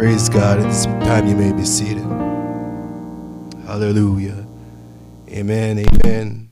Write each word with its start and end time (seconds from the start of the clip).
Praise 0.00 0.30
God. 0.30 0.60
At 0.60 0.64
this 0.64 0.86
time, 0.86 1.26
you 1.26 1.36
may 1.36 1.52
be 1.52 1.62
seated. 1.62 2.04
Hallelujah. 3.66 4.46
Amen. 5.28 5.78
Amen. 5.78 6.50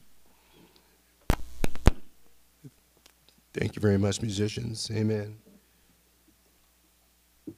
Thank 3.54 3.74
you 3.74 3.80
very 3.80 3.96
much, 3.96 4.20
musicians. 4.20 4.90
Amen. 4.92 5.38
I 7.48 7.52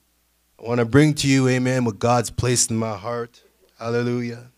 want 0.60 0.78
to 0.78 0.84
bring 0.84 1.12
to 1.14 1.26
you, 1.26 1.48
amen, 1.48 1.84
what 1.84 1.98
God's 1.98 2.30
placed 2.30 2.70
in 2.70 2.76
my 2.76 2.96
heart. 2.96 3.42
Hallelujah. 3.76 4.52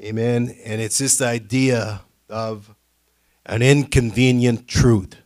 Amen. 0.00 0.56
And 0.64 0.80
it's 0.80 0.96
this 0.96 1.20
idea 1.20 2.00
of 2.30 2.74
an 3.44 3.60
inconvenient 3.60 4.66
truth. 4.66 5.16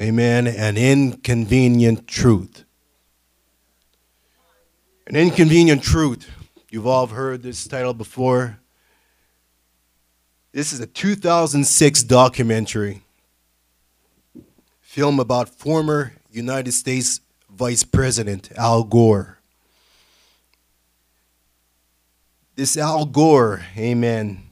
Amen. 0.00 0.48
An 0.48 0.76
inconvenient 0.76 2.08
truth. 2.08 2.64
An 5.06 5.14
inconvenient 5.14 5.84
truth. 5.84 6.28
You've 6.68 6.86
all 6.86 7.06
heard 7.06 7.44
this 7.44 7.68
title 7.68 7.94
before. 7.94 8.58
This 10.50 10.72
is 10.72 10.80
a 10.80 10.86
2006 10.86 12.02
documentary 12.04 13.02
film 14.80 15.20
about 15.20 15.48
former 15.48 16.14
United 16.30 16.72
States 16.72 17.20
Vice 17.48 17.84
President 17.84 18.50
Al 18.56 18.82
Gore. 18.82 19.38
This 22.56 22.76
Al 22.76 23.04
Gore, 23.06 23.64
amen, 23.76 24.50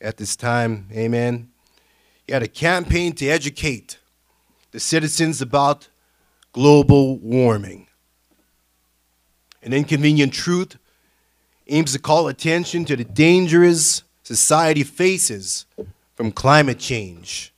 at 0.00 0.16
this 0.16 0.34
time, 0.34 0.88
amen, 0.92 1.50
he 2.26 2.32
had 2.32 2.42
a 2.42 2.48
campaign 2.48 3.12
to 3.14 3.26
educate 3.28 3.98
the 4.74 4.80
citizens 4.80 5.40
about 5.40 5.88
global 6.52 7.16
warming. 7.18 7.86
An 9.62 9.72
inconvenient 9.72 10.32
truth 10.32 10.78
aims 11.68 11.92
to 11.92 12.00
call 12.00 12.26
attention 12.26 12.84
to 12.86 12.96
the 12.96 13.04
dangers 13.04 14.02
society 14.24 14.82
faces 14.82 15.66
from 16.16 16.32
climate 16.32 16.80
change 16.80 17.54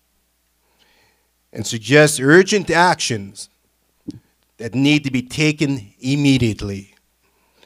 and 1.55 1.67
suggests 1.67 2.21
urgent 2.21 2.71
actions 2.71 3.49
that 4.59 4.75
need 4.75 5.03
to 5.05 5.11
be 5.11 5.23
taken 5.23 5.95
immediately. 5.99 6.95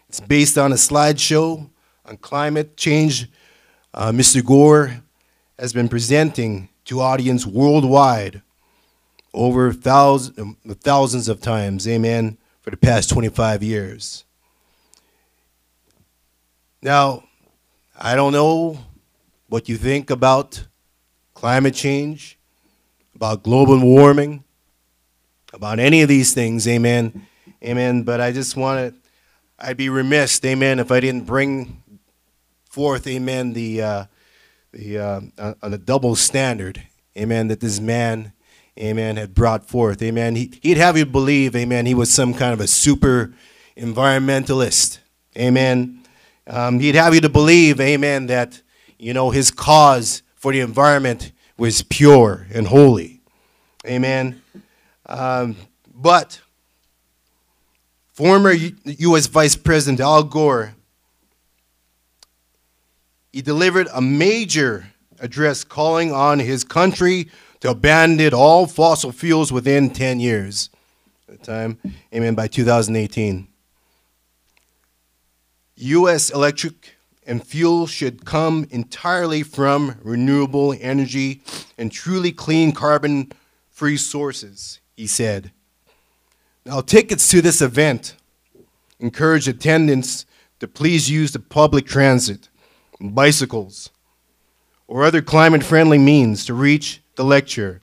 It's 0.08 0.20
based 0.20 0.58
on 0.58 0.70
a 0.70 0.76
slideshow 0.76 1.68
on 2.04 2.18
climate 2.18 2.76
change 2.76 3.28
uh, 3.94 4.12
Mr. 4.12 4.46
Gore 4.46 5.02
has 5.58 5.72
been 5.72 5.88
presenting 5.88 6.68
to 6.84 7.00
audience 7.00 7.44
worldwide 7.44 8.42
over 9.32 9.72
thousands, 9.72 10.56
thousands 10.80 11.28
of 11.28 11.40
times, 11.40 11.86
amen, 11.86 12.38
for 12.60 12.70
the 12.70 12.76
past 12.76 13.10
25 13.10 13.62
years. 13.62 14.24
Now, 16.82 17.24
I 17.98 18.16
don't 18.16 18.32
know 18.32 18.78
what 19.48 19.68
you 19.68 19.76
think 19.76 20.10
about 20.10 20.66
climate 21.34 21.74
change, 21.74 22.38
about 23.14 23.42
global 23.42 23.78
warming, 23.78 24.44
about 25.52 25.78
any 25.78 26.02
of 26.02 26.08
these 26.08 26.32
things, 26.32 26.66
amen, 26.66 27.26
amen, 27.62 28.02
but 28.02 28.20
I 28.20 28.32
just 28.32 28.56
want 28.56 28.94
to, 28.94 29.00
I'd 29.58 29.76
be 29.76 29.88
remiss, 29.88 30.40
amen, 30.44 30.78
if 30.78 30.90
I 30.90 31.00
didn't 31.00 31.26
bring 31.26 31.82
forth, 32.64 33.06
amen, 33.06 33.52
the, 33.52 33.82
uh, 33.82 34.04
the, 34.72 34.98
uh, 34.98 35.20
on 35.62 35.74
a 35.74 35.78
double 35.78 36.16
standard, 36.16 36.82
amen, 37.16 37.48
that 37.48 37.60
this 37.60 37.80
man, 37.80 38.32
amen, 38.78 39.16
had 39.16 39.34
brought 39.34 39.64
forth. 39.66 40.02
Amen. 40.02 40.36
He, 40.36 40.52
he'd 40.62 40.76
have 40.76 40.96
you 40.96 41.06
believe, 41.06 41.54
amen, 41.56 41.86
he 41.86 41.94
was 41.94 42.12
some 42.12 42.34
kind 42.34 42.52
of 42.52 42.60
a 42.60 42.66
super 42.66 43.32
environmentalist. 43.76 44.98
Amen. 45.36 46.02
Um, 46.46 46.80
he'd 46.80 46.94
have 46.94 47.14
you 47.14 47.20
to 47.20 47.28
believe, 47.28 47.80
amen, 47.80 48.26
that, 48.26 48.62
you 48.98 49.14
know, 49.14 49.30
his 49.30 49.50
cause 49.50 50.22
for 50.34 50.52
the 50.52 50.60
environment 50.60 51.32
was 51.56 51.82
pure 51.82 52.46
and 52.52 52.66
holy. 52.66 53.20
Amen. 53.86 54.42
Um, 55.06 55.56
but 55.94 56.40
former 58.12 58.52
U- 58.52 58.76
U.S. 58.84 59.26
Vice 59.26 59.56
President 59.56 60.00
Al 60.00 60.24
Gore, 60.24 60.74
he 63.32 63.42
delivered 63.42 63.88
a 63.92 64.00
major 64.00 64.88
address 65.20 65.62
calling 65.64 66.12
on 66.12 66.38
his 66.38 66.64
country 66.64 67.28
to 67.60 67.70
abandon 67.70 68.34
all 68.34 68.66
fossil 68.66 69.12
fuels 69.12 69.52
within 69.52 69.90
10 69.90 70.20
years. 70.20 70.70
At 71.28 71.40
the 71.40 71.46
time, 71.46 71.78
amen, 72.12 72.34
by 72.34 72.48
2018. 72.48 73.46
U.S. 75.76 76.30
electric 76.30 76.96
and 77.26 77.46
fuel 77.46 77.86
should 77.86 78.24
come 78.24 78.66
entirely 78.70 79.42
from 79.42 79.96
renewable 80.02 80.74
energy 80.80 81.42
and 81.78 81.92
truly 81.92 82.32
clean 82.32 82.72
carbon 82.72 83.30
free 83.68 83.96
sources, 83.96 84.80
he 84.96 85.06
said. 85.06 85.52
Now, 86.66 86.80
tickets 86.80 87.30
to 87.30 87.40
this 87.40 87.62
event 87.62 88.16
encourage 88.98 89.48
attendants 89.48 90.26
to 90.58 90.68
please 90.68 91.10
use 91.10 91.32
the 91.32 91.38
public 91.38 91.86
transit, 91.86 92.48
bicycles, 93.00 93.90
or 94.86 95.04
other 95.04 95.22
climate 95.22 95.62
friendly 95.62 95.98
means 95.98 96.44
to 96.44 96.52
reach 96.52 97.00
the 97.20 97.24
lecture. 97.26 97.82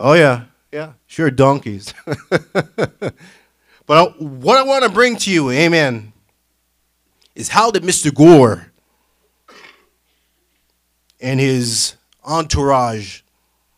Oh, 0.00 0.14
yeah, 0.14 0.46
yeah, 0.72 0.94
sure, 1.06 1.30
donkeys. 1.30 1.94
but 3.86 4.20
what 4.20 4.58
I 4.58 4.64
want 4.64 4.82
to 4.82 4.90
bring 4.90 5.14
to 5.18 5.30
you, 5.30 5.48
amen, 5.52 6.12
is 7.36 7.50
how 7.50 7.70
did 7.70 7.84
Mr. 7.84 8.12
Gore 8.12 8.72
and 11.20 11.38
his 11.38 11.94
entourage 12.24 13.20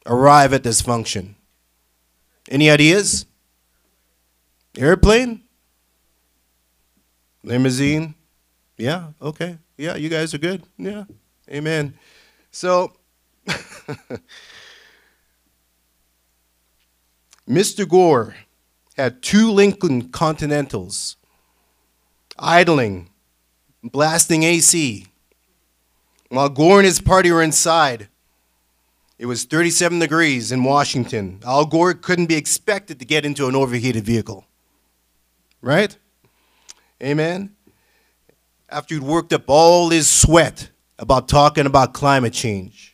arrive 0.07 0.55
at 0.55 0.63
this 0.63 0.81
function? 0.81 1.37
Any 2.49 2.71
ideas? 2.71 3.27
Airplane? 4.79 5.43
Limousine? 7.43 8.15
Yeah, 8.79 9.09
okay. 9.21 9.59
Yeah, 9.77 9.97
you 9.97 10.09
guys 10.09 10.33
are 10.33 10.39
good. 10.39 10.63
Yeah, 10.79 11.05
amen. 11.51 11.93
So, 12.51 12.95
Mr. 17.49 17.89
Gore 17.89 18.37
had 18.97 19.23
two 19.23 19.51
Lincoln 19.51 20.11
Continentals 20.11 21.17
idling, 22.39 23.11
blasting 23.83 24.43
AC. 24.43 25.07
While 26.29 26.49
Gore 26.49 26.79
and 26.79 26.87
his 26.87 27.01
party 27.01 27.31
were 27.31 27.43
inside, 27.43 28.09
it 29.19 29.27
was 29.27 29.45
37 29.45 29.99
degrees 29.99 30.51
in 30.51 30.65
Washington. 30.65 31.41
Al 31.45 31.67
Gore 31.67 31.95
couldn't 31.95 32.27
be 32.27 32.37
expected 32.37 32.99
to 32.99 33.05
get 33.05 33.25
into 33.25 33.47
an 33.47 33.55
overheated 33.55 34.05
vehicle. 34.05 34.47
Right? 35.61 35.97
Amen? 37.03 37.55
After 38.69 38.95
he'd 38.95 39.05
worked 39.05 39.33
up 39.33 39.45
all 39.49 39.91
his 39.91 40.09
sweat 40.09 40.71
about 40.99 41.29
talking 41.29 41.67
about 41.67 41.93
climate 41.93 42.33
change. 42.33 42.92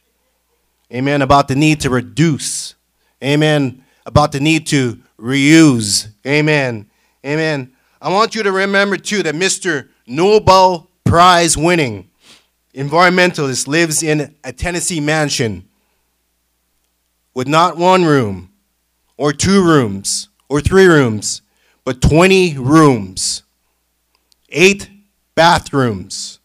Amen. 0.93 1.23
About 1.23 1.49
the 1.49 1.55
need 1.55 1.81
to 1.81 1.91
reduce. 1.91 2.75
Amen. 3.23 3.85
About 4.07 4.33
the 4.33 4.41
need 4.41 4.67
to 4.69 4.99
reuse. 5.19 6.09
Amen. 6.27 6.89
Amen. 7.25 7.73
I 8.01 8.11
want 8.11 8.35
you 8.35 8.43
to 8.43 8.53
remember, 8.53 8.97
too, 8.97 9.23
that 9.23 9.35
Mr. 9.35 9.89
Nobel 10.07 10.89
Prize 11.05 11.57
winning 11.57 12.09
environmentalist 12.75 13.67
lives 13.67 14.03
in 14.03 14.35
a 14.45 14.53
Tennessee 14.53 15.01
mansion 15.01 15.67
with 17.35 17.49
not 17.49 17.77
one 17.77 18.05
room 18.05 18.51
or 19.17 19.33
two 19.33 19.65
rooms 19.65 20.29
or 20.49 20.61
three 20.61 20.87
rooms, 20.87 21.43
but 21.85 22.01
20 22.01 22.59
rooms, 22.59 23.43
eight 24.51 24.91
bathrooms. 25.35 26.38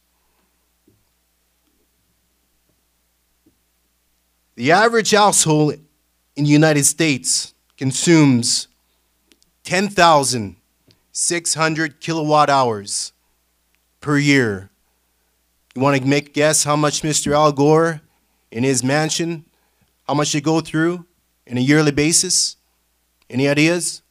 The 4.55 4.71
average 4.71 5.11
household 5.11 5.73
in 6.35 6.43
the 6.43 6.51
United 6.51 6.85
States 6.85 7.55
consumes 7.75 8.67
10,600 9.63 11.99
kilowatt 11.99 12.51
hours 12.51 13.13
per 13.99 14.19
year. 14.19 14.69
You 15.73 15.81
want 15.81 15.99
to 15.99 16.07
make 16.07 16.35
guess 16.35 16.65
how 16.65 16.75
much 16.75 17.01
Mr. 17.01 17.33
Al 17.33 17.51
Gore 17.51 18.01
in 18.51 18.63
his 18.63 18.83
mansion, 18.83 19.45
how 20.07 20.13
much 20.13 20.33
they 20.33 20.41
go 20.41 20.61
through 20.61 21.07
in 21.47 21.57
a 21.57 21.61
yearly 21.61 21.91
basis? 21.91 22.57
Any 23.29 23.47
ideas? 23.47 24.01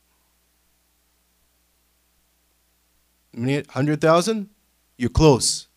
100,000? 3.33 4.50
You're 4.97 5.09
close. 5.09 5.69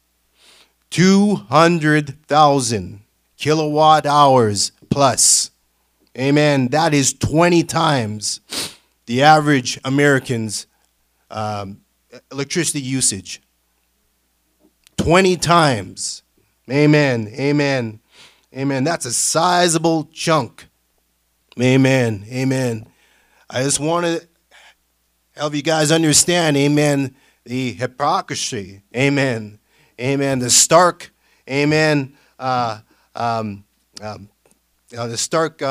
200,000 0.90 3.05
kilowatt 3.46 4.08
hours 4.08 4.72
plus. 4.90 5.52
Amen. 6.18 6.70
That 6.70 6.96
is 6.96 7.14
20 7.14 7.62
times 7.62 8.42
the 9.06 9.22
average 9.22 9.80
American's 9.86 10.66
um, 11.30 11.82
electricity 12.32 12.82
usage. 12.82 13.44
20 14.98 15.38
times. 15.38 16.24
Amen. 16.72 17.28
Amen. 17.38 18.00
Amen. 18.52 18.84
That's 18.84 19.06
a 19.06 19.14
sizable 19.14 20.06
chunk. 20.12 20.68
Amen. 21.62 22.26
Amen. 22.28 22.88
I 23.48 23.62
just 23.62 23.80
want 23.80 24.08
to 24.08 24.28
help 25.36 25.54
you 25.54 25.62
guys 25.62 25.92
understand, 25.92 26.58
amen, 26.58 27.16
the 27.44 27.74
hypocrisy. 27.74 28.82
Amen. 28.96 29.60
Amen. 30.02 30.40
The 30.40 30.50
stark, 30.50 31.12
amen, 31.48 32.18
uh, 32.40 32.80
Um 33.16 33.64
um, 34.02 34.04
um, 34.04 34.30
um, 34.92 34.98
uh, 34.98 35.08
the 35.08 35.18
stark 35.18 35.62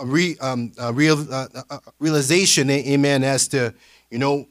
re, 0.00 0.36
real, 0.92 1.48
realization, 1.98 2.70
amen, 2.70 3.24
as 3.24 3.48
to, 3.48 3.74
you 4.10 4.18
know, 4.18 4.46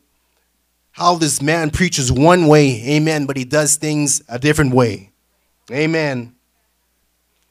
how 0.92 1.16
this 1.16 1.42
man 1.42 1.70
preaches 1.70 2.12
one 2.12 2.48
way, 2.48 2.84
amen, 2.90 3.26
but 3.26 3.38
he 3.38 3.46
does 3.46 3.78
things 3.78 4.22
a 4.28 4.38
different 4.38 4.74
way. 4.74 5.12
Amen. 5.72 6.36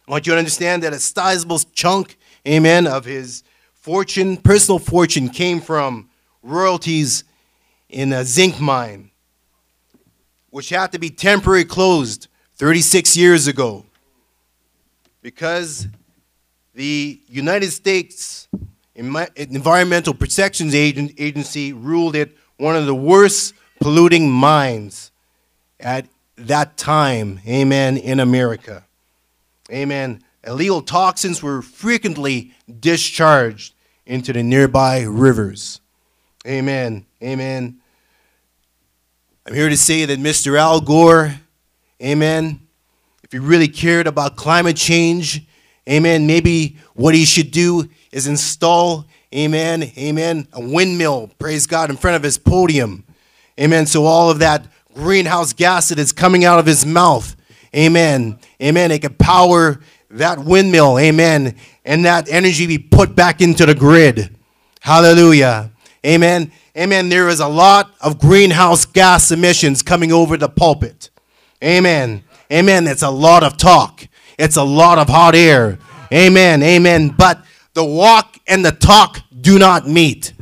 I 0.07 0.11
want 0.11 0.27
you 0.27 0.35
to 0.35 0.39
understand 0.39 0.83
that 0.83 0.93
a 0.93 0.99
sizable 0.99 1.59
chunk, 1.73 2.19
amen, 2.47 2.87
of 2.87 3.05
his 3.05 3.43
fortune, 3.73 4.37
personal 4.37 4.79
fortune, 4.79 5.31
came 5.31 5.61
from 5.61 6.11
royalties 6.43 7.25
in 7.89 8.13
a 8.13 8.25
zinc 8.25 8.61
mine, 8.61 9.11
which 10.51 10.69
had 10.69 10.93
to 10.93 10.99
be 10.99 11.09
temporarily 11.11 11.65
closed 11.65 12.29
36 12.61 13.17
years 13.17 13.47
ago 13.47 13.87
because 15.23 15.89
the 16.75 17.19
United 17.27 17.71
States 17.71 18.49
Environmental 18.95 20.13
Protection 20.13 20.69
Agency 20.75 21.73
ruled 21.73 22.15
it 22.15 22.37
one 22.59 22.77
of 22.77 22.85
the 22.85 22.95
worst 22.95 23.55
polluting 23.81 24.31
mines 24.31 25.11
at 25.81 26.05
that 26.37 26.77
time, 26.77 27.41
amen, 27.49 27.97
in 27.97 28.21
America. 28.21 28.85
Amen. 29.73 30.23
Illegal 30.47 30.83
toxins 30.83 31.43
were 31.43 31.63
frequently 31.63 32.53
discharged 32.79 33.73
into 34.05 34.35
the 34.35 34.43
nearby 34.43 35.01
rivers. 35.01 35.81
Amen. 36.47 37.07
Amen. 37.23 37.81
I'm 39.47 39.55
here 39.55 39.71
to 39.71 39.79
say 39.79 40.05
that 40.05 40.19
Mr. 40.19 40.59
Al 40.59 40.83
Gore, 40.83 41.41
amen, 42.03 42.61
if 43.23 43.33
he 43.33 43.39
really 43.39 43.69
cared 43.69 44.07
about 44.07 44.37
climate 44.37 44.77
change, 44.77 45.47
amen, 45.89 46.27
maybe 46.27 46.79
what 46.95 47.15
he 47.15 47.25
should 47.25 47.51
do 47.51 47.89
is 48.13 48.27
install 48.27 49.07
Amen. 49.33 49.93
Amen. 49.97 50.49
A 50.53 50.61
windmill, 50.61 51.31
praise 51.39 51.67
God, 51.67 51.89
in 51.89 51.97
front 51.97 52.17
of 52.17 52.23
his 52.25 52.37
podium. 52.37 53.05
Amen. 53.61 53.87
So 53.87 54.05
all 54.05 54.29
of 54.29 54.41
that 54.41 54.67
greenhouse 54.93 55.53
gas 55.53 55.91
that 55.91 56.01
is 56.01 56.11
coming 56.11 56.45
out 56.45 56.59
of 56.59 56.67
his 56.67 56.85
mouth, 56.85 57.37
amen. 57.75 58.41
Amen. 58.61 58.91
It 58.91 59.03
could 59.03 59.19
power 59.19 59.81
that 60.11 60.41
windmill, 60.41 60.99
amen. 60.99 61.55
And 61.85 62.05
that 62.05 62.29
energy 62.29 62.67
be 62.67 62.79
put 62.79 63.15
back 63.15 63.41
into 63.41 63.67
the 63.67 63.75
grid. 63.75 64.37
Hallelujah. 64.81 65.71
Amen. 66.05 66.51
Amen. 66.77 67.09
There 67.09 67.29
is 67.29 67.39
a 67.39 67.49
lot 67.49 67.95
of 68.01 68.19
greenhouse 68.19 68.85
gas 68.85 69.31
emissions 69.31 69.83
coming 69.83 70.11
over 70.11 70.37
the 70.37 70.49
pulpit. 70.49 71.11
Amen. 71.63 72.25
Amen. 72.53 72.87
It's 72.87 73.03
a 73.03 73.11
lot 73.11 73.43
of 73.43 73.57
talk. 73.57 74.07
It's 74.39 74.57
a 74.57 74.63
lot 74.63 74.99
of 74.99 75.09
hot 75.09 75.35
air. 75.35 75.79
Amen. 76.13 76.63
Amen. 76.63 77.09
But 77.09 77.45
the 77.75 77.85
walk 77.85 78.39
and 78.47 78.65
the 78.65 78.73
talk 78.73 79.21
do 79.41 79.59
not 79.59 79.87
meet. 79.87 80.33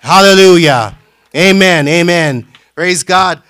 Hallelujah. 0.00 0.98
Amen. 1.36 1.86
Amen. 1.86 2.48
Praise 2.74 3.02
God. 3.02 3.42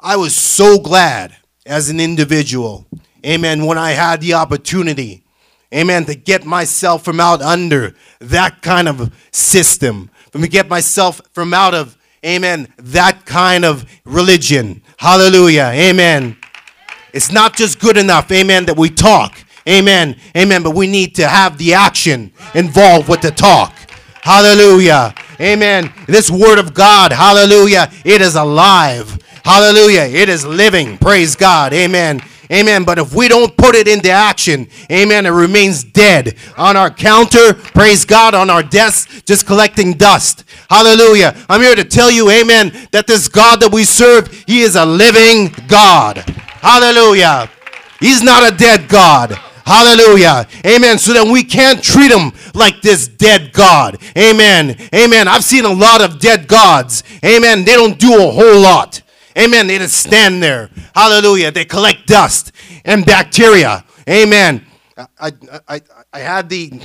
I 0.00 0.16
was 0.16 0.34
so 0.34 0.78
glad 0.78 1.36
as 1.64 1.88
an 1.90 2.00
individual. 2.00 2.86
Amen. 3.24 3.64
When 3.64 3.78
I 3.78 3.92
had 3.92 4.20
the 4.20 4.34
opportunity. 4.34 5.24
Amen. 5.72 6.04
To 6.06 6.14
get 6.14 6.44
myself 6.44 7.04
from 7.04 7.20
out 7.20 7.42
under 7.42 7.94
that 8.20 8.62
kind 8.62 8.88
of 8.88 9.14
system. 9.32 10.10
From 10.30 10.42
to 10.42 10.48
get 10.48 10.68
myself 10.68 11.20
from 11.32 11.54
out 11.54 11.74
of, 11.74 11.96
amen, 12.24 12.72
that 12.78 13.24
kind 13.26 13.64
of 13.64 13.84
religion. 14.04 14.82
Hallelujah. 14.98 15.70
Amen. 15.72 16.36
It's 17.12 17.32
not 17.32 17.56
just 17.56 17.80
good 17.80 17.96
enough, 17.96 18.30
amen, 18.30 18.66
that 18.66 18.76
we 18.76 18.90
talk. 18.90 19.38
Amen. 19.66 20.16
Amen. 20.36 20.62
But 20.62 20.74
we 20.74 20.86
need 20.86 21.14
to 21.16 21.26
have 21.26 21.56
the 21.56 21.74
action 21.74 22.32
involved 22.54 23.08
with 23.08 23.22
the 23.22 23.30
talk. 23.30 23.74
Hallelujah. 24.22 25.14
Amen. 25.40 25.92
This 26.06 26.30
word 26.30 26.58
of 26.58 26.74
God, 26.74 27.12
hallelujah, 27.12 27.90
it 28.04 28.20
is 28.20 28.34
alive. 28.34 29.18
Hallelujah. 29.44 30.02
It 30.02 30.28
is 30.28 30.44
living. 30.44 30.98
Praise 30.98 31.34
God. 31.34 31.72
Amen. 31.72 32.20
Amen. 32.50 32.84
But 32.84 32.98
if 32.98 33.14
we 33.14 33.28
don't 33.28 33.56
put 33.56 33.74
it 33.74 33.86
into 33.86 34.10
action, 34.10 34.68
amen, 34.90 35.26
it 35.26 35.30
remains 35.30 35.84
dead 35.84 36.36
on 36.56 36.76
our 36.76 36.90
counter. 36.90 37.54
Praise 37.54 38.04
God. 38.04 38.34
On 38.34 38.50
our 38.50 38.62
desk, 38.62 39.24
just 39.24 39.46
collecting 39.46 39.94
dust. 39.94 40.44
Hallelujah. 40.70 41.36
I'm 41.48 41.60
here 41.60 41.74
to 41.74 41.84
tell 41.84 42.10
you, 42.10 42.30
amen, 42.30 42.72
that 42.92 43.06
this 43.06 43.28
God 43.28 43.60
that 43.60 43.72
we 43.72 43.84
serve, 43.84 44.32
he 44.46 44.60
is 44.60 44.76
a 44.76 44.84
living 44.84 45.54
God. 45.66 46.18
Hallelujah. 46.18 47.50
He's 48.00 48.22
not 48.22 48.52
a 48.52 48.56
dead 48.56 48.88
God. 48.88 49.38
Hallelujah. 49.64 50.46
Amen. 50.64 50.96
So 50.98 51.12
that 51.12 51.30
we 51.30 51.44
can't 51.44 51.82
treat 51.82 52.10
him 52.10 52.32
like 52.54 52.80
this 52.80 53.06
dead 53.06 53.52
God. 53.52 53.98
Amen. 54.16 54.76
Amen. 54.94 55.28
I've 55.28 55.44
seen 55.44 55.66
a 55.66 55.72
lot 55.72 56.00
of 56.00 56.18
dead 56.18 56.48
gods. 56.48 57.02
Amen. 57.22 57.64
They 57.64 57.74
don't 57.74 57.98
do 57.98 58.14
a 58.14 58.30
whole 58.30 58.60
lot. 58.60 59.02
Amen. 59.38 59.66
They 59.66 59.78
just 59.78 59.96
stand 59.96 60.42
there. 60.42 60.70
Hallelujah. 60.94 61.50
They 61.50 61.64
collect 61.64 62.06
dust 62.06 62.52
and 62.84 63.06
bacteria. 63.06 63.84
Amen. 64.08 64.66
I, 65.20 65.32
I, 65.68 65.80
I 66.12 66.18
had 66.18 66.48
the, 66.48 66.80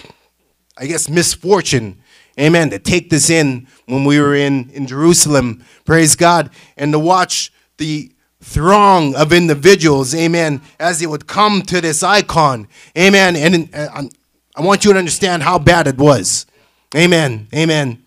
I 0.78 0.86
guess, 0.86 1.10
misfortune, 1.10 2.02
amen, 2.40 2.70
to 2.70 2.80
take 2.80 3.10
this 3.10 3.30
in 3.30 3.68
when 3.88 4.06
we 4.06 4.20
were 4.20 4.36
in, 4.36 4.70
in 4.70 4.86
Jerusalem, 4.86 5.64
praise 5.86 6.16
God, 6.16 6.52
and 6.78 6.92
to 6.92 7.00
watch 7.00 7.52
the 7.78 8.12
throng 8.42 9.16
of 9.16 9.34
individuals, 9.34 10.14
amen, 10.14 10.62
as 10.80 11.00
they 11.00 11.08
would 11.08 11.26
come 11.26 11.64
to 11.64 11.82
this 11.82 12.04
icon, 12.04 12.68
amen. 12.98 13.36
And 13.36 13.74
uh, 13.74 14.04
I 14.56 14.62
want 14.62 14.86
you 14.86 14.94
to 14.94 15.00
understand 15.00 15.42
how 15.42 15.58
bad 15.58 15.88
it 15.88 15.98
was, 15.98 16.46
amen, 16.96 17.48
amen. 17.54 18.04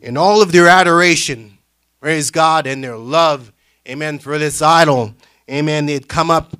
In 0.00 0.16
all 0.16 0.40
of 0.40 0.52
their 0.52 0.68
adoration, 0.68 1.53
praise 2.04 2.30
God, 2.30 2.66
and 2.66 2.84
their 2.84 2.98
love, 2.98 3.50
amen, 3.88 4.18
for 4.18 4.36
this 4.36 4.60
idol, 4.60 5.14
amen, 5.50 5.86
they'd 5.86 6.06
come 6.06 6.30
up 6.30 6.54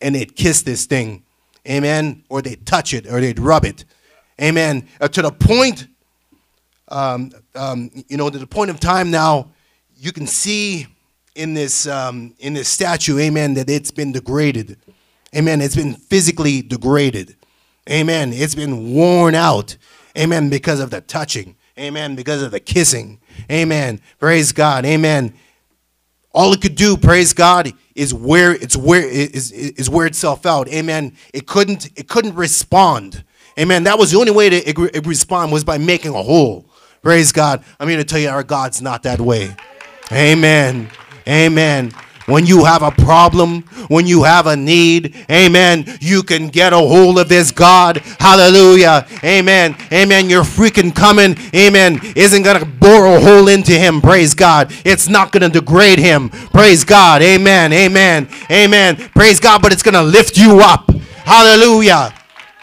and 0.00 0.14
they'd 0.14 0.34
kiss 0.34 0.62
this 0.62 0.86
thing, 0.86 1.22
amen, 1.68 2.24
or 2.30 2.40
they'd 2.40 2.64
touch 2.64 2.94
it 2.94 3.06
or 3.06 3.20
they'd 3.20 3.38
rub 3.38 3.66
it, 3.66 3.84
amen, 4.40 4.88
uh, 4.98 5.06
to 5.06 5.20
the 5.20 5.30
point, 5.30 5.86
um, 6.88 7.30
um, 7.54 7.90
you 8.08 8.16
know, 8.16 8.30
to 8.30 8.38
the 8.38 8.46
point 8.46 8.70
of 8.70 8.80
time 8.80 9.10
now, 9.10 9.50
you 9.98 10.12
can 10.12 10.26
see 10.26 10.86
in 11.34 11.52
this 11.52 11.86
um, 11.86 12.34
in 12.38 12.54
this 12.54 12.66
statue, 12.66 13.18
amen, 13.18 13.52
that 13.52 13.68
it's 13.68 13.90
been 13.90 14.12
degraded. 14.12 14.78
Amen. 15.34 15.60
It's 15.60 15.76
been 15.76 15.92
physically 15.92 16.62
degraded. 16.62 17.36
Amen. 17.90 18.32
It's 18.32 18.54
been 18.54 18.94
worn 18.94 19.34
out. 19.34 19.76
Amen. 20.16 20.48
Because 20.48 20.80
of 20.80 20.88
the 20.88 21.02
touching. 21.02 21.55
Amen. 21.78 22.16
Because 22.16 22.42
of 22.42 22.50
the 22.50 22.60
kissing. 22.60 23.20
Amen. 23.50 24.00
Praise 24.18 24.52
God. 24.52 24.84
Amen. 24.84 25.34
All 26.32 26.52
it 26.52 26.60
could 26.60 26.74
do, 26.74 26.96
praise 26.96 27.32
God, 27.32 27.72
is 27.94 28.12
where 28.12 28.52
it's 28.52 28.76
where 28.76 29.00
is 29.00 29.52
is 29.52 29.88
wear 29.88 30.06
itself 30.06 30.44
out. 30.44 30.68
Amen. 30.68 31.16
It 31.32 31.46
couldn't 31.46 31.86
it 31.98 32.08
couldn't 32.08 32.34
respond. 32.34 33.24
Amen. 33.58 33.84
That 33.84 33.98
was 33.98 34.10
the 34.10 34.18
only 34.18 34.32
way 34.32 34.50
to 34.50 34.56
it, 34.56 35.06
respond 35.06 35.50
was 35.50 35.64
by 35.64 35.78
making 35.78 36.14
a 36.14 36.22
hole. 36.22 36.68
Praise 37.02 37.32
God. 37.32 37.64
I'm 37.80 37.88
here 37.88 37.96
to 37.96 38.04
tell 38.04 38.18
you 38.18 38.28
our 38.28 38.42
God's 38.42 38.82
not 38.82 39.02
that 39.04 39.20
way. 39.20 39.56
Amen. 40.12 40.90
Amen. 41.26 41.92
When 42.26 42.44
you 42.44 42.64
have 42.64 42.82
a 42.82 42.90
problem, 42.90 43.62
when 43.88 44.06
you 44.06 44.24
have 44.24 44.48
a 44.48 44.56
need, 44.56 45.14
amen, 45.30 45.98
you 46.00 46.24
can 46.24 46.48
get 46.48 46.72
a 46.72 46.78
hold 46.78 47.20
of 47.20 47.28
this 47.28 47.52
God. 47.52 47.98
Hallelujah. 48.18 49.06
Amen. 49.22 49.76
Amen. 49.92 50.28
Your 50.28 50.42
freaking 50.42 50.94
coming, 50.94 51.36
amen, 51.54 52.00
isn't 52.16 52.42
going 52.42 52.58
to 52.58 52.66
bore 52.66 53.06
a 53.06 53.20
hole 53.20 53.46
into 53.46 53.72
him. 53.72 54.00
Praise 54.00 54.34
God. 54.34 54.72
It's 54.84 55.08
not 55.08 55.30
going 55.30 55.42
to 55.42 55.60
degrade 55.60 56.00
him. 56.00 56.28
Praise 56.30 56.82
God. 56.82 57.22
Amen. 57.22 57.72
Amen. 57.72 58.28
Amen. 58.50 58.96
Praise 59.14 59.38
God, 59.38 59.62
but 59.62 59.72
it's 59.72 59.84
going 59.84 59.94
to 59.94 60.02
lift 60.02 60.36
you 60.36 60.58
up. 60.60 60.90
Hallelujah. 61.24 62.12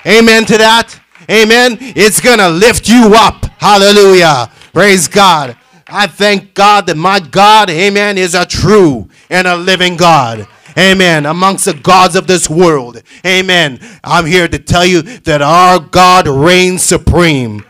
Amen 0.06 0.44
to 0.46 0.58
that. 0.58 1.00
Amen. 1.30 1.78
It's 1.80 2.20
going 2.20 2.40
to 2.40 2.50
lift 2.50 2.90
you 2.90 3.14
up. 3.16 3.46
Hallelujah. 3.60 4.52
Praise 4.74 5.08
God. 5.08 5.56
I 5.96 6.08
thank 6.08 6.56
God 6.56 6.88
that 6.88 6.98
my 6.98 7.20
God, 7.20 7.70
amen, 7.70 8.18
is 8.18 8.34
a 8.34 8.48
true 8.48 9.10
and 9.30 9.46
a 9.46 9.56
living 9.56 9.96
God. 9.96 10.48
Amen. 10.76 11.28
Amongst 11.28 11.66
the 11.66 11.76
gods 11.76 12.16
of 12.16 12.26
this 12.26 12.50
world. 12.50 13.04
Amen. 13.24 13.80
I'm 14.04 14.26
here 14.26 14.48
to 14.48 14.58
tell 14.58 14.88
you 14.88 15.04
that 15.04 15.44
our 15.44 15.80
God 15.80 16.28
reigns 16.28 16.82
supreme. 16.82 17.64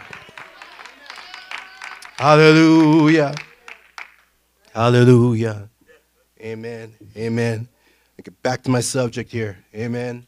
Hallelujah. 2.18 3.36
Hallelujah. 4.74 5.68
Amen. 6.40 6.94
Amen. 7.18 7.68
I 8.18 8.22
get 8.22 8.42
back 8.42 8.64
to 8.64 8.70
my 8.70 8.80
subject 8.80 9.34
here. 9.34 9.58
Amen. 9.76 10.26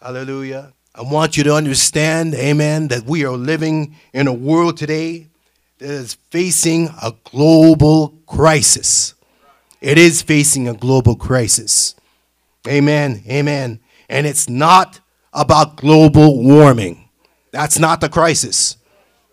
Hallelujah. 0.00 0.74
I 0.94 1.02
want 1.02 1.36
you 1.36 1.42
to 1.42 1.54
understand, 1.54 2.34
amen, 2.34 2.86
that 2.88 3.02
we 3.02 3.24
are 3.24 3.36
living 3.36 3.96
in 4.12 4.28
a 4.28 4.32
world 4.32 4.76
today 4.76 5.26
that 5.78 5.90
is 5.90 6.14
facing 6.30 6.88
a 7.02 7.12
global 7.24 8.14
crisis. 8.26 9.14
It 9.80 9.98
is 9.98 10.22
facing 10.22 10.68
a 10.68 10.74
global 10.74 11.16
crisis. 11.16 11.94
Amen. 12.66 13.22
Amen. 13.28 13.80
And 14.08 14.26
it's 14.26 14.48
not 14.48 15.00
about 15.32 15.76
global 15.76 16.42
warming. 16.42 17.08
That's 17.50 17.78
not 17.78 18.00
the 18.00 18.08
crisis. 18.08 18.76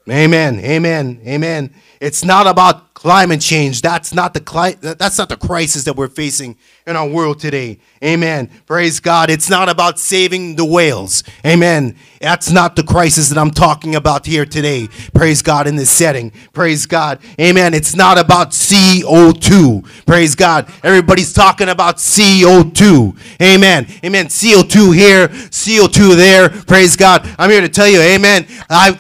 Amen. 0.10 0.60
Amen. 0.60 1.22
Amen. 1.26 1.74
It's 2.02 2.26
not 2.26 2.46
about 2.46 2.93
climate 3.04 3.42
change. 3.42 3.82
That's 3.82 4.14
not 4.14 4.34
the 4.34 4.40
cli- 4.40 4.78
that's 4.80 5.18
not 5.18 5.28
the 5.28 5.36
crisis 5.36 5.84
that 5.84 5.98
we're 5.98 6.08
facing 6.08 6.56
in 6.88 6.96
our 6.96 7.06
world 7.06 7.38
today. 7.38 7.78
Amen. 8.02 8.50
Praise 8.66 9.02
God. 9.02 9.30
It's 9.30 9.50
not 9.50 9.68
about 9.68 10.00
saving 10.00 10.56
the 10.56 10.64
whales. 10.64 11.22
Amen. 11.46 11.98
That's 12.22 12.50
not 12.50 12.78
the 12.78 12.84
crisis 12.84 13.28
that 13.28 13.38
I'm 13.38 13.52
talking 13.52 13.94
about 13.94 14.26
here 14.26 14.46
today. 14.46 14.88
Praise 15.14 15.42
God 15.42 15.68
in 15.68 15.76
this 15.76 15.90
setting. 15.90 16.32
Praise 16.54 16.86
God. 16.86 17.20
Amen. 17.42 17.74
It's 17.74 17.94
not 17.94 18.18
about 18.18 18.52
CO2. 18.52 20.06
Praise 20.06 20.34
God. 20.34 20.72
Everybody's 20.82 21.34
talking 21.34 21.68
about 21.68 21.98
CO2. 21.98 23.18
Amen. 23.42 23.86
Amen. 24.06 24.28
CO2 24.28 24.96
here, 24.96 25.28
CO2 25.28 26.16
there. 26.16 26.48
Praise 26.48 26.96
God. 26.96 27.30
I'm 27.38 27.50
here 27.50 27.60
to 27.60 27.68
tell 27.68 27.90
you, 27.90 28.00
amen. 28.00 28.48
I 28.70 28.98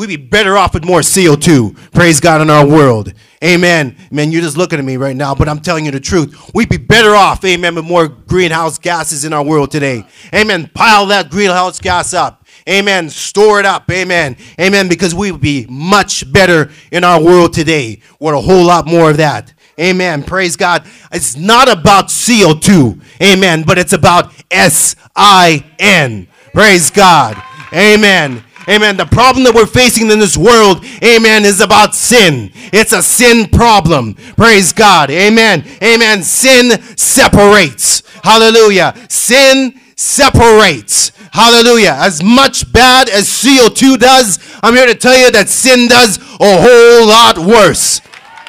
we'd 0.00 0.06
be 0.06 0.16
better 0.16 0.56
off 0.56 0.72
with 0.72 0.82
more 0.82 1.00
CO2. 1.00 1.92
Praise 1.92 2.20
God 2.20 2.40
in 2.40 2.48
our 2.48 2.66
world. 2.66 3.12
Amen. 3.44 3.94
Man, 4.10 4.32
you're 4.32 4.40
just 4.40 4.56
looking 4.56 4.78
at 4.78 4.84
me 4.84 4.96
right 4.96 5.14
now, 5.14 5.34
but 5.34 5.46
I'm 5.46 5.60
telling 5.60 5.84
you 5.84 5.90
the 5.90 6.00
truth. 6.00 6.50
We'd 6.54 6.70
be 6.70 6.78
better 6.78 7.10
off, 7.14 7.44
amen, 7.44 7.74
with 7.74 7.84
more 7.84 8.08
greenhouse 8.08 8.78
gases 8.78 9.26
in 9.26 9.34
our 9.34 9.44
world 9.44 9.70
today. 9.70 10.06
Amen. 10.34 10.70
Pile 10.72 11.04
that 11.06 11.30
greenhouse 11.30 11.78
gas 11.80 12.14
up. 12.14 12.46
Amen. 12.66 13.10
Store 13.10 13.60
it 13.60 13.66
up. 13.66 13.90
Amen. 13.90 14.38
Amen. 14.58 14.88
Because 14.88 15.14
we 15.14 15.32
would 15.32 15.40
be 15.42 15.66
much 15.68 16.30
better 16.32 16.70
in 16.90 17.04
our 17.04 17.22
world 17.22 17.52
today 17.52 18.00
with 18.18 18.34
a 18.34 18.40
whole 18.40 18.64
lot 18.64 18.86
more 18.86 19.10
of 19.10 19.18
that. 19.18 19.52
Amen. 19.78 20.22
Praise 20.22 20.56
God. 20.56 20.86
It's 21.12 21.36
not 21.36 21.70
about 21.70 22.08
CO2. 22.08 23.02
Amen. 23.22 23.64
But 23.66 23.76
it's 23.76 23.92
about 23.92 24.32
S 24.50 24.96
I 25.14 25.62
N. 25.78 26.26
Praise 26.54 26.90
God. 26.90 27.42
Amen. 27.74 28.44
Amen. 28.68 28.96
The 28.96 29.06
problem 29.06 29.44
that 29.44 29.54
we're 29.54 29.66
facing 29.66 30.10
in 30.10 30.18
this 30.18 30.36
world, 30.36 30.84
amen, 31.02 31.44
is 31.44 31.60
about 31.60 31.94
sin. 31.94 32.52
It's 32.72 32.92
a 32.92 33.02
sin 33.02 33.48
problem. 33.48 34.14
Praise 34.36 34.72
God. 34.72 35.10
Amen. 35.10 35.64
Amen. 35.82 36.22
Sin 36.22 36.80
separates. 36.96 38.02
Hallelujah. 38.22 38.94
Sin 39.08 39.80
separates. 39.96 41.12
Hallelujah. 41.32 41.96
As 41.98 42.22
much 42.22 42.70
bad 42.72 43.08
as 43.08 43.28
CO2 43.28 43.98
does, 43.98 44.38
I'm 44.62 44.74
here 44.74 44.86
to 44.86 44.94
tell 44.94 45.16
you 45.16 45.30
that 45.30 45.48
sin 45.48 45.88
does 45.88 46.18
a 46.18 46.60
whole 46.60 47.06
lot 47.08 47.38
worse. 47.38 48.00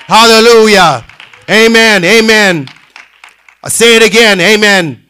Hallelujah. 0.08 1.06
Amen. 1.50 2.04
Amen. 2.04 2.68
I 3.64 3.70
say 3.70 3.96
it 3.96 4.04
again. 4.04 4.42
Amen. 4.42 5.01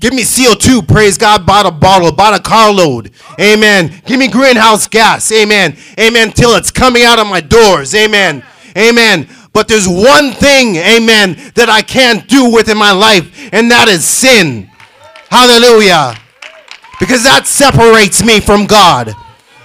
Give 0.00 0.12
me 0.12 0.22
CO2, 0.22 0.86
praise 0.86 1.18
God, 1.18 1.46
bought 1.46 1.66
a 1.66 1.70
bottle, 1.70 2.12
bought 2.12 2.34
a 2.34 2.42
carload. 2.42 3.12
Amen. 3.40 4.02
Give 4.04 4.18
me 4.18 4.28
greenhouse 4.28 4.86
gas. 4.88 5.30
Amen. 5.32 5.76
Amen. 5.98 6.32
Till 6.32 6.54
it's 6.56 6.70
coming 6.70 7.04
out 7.04 7.18
of 7.18 7.26
my 7.26 7.40
doors. 7.40 7.94
Amen. 7.94 8.42
Amen. 8.76 9.28
But 9.52 9.68
there's 9.68 9.86
one 9.86 10.32
thing, 10.32 10.76
amen, 10.76 11.52
that 11.54 11.68
I 11.68 11.82
can't 11.82 12.26
do 12.26 12.50
within 12.50 12.78
my 12.78 12.92
life, 12.92 13.50
and 13.52 13.70
that 13.70 13.86
is 13.86 14.02
sin. 14.04 14.70
Hallelujah. 15.28 16.14
Because 16.98 17.24
that 17.24 17.46
separates 17.46 18.24
me 18.24 18.40
from 18.40 18.66
God. 18.66 19.14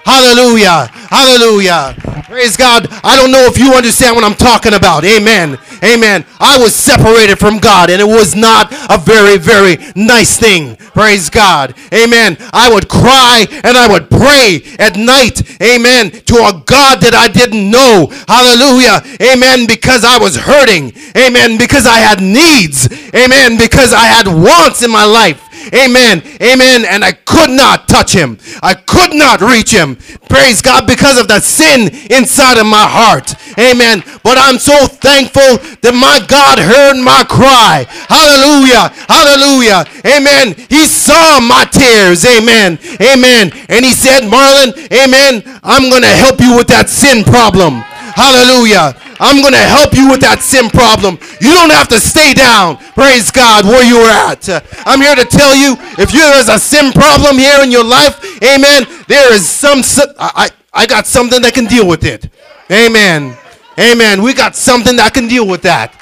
Hallelujah. 0.08 0.88
Hallelujah. 1.12 1.94
Praise 2.28 2.56
God. 2.56 2.88
I 3.04 3.18
don't 3.18 3.30
know 3.30 3.44
if 3.44 3.58
you 3.58 3.74
understand 3.74 4.16
what 4.16 4.24
I'm 4.24 4.36
talking 4.36 4.74
about. 4.74 5.04
Amen. 5.04 5.58
Amen. 5.84 6.26
I 6.40 6.58
was 6.58 6.74
separated 6.74 7.38
from 7.40 7.60
God 7.60 7.90
and 7.90 8.02
it 8.02 8.08
was 8.08 8.34
not 8.34 8.72
a 8.90 8.98
very, 8.98 9.38
very 9.38 9.76
nice 9.98 10.40
thing. 10.40 10.78
Praise 10.96 11.30
God. 11.30 11.76
Amen. 11.94 12.38
I 12.54 12.72
would 12.74 12.88
cry 12.88 13.48
and 13.52 13.76
I 13.76 13.92
would 13.92 14.10
pray 14.10 14.64
at 14.80 14.96
night. 14.96 15.44
Amen. 15.62 16.12
To 16.12 16.36
a 16.36 16.64
God 16.66 17.02
that 17.04 17.14
I 17.14 17.28
didn't 17.28 17.70
know. 17.70 18.08
Hallelujah. 18.32 19.04
Amen. 19.20 19.68
Because 19.68 20.06
I 20.06 20.18
was 20.18 20.38
hurting. 20.38 20.94
Amen. 21.18 21.58
Because 21.58 21.86
I 21.86 22.00
had 22.00 22.22
needs. 22.22 22.88
Amen. 23.14 23.58
Because 23.58 23.92
I 23.92 24.06
had 24.08 24.28
wants 24.28 24.84
in 24.84 24.92
my 24.92 25.04
life. 25.04 25.47
Amen. 25.74 26.22
Amen. 26.42 26.86
And 26.86 27.04
I 27.04 27.14
could 27.14 27.50
not 27.50 27.88
touch 27.88 28.14
him. 28.14 28.38
I 28.62 28.74
could 28.74 29.14
not 29.14 29.42
reach 29.42 29.72
him. 29.72 29.98
Praise 30.30 30.62
God 30.62 30.88
because 30.88 31.20
of 31.20 31.28
the 31.28 31.40
sin 31.40 31.90
inside 32.12 32.58
of 32.58 32.66
my 32.66 32.86
heart. 32.88 33.34
Amen. 33.58 34.04
But 34.24 34.38
I'm 34.38 34.60
so 34.60 34.88
thankful 34.88 35.58
that 35.82 35.96
my 35.96 36.20
God 36.28 36.60
heard 36.60 36.98
my 37.02 37.24
cry. 37.28 37.86
Hallelujah. 38.08 38.92
Hallelujah. 39.08 39.86
Amen. 40.06 40.56
He 40.70 40.86
saw 40.86 41.40
my 41.40 41.66
tears. 41.66 42.26
Amen. 42.26 42.80
Amen. 43.02 43.52
And 43.70 43.86
he 43.86 43.94
said, 43.94 44.28
Marlon, 44.30 44.76
amen. 44.92 45.44
I'm 45.64 45.90
going 45.90 46.04
to 46.04 46.16
help 46.16 46.40
you 46.40 46.56
with 46.56 46.68
that 46.68 46.90
sin 46.90 47.24
problem. 47.24 47.84
Hallelujah. 48.18 48.98
I'm 49.20 49.42
going 49.42 49.54
to 49.54 49.68
help 49.68 49.94
you 49.94 50.10
with 50.10 50.22
that 50.22 50.42
sin 50.42 50.70
problem. 50.70 51.18
You 51.42 51.54
don't 51.54 51.72
have 51.72 51.88
to 51.90 52.00
stay 52.00 52.34
down. 52.34 52.78
Praise 52.94 53.32
God 53.32 53.66
where 53.66 53.84
you 53.84 53.98
are 53.98 54.32
at. 54.32 54.48
I'm 54.86 55.02
here 55.02 55.16
to 55.16 55.26
tell 55.26 55.56
you 55.56 55.76
if 55.98 56.12
there's 56.12 56.50
a 56.50 56.60
sin 56.60 56.92
problem 56.92 57.38
here 57.38 57.64
in 57.64 57.72
your 57.72 57.84
life, 57.84 58.22
amen, 58.44 58.86
there 59.08 59.34
is 59.34 59.48
some, 59.48 59.82
I, 60.20 60.50
I 60.74 60.86
got 60.86 61.08
something 61.08 61.42
that 61.42 61.54
can 61.54 61.66
deal 61.66 61.88
with 61.88 62.06
it. 62.06 62.30
Amen. 62.72 63.36
Amen. 63.80 64.22
We 64.22 64.34
got 64.34 64.56
something 64.56 64.96
that 64.98 65.14
can 65.14 65.28
deal 65.28 65.48
with 65.48 65.62
that. 65.64 65.94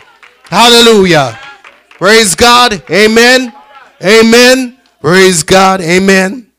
Hallelujah. 0.46 1.40
Praise 1.92 2.36
God. 2.36 2.84
Amen. 2.90 3.54
Amen. 4.04 4.78
Praise 5.02 5.44
God. 5.44 5.82
Amen. 5.82 6.52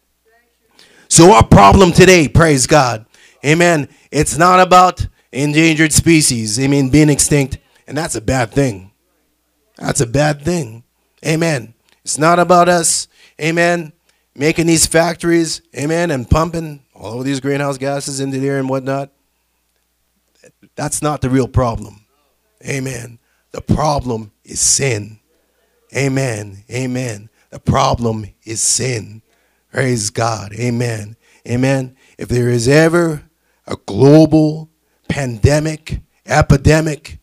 So 1.09 1.33
our 1.33 1.45
problem 1.45 1.93
today, 1.93 2.29
praise 2.29 2.67
God. 2.67 3.07
Amen. 3.45 3.89
It's 4.11 4.37
not 4.39 4.61
about 4.61 5.07
endangered 5.33 5.92
species, 5.92 6.59
I 6.59 6.66
mean, 6.66 6.90
being 6.90 7.09
extinct. 7.09 7.59
And 7.87 7.97
that's 7.97 8.14
a 8.14 8.21
bad 8.21 8.50
thing. 8.50 8.92
That's 9.76 10.00
a 10.00 10.06
bad 10.06 10.42
thing. 10.42 10.85
Amen. 11.25 11.75
It's 12.02 12.18
not 12.18 12.38
about 12.38 12.68
us, 12.68 13.09
amen, 13.40 13.92
making 14.35 14.66
these 14.66 14.87
factories, 14.87 15.61
amen, 15.76 16.11
and 16.11 16.28
pumping 16.28 16.83
all 16.95 17.18
of 17.18 17.25
these 17.25 17.40
greenhouse 17.40 17.78
gases 17.78 18.21
into 18.21 18.38
the 18.38 18.49
air 18.49 18.59
and 18.59 18.68
whatnot. 18.68 19.11
That's 20.76 21.02
not 21.02 21.21
the 21.21 21.30
real 21.30 21.49
problem. 21.49 22.04
Amen. 22.64 23.18
The 23.50 23.61
problem 23.61 24.33
is 24.45 24.61
sin. 24.61 25.18
Amen. 25.95 26.64
Amen. 26.71 27.28
The 27.50 27.59
problem 27.59 28.26
is 28.45 28.61
sin. 28.61 29.23
Praise 29.73 30.11
God. 30.11 30.52
Amen. 30.54 31.16
Amen. 31.49 31.97
If 32.18 32.28
there 32.28 32.49
is 32.49 32.68
ever 32.68 33.25
a 33.66 33.76
global 33.87 34.71
pandemic, 35.09 36.01
epidemic, 36.27 37.19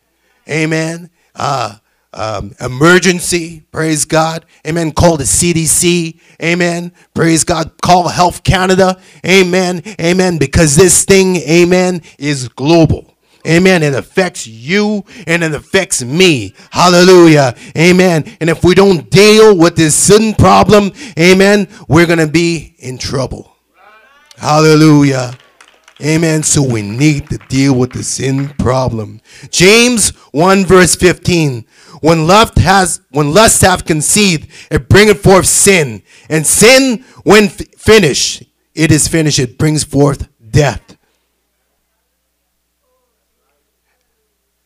amen, 0.49 1.09
uh, 1.35 1.77
um, 2.13 2.53
emergency, 2.59 3.63
praise 3.71 4.05
God, 4.05 4.45
amen. 4.67 4.91
Call 4.91 5.17
the 5.17 5.23
CDC, 5.23 6.19
amen. 6.41 6.91
Praise 7.13 7.43
God. 7.43 7.71
Call 7.81 8.07
Health 8.07 8.43
Canada, 8.43 8.99
amen, 9.25 9.81
amen. 9.99 10.37
Because 10.37 10.75
this 10.75 11.05
thing, 11.05 11.37
amen, 11.37 12.01
is 12.19 12.49
global. 12.49 13.13
Amen. 13.45 13.83
It 13.83 13.93
affects 13.93 14.47
you 14.47 15.03
and 15.27 15.43
it 15.43 15.53
affects 15.53 16.01
me. 16.01 16.53
Hallelujah. 16.71 17.55
Amen. 17.77 18.37
And 18.39 18.49
if 18.49 18.63
we 18.63 18.73
don't 18.73 19.09
deal 19.09 19.57
with 19.57 19.75
this 19.75 19.95
sin 19.95 20.33
problem, 20.33 20.93
amen, 21.19 21.67
we're 21.89 22.05
going 22.05 22.19
to 22.19 22.27
be 22.27 22.73
in 22.79 22.97
trouble. 22.97 23.53
Hallelujah. 24.37 25.37
Amen. 26.01 26.43
So 26.43 26.63
we 26.63 26.81
need 26.81 27.29
to 27.29 27.37
deal 27.49 27.75
with 27.75 27.93
the 27.93 28.03
sin 28.03 28.49
problem. 28.59 29.21
James 29.49 30.09
1 30.31 30.65
verse 30.65 30.95
15. 30.95 31.65
When 32.01 32.27
lust 32.27 32.57
has 32.57 32.99
when 33.11 33.33
lust 33.33 33.61
have 33.61 33.85
conceived, 33.85 34.49
it 34.69 34.89
bringeth 34.89 35.21
forth 35.23 35.45
sin. 35.45 36.01
And 36.29 36.45
sin, 36.45 37.05
when 37.23 37.45
f- 37.45 37.61
finished, 37.77 38.43
it 38.75 38.91
is 38.91 39.07
finished, 39.07 39.39
it 39.39 39.57
brings 39.57 39.83
forth 39.83 40.27
death. 40.51 40.97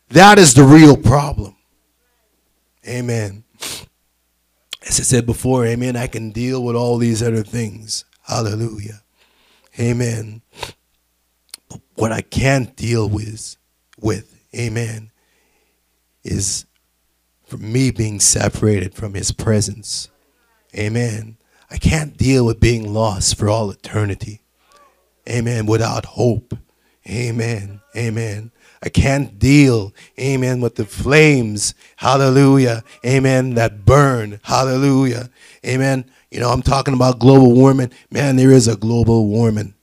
That 0.08 0.38
is 0.38 0.54
the 0.54 0.64
real 0.64 0.96
problem. 0.96 1.54
Amen. 2.86 3.44
As 4.88 4.98
I 4.98 5.02
said 5.02 5.26
before, 5.26 5.66
amen, 5.66 5.96
I 5.96 6.06
can 6.06 6.30
deal 6.30 6.64
with 6.64 6.74
all 6.74 6.96
these 6.96 7.22
other 7.22 7.42
things. 7.42 8.04
Hallelujah. 8.22 9.02
Amen. 9.78 10.40
What 11.98 12.12
I 12.12 12.20
can't 12.20 12.76
deal 12.76 13.08
with, 13.08 13.56
with, 14.00 14.40
amen, 14.54 15.10
is 16.22 16.64
for 17.44 17.56
me 17.56 17.90
being 17.90 18.20
separated 18.20 18.94
from 18.94 19.14
his 19.14 19.32
presence. 19.32 20.08
Amen. 20.76 21.38
I 21.68 21.76
can't 21.76 22.16
deal 22.16 22.46
with 22.46 22.60
being 22.60 22.94
lost 22.94 23.36
for 23.36 23.48
all 23.48 23.68
eternity. 23.70 24.42
Amen. 25.28 25.66
Without 25.66 26.04
hope. 26.04 26.56
Amen. 27.08 27.80
Amen. 27.96 28.52
I 28.80 28.90
can't 28.90 29.36
deal, 29.36 29.92
amen, 30.20 30.60
with 30.60 30.76
the 30.76 30.84
flames, 30.84 31.74
hallelujah, 31.96 32.84
amen, 33.04 33.54
that 33.54 33.84
burn, 33.84 34.38
hallelujah, 34.44 35.30
amen. 35.66 36.08
You 36.30 36.38
know, 36.38 36.50
I'm 36.50 36.62
talking 36.62 36.94
about 36.94 37.18
global 37.18 37.52
warming. 37.54 37.90
Man, 38.08 38.36
there 38.36 38.52
is 38.52 38.68
a 38.68 38.76
global 38.76 39.26
warming. 39.26 39.74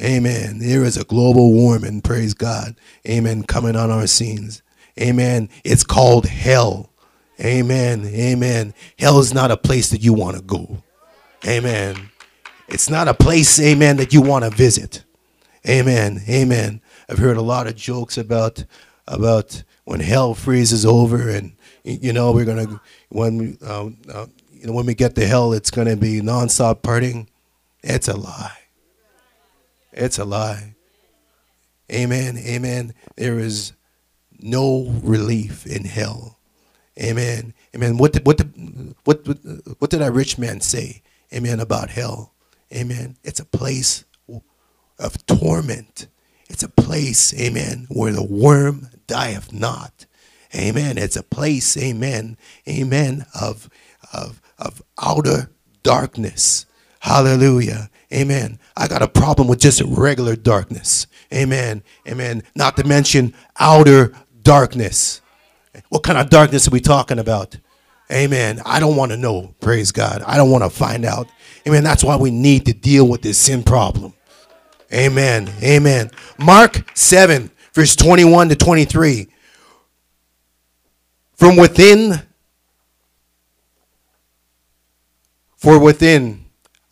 Amen. 0.00 0.58
There 0.60 0.84
is 0.84 0.96
a 0.96 1.04
global 1.04 1.52
warming, 1.52 2.00
praise 2.00 2.32
God, 2.32 2.74
amen, 3.06 3.42
coming 3.44 3.76
on 3.76 3.90
our 3.90 4.06
scenes. 4.06 4.62
Amen. 4.98 5.48
It's 5.64 5.84
called 5.84 6.26
hell. 6.26 6.90
Amen. 7.40 8.06
Amen. 8.06 8.74
Hell 8.98 9.18
is 9.18 9.34
not 9.34 9.50
a 9.50 9.56
place 9.56 9.90
that 9.90 10.02
you 10.02 10.12
want 10.12 10.36
to 10.36 10.42
go. 10.42 10.82
Amen. 11.46 12.10
It's 12.68 12.88
not 12.90 13.08
a 13.08 13.14
place, 13.14 13.60
amen, 13.60 13.96
that 13.96 14.12
you 14.12 14.22
want 14.22 14.44
to 14.44 14.50
visit. 14.50 15.04
Amen. 15.68 16.22
Amen. 16.28 16.80
I've 17.08 17.18
heard 17.18 17.36
a 17.36 17.42
lot 17.42 17.66
of 17.66 17.76
jokes 17.76 18.16
about 18.16 18.64
about 19.08 19.64
when 19.84 20.00
hell 20.00 20.34
freezes 20.34 20.86
over, 20.86 21.28
and 21.28 21.52
you 21.84 22.12
know 22.12 22.32
we're 22.32 22.44
gonna 22.44 22.80
when 23.08 23.58
uh, 23.62 23.90
uh, 24.12 24.26
you 24.52 24.66
know 24.66 24.72
when 24.72 24.86
we 24.86 24.94
get 24.94 25.14
to 25.16 25.26
hell, 25.26 25.52
it's 25.52 25.70
gonna 25.70 25.96
be 25.96 26.20
nonstop 26.20 26.82
partying. 26.82 27.26
It's 27.82 28.08
a 28.08 28.16
lie. 28.16 28.59
It's 29.92 30.18
a 30.18 30.24
lie. 30.24 30.74
Amen. 31.92 32.38
Amen. 32.38 32.94
There 33.16 33.38
is 33.38 33.72
no 34.38 34.92
relief 35.02 35.66
in 35.66 35.84
hell. 35.84 36.38
Amen. 37.00 37.54
Amen. 37.74 37.98
What 37.98 38.12
did, 38.12 38.26
what 38.26 38.36
did, 38.38 38.94
what 39.04 39.26
what 39.78 39.90
did 39.90 40.00
that 40.00 40.12
rich 40.12 40.38
man 40.38 40.60
say? 40.60 41.02
Amen. 41.32 41.60
About 41.60 41.90
hell. 41.90 42.34
Amen. 42.72 43.16
It's 43.24 43.40
a 43.40 43.44
place 43.44 44.04
of 44.98 45.26
torment. 45.26 46.06
It's 46.48 46.62
a 46.62 46.68
place, 46.68 47.32
amen, 47.40 47.86
where 47.88 48.12
the 48.12 48.24
worm 48.24 48.88
dieth 49.06 49.52
not. 49.52 50.06
Amen. 50.54 50.98
It's 50.98 51.16
a 51.16 51.22
place, 51.22 51.76
amen, 51.76 52.36
amen, 52.68 53.24
of, 53.40 53.70
of, 54.12 54.42
of 54.58 54.82
outer 55.00 55.52
darkness. 55.84 56.66
Hallelujah. 56.98 57.88
Amen. 58.12 58.58
I 58.76 58.88
got 58.88 59.02
a 59.02 59.08
problem 59.08 59.46
with 59.46 59.60
just 59.60 59.82
regular 59.82 60.34
darkness. 60.34 61.06
Amen. 61.32 61.82
Amen. 62.08 62.42
Not 62.56 62.76
to 62.76 62.84
mention 62.84 63.34
outer 63.58 64.12
darkness. 64.42 65.20
What 65.90 66.02
kind 66.02 66.18
of 66.18 66.28
darkness 66.28 66.66
are 66.66 66.72
we 66.72 66.80
talking 66.80 67.20
about? 67.20 67.56
Amen. 68.10 68.60
I 68.66 68.80
don't 68.80 68.96
want 68.96 69.12
to 69.12 69.16
know. 69.16 69.54
Praise 69.60 69.92
God. 69.92 70.22
I 70.26 70.36
don't 70.36 70.50
want 70.50 70.64
to 70.64 70.70
find 70.70 71.04
out. 71.04 71.28
Amen. 71.66 71.84
That's 71.84 72.02
why 72.02 72.16
we 72.16 72.32
need 72.32 72.66
to 72.66 72.72
deal 72.72 73.06
with 73.06 73.22
this 73.22 73.38
sin 73.38 73.62
problem. 73.62 74.14
Amen. 74.92 75.48
Amen. 75.62 76.10
Mark 76.36 76.84
7, 76.94 77.50
verse 77.72 77.94
21 77.94 78.48
to 78.48 78.56
23. 78.56 79.28
From 81.36 81.56
within, 81.56 82.20
for 85.56 85.78
within, 85.78 86.39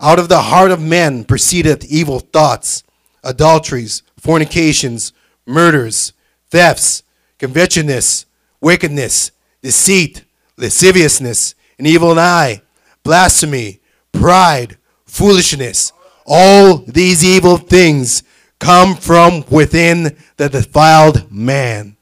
out 0.01 0.19
of 0.19 0.29
the 0.29 0.43
heart 0.43 0.71
of 0.71 0.81
men 0.81 1.25
proceedeth 1.25 1.85
evil 1.85 2.21
thoughts, 2.21 2.85
adulteries, 3.25 4.03
fornications, 4.19 5.13
murders, 5.47 6.13
thefts, 6.51 7.03
covetousness, 7.39 8.27
wickedness, 8.61 9.33
deceit, 9.63 10.25
lasciviousness, 10.57 11.55
an 11.79 11.87
evil 11.87 12.19
eye, 12.19 12.63
blasphemy, 13.03 13.81
pride, 14.13 14.77
foolishness. 15.05 15.93
All 16.27 16.79
these 16.79 17.25
evil 17.25 17.57
things 17.57 18.23
come 18.59 18.97
from 18.97 19.45
within 19.51 20.17
the 20.37 20.49
defiled 20.49 21.31
man. 21.33 21.97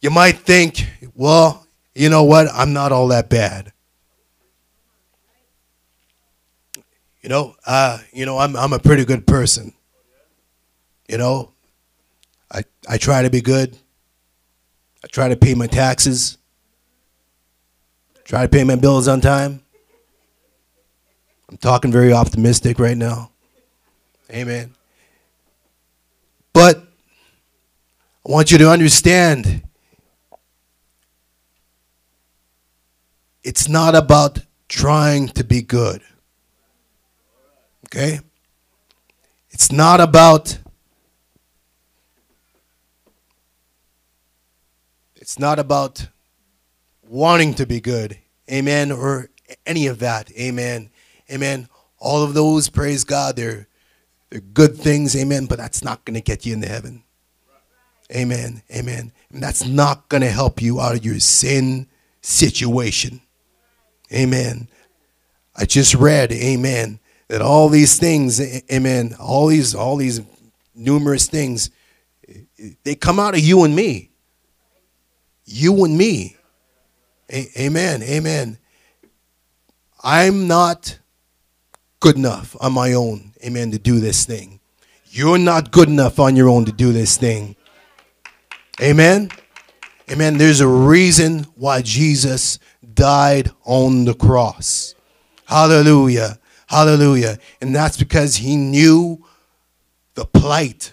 You 0.00 0.10
might 0.10 0.38
think, 0.38 0.86
well, 1.14 1.66
you 1.94 2.08
know 2.08 2.22
what? 2.22 2.46
I'm 2.52 2.72
not 2.72 2.92
all 2.92 3.08
that 3.08 3.28
bad. 3.28 3.72
You 7.28 7.34
know, 7.34 7.56
uh, 7.66 7.98
you 8.10 8.24
know, 8.24 8.38
I'm 8.38 8.56
I'm 8.56 8.72
a 8.72 8.78
pretty 8.78 9.04
good 9.04 9.26
person. 9.26 9.74
You 11.10 11.18
know, 11.18 11.52
I 12.50 12.62
I 12.88 12.96
try 12.96 13.20
to 13.20 13.28
be 13.28 13.42
good. 13.42 13.76
I 15.04 15.08
try 15.08 15.28
to 15.28 15.36
pay 15.36 15.52
my 15.52 15.66
taxes. 15.66 16.38
Try 18.24 18.40
to 18.44 18.48
pay 18.48 18.64
my 18.64 18.76
bills 18.76 19.08
on 19.08 19.20
time. 19.20 19.60
I'm 21.50 21.58
talking 21.58 21.92
very 21.92 22.14
optimistic 22.14 22.78
right 22.78 22.96
now. 22.96 23.30
Amen. 24.30 24.74
But 26.54 26.78
I 28.26 28.32
want 28.32 28.50
you 28.50 28.56
to 28.56 28.70
understand 28.70 29.64
it's 33.44 33.68
not 33.68 33.94
about 33.94 34.38
trying 34.66 35.28
to 35.28 35.44
be 35.44 35.60
good. 35.60 36.00
Okay? 37.88 38.20
It's 39.50 39.72
not 39.72 40.00
about 40.00 40.58
it's 45.16 45.38
not 45.38 45.58
about 45.58 46.06
wanting 47.06 47.54
to 47.54 47.66
be 47.66 47.80
good. 47.80 48.18
Amen 48.50 48.92
or 48.92 49.30
any 49.66 49.86
of 49.86 49.98
that. 49.98 50.30
Amen. 50.32 50.90
Amen. 51.30 51.68
All 51.98 52.22
of 52.22 52.34
those, 52.34 52.68
praise 52.68 53.04
God, 53.04 53.36
they're, 53.36 53.68
they're 54.30 54.40
good 54.40 54.76
things. 54.76 55.16
Amen. 55.16 55.46
But 55.46 55.58
that's 55.58 55.82
not 55.82 56.04
going 56.04 56.14
to 56.14 56.20
get 56.20 56.46
you 56.46 56.54
into 56.54 56.68
heaven. 56.68 57.02
Amen. 58.14 58.62
Amen. 58.74 59.12
And 59.30 59.42
that's 59.42 59.66
not 59.66 60.08
going 60.08 60.22
to 60.22 60.30
help 60.30 60.62
you 60.62 60.80
out 60.80 60.96
of 60.96 61.04
your 61.04 61.20
sin 61.20 61.88
situation. 62.22 63.20
Amen. 64.12 64.68
I 65.54 65.64
just 65.64 65.94
read, 65.94 66.32
amen, 66.32 67.00
that 67.28 67.42
all 67.42 67.68
these 67.68 67.98
things, 67.98 68.40
amen, 68.70 69.14
all 69.20 69.46
these, 69.46 69.74
all 69.74 69.96
these 69.96 70.20
numerous 70.74 71.26
things, 71.26 71.70
they 72.84 72.94
come 72.94 73.20
out 73.20 73.34
of 73.34 73.40
you 73.40 73.64
and 73.64 73.76
me. 73.76 74.10
You 75.44 75.84
and 75.84 75.96
me. 75.96 76.36
A- 77.30 77.50
amen. 77.66 78.02
Amen. 78.02 78.58
I'm 80.02 80.46
not 80.46 80.98
good 82.00 82.16
enough 82.16 82.56
on 82.60 82.72
my 82.72 82.92
own, 82.92 83.32
amen, 83.44 83.72
to 83.72 83.78
do 83.78 84.00
this 84.00 84.24
thing. 84.24 84.60
You're 85.10 85.38
not 85.38 85.70
good 85.70 85.88
enough 85.88 86.18
on 86.18 86.36
your 86.36 86.48
own 86.48 86.64
to 86.66 86.72
do 86.72 86.92
this 86.92 87.16
thing. 87.16 87.56
Amen. 88.80 89.30
Amen. 90.10 90.38
There's 90.38 90.60
a 90.60 90.68
reason 90.68 91.44
why 91.56 91.82
Jesus 91.82 92.58
died 92.94 93.50
on 93.64 94.04
the 94.04 94.14
cross. 94.14 94.94
Hallelujah. 95.46 96.37
Hallelujah. 96.68 97.38
And 97.60 97.74
that's 97.74 97.96
because 97.96 98.36
he 98.36 98.56
knew 98.56 99.24
the 100.14 100.26
plight 100.26 100.92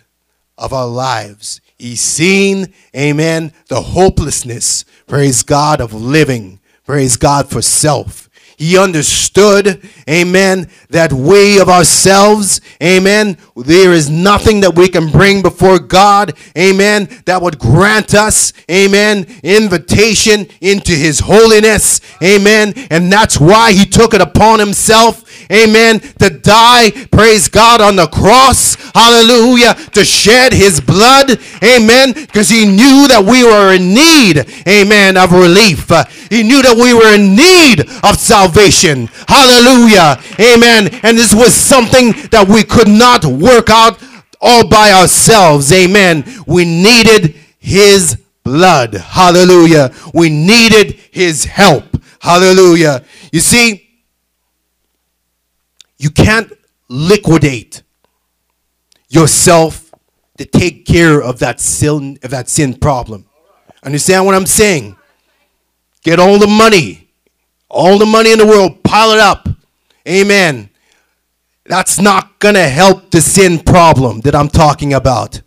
of 0.57 0.73
our 0.73 0.87
lives. 0.87 1.61
He's 1.77 2.01
seen, 2.01 2.73
amen, 2.95 3.51
the 3.67 3.81
hopelessness, 3.81 4.85
praise 5.07 5.43
God, 5.43 5.81
of 5.81 5.93
living. 5.93 6.59
Praise 6.85 7.17
God 7.17 7.49
for 7.49 7.61
self. 7.61 8.29
He 8.57 8.77
understood, 8.77 9.81
amen, 10.09 10.69
that 10.89 11.11
we 11.11 11.59
of 11.59 11.67
ourselves, 11.67 12.61
amen, 12.81 13.37
there 13.57 13.91
is 13.91 14.09
nothing 14.09 14.61
that 14.61 14.75
we 14.75 14.87
can 14.87 15.11
bring 15.11 15.41
before 15.41 15.77
God, 15.77 16.37
amen, 16.57 17.09
that 17.25 17.41
would 17.41 17.59
grant 17.59 18.13
us, 18.13 18.53
amen, 18.71 19.25
invitation 19.43 20.47
into 20.61 20.93
his 20.93 21.19
holiness, 21.19 21.99
amen. 22.23 22.73
And 22.89 23.11
that's 23.11 23.41
why 23.41 23.73
he 23.73 23.85
took 23.85 24.13
it 24.13 24.21
upon 24.21 24.59
himself, 24.59 25.24
amen, 25.51 25.99
to 26.19 26.29
die, 26.29 26.91
praise 27.11 27.47
God, 27.47 27.81
on 27.81 27.95
the 27.95 28.07
cross, 28.07 28.75
hallelujah, 28.93 29.75
to 29.93 30.03
shed 30.03 30.53
his 30.53 30.81
blood, 30.81 31.39
amen, 31.63 32.13
because 32.13 32.49
he 32.49 32.65
knew 32.65 33.07
that 33.07 33.23
we 33.25 33.43
were 33.43 33.73
in 33.73 33.93
need, 33.93 34.45
amen, 34.67 35.17
of 35.17 35.31
relief. 35.31 35.89
He 36.29 36.43
knew 36.43 36.61
that 36.61 36.75
we 36.75 36.93
were 36.93 37.13
in 37.13 37.35
need 37.35 37.81
of 38.03 38.17
salvation. 38.17 39.07
Hallelujah. 39.27 40.21
Amen. 40.39 40.99
And 41.03 41.17
this 41.17 41.33
was 41.33 41.53
something 41.53 42.11
that 42.31 42.47
we 42.47 42.63
could 42.63 42.87
not 42.87 43.25
work 43.25 43.69
out 43.69 44.01
all 44.41 44.67
by 44.67 44.91
ourselves. 44.91 45.71
Amen. 45.71 46.23
We 46.47 46.65
needed 46.65 47.35
his 47.59 48.17
blood. 48.43 48.93
Hallelujah. 48.93 49.91
We 50.13 50.29
needed 50.29 50.93
his 51.11 51.45
help. 51.45 51.85
Hallelujah. 52.19 53.03
You 53.31 53.39
see, 53.39 53.84
you 56.05 56.11
can't 56.11 56.53
liquidate 56.87 57.81
yourself 59.09 59.91
to 60.37 60.45
take 60.45 60.85
care 60.85 61.19
of 61.19 61.39
that 61.39 61.59
sin 61.59 62.19
of 62.21 62.29
that 62.29 62.47
sin 62.47 62.75
problem. 62.75 63.25
Understand 63.81 64.23
what 64.27 64.35
I'm 64.35 64.45
saying? 64.45 64.95
Get 66.03 66.19
all 66.19 66.37
the 66.37 66.45
money, 66.45 67.09
all 67.71 67.97
the 67.97 68.05
money 68.05 68.31
in 68.31 68.37
the 68.37 68.45
world, 68.45 68.83
pile 68.83 69.13
it 69.13 69.19
up. 69.19 69.49
Amen. 70.07 70.69
That's 71.65 71.99
not 71.99 72.37
going 72.37 72.53
to 72.53 72.69
help 72.69 73.09
the 73.09 73.21
sin 73.21 73.57
problem 73.57 74.21
that 74.21 74.35
I'm 74.35 74.49
talking 74.49 74.93
about. 74.93 75.41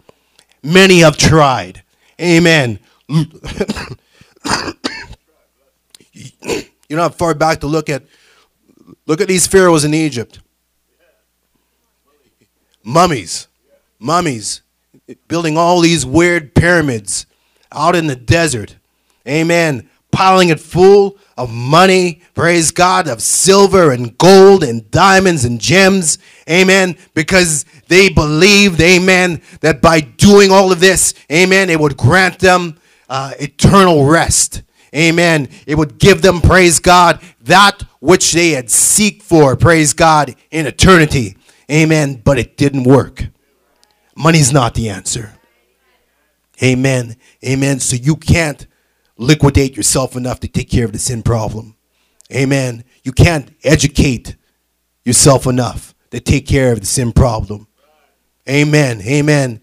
Many 0.61 0.99
have 1.07 1.16
tried. 1.16 1.85
Amen. 2.21 2.81
you 3.09 3.23
know 6.90 7.03
how 7.03 7.11
far 7.11 7.35
back 7.35 7.61
to 7.61 7.68
look 7.68 7.88
at 7.88 8.03
look 9.07 9.21
at 9.21 9.29
these 9.29 9.47
pharaohs 9.47 9.85
in 9.85 9.94
Egypt. 9.94 10.40
Mummies. 12.88 13.48
Mummies 13.98 14.62
building 15.29 15.59
all 15.59 15.81
these 15.81 16.07
weird 16.07 16.55
pyramids 16.55 17.27
out 17.70 17.94
in 17.94 18.07
the 18.07 18.16
desert. 18.16 18.77
Amen. 19.29 19.90
Piling 20.11 20.48
it 20.48 20.59
full 20.59 21.18
of 21.37 21.53
money, 21.53 22.22
praise 22.35 22.70
God, 22.70 23.07
of 23.07 23.20
silver 23.20 23.90
and 23.92 24.16
gold 24.16 24.64
and 24.64 24.90
diamonds 24.90 25.44
and 25.44 25.61
gems. 25.61 26.16
Amen. 26.48 26.96
Because 27.12 27.66
they 27.88 28.09
believed, 28.09 28.81
amen, 28.81 29.42
that 29.61 29.83
by 29.83 30.01
doing 30.01 30.51
all 30.51 30.72
of 30.72 30.81
this, 30.81 31.12
amen, 31.31 31.68
it 31.68 31.79
would 31.79 31.98
grant 31.98 32.38
them 32.38 32.79
uh, 33.11 33.33
eternal 33.38 34.07
rest. 34.07 34.62
Amen. 34.94 35.51
It 35.66 35.74
would 35.74 35.98
give 35.98 36.22
them, 36.22 36.40
praise 36.40 36.81
God, 36.81 37.20
that 37.42 37.83
which 38.01 38.33
they 38.33 38.53
had 38.53 38.70
seek 38.70 39.22
for, 39.22 39.57
praise 39.57 39.92
God, 39.92 40.35
in 40.51 40.66
eternity. 40.66 41.37
Amen. 41.70 42.20
But 42.24 42.38
it 42.38 42.57
didn't 42.57 42.85
work. 42.85 43.28
Money's 44.16 44.52
not 44.52 44.74
the 44.74 44.88
answer. 44.88 45.35
Amen. 46.62 47.16
Amen. 47.44 47.81
So 47.81 47.96
you 47.96 48.16
can't 48.16 48.66
liquidate 49.16 49.76
yourself 49.76 50.16
enough 50.16 50.40
to 50.40 50.48
take 50.48 50.70
care 50.70 50.85
of 50.85 50.92
the 50.92 50.98
sin 50.98 51.22
problem. 51.22 51.76
Amen. 52.33 52.85
You 53.04 53.12
can't 53.12 53.50
educate 53.64 54.37
yourself 55.04 55.46
enough 55.46 55.94
to 56.11 56.20
take 56.20 56.46
care 56.46 56.72
of 56.72 56.81
the 56.81 56.87
sin 56.87 57.12
problem. 57.12 57.68
Amen. 58.48 59.00
Amen. 59.02 59.61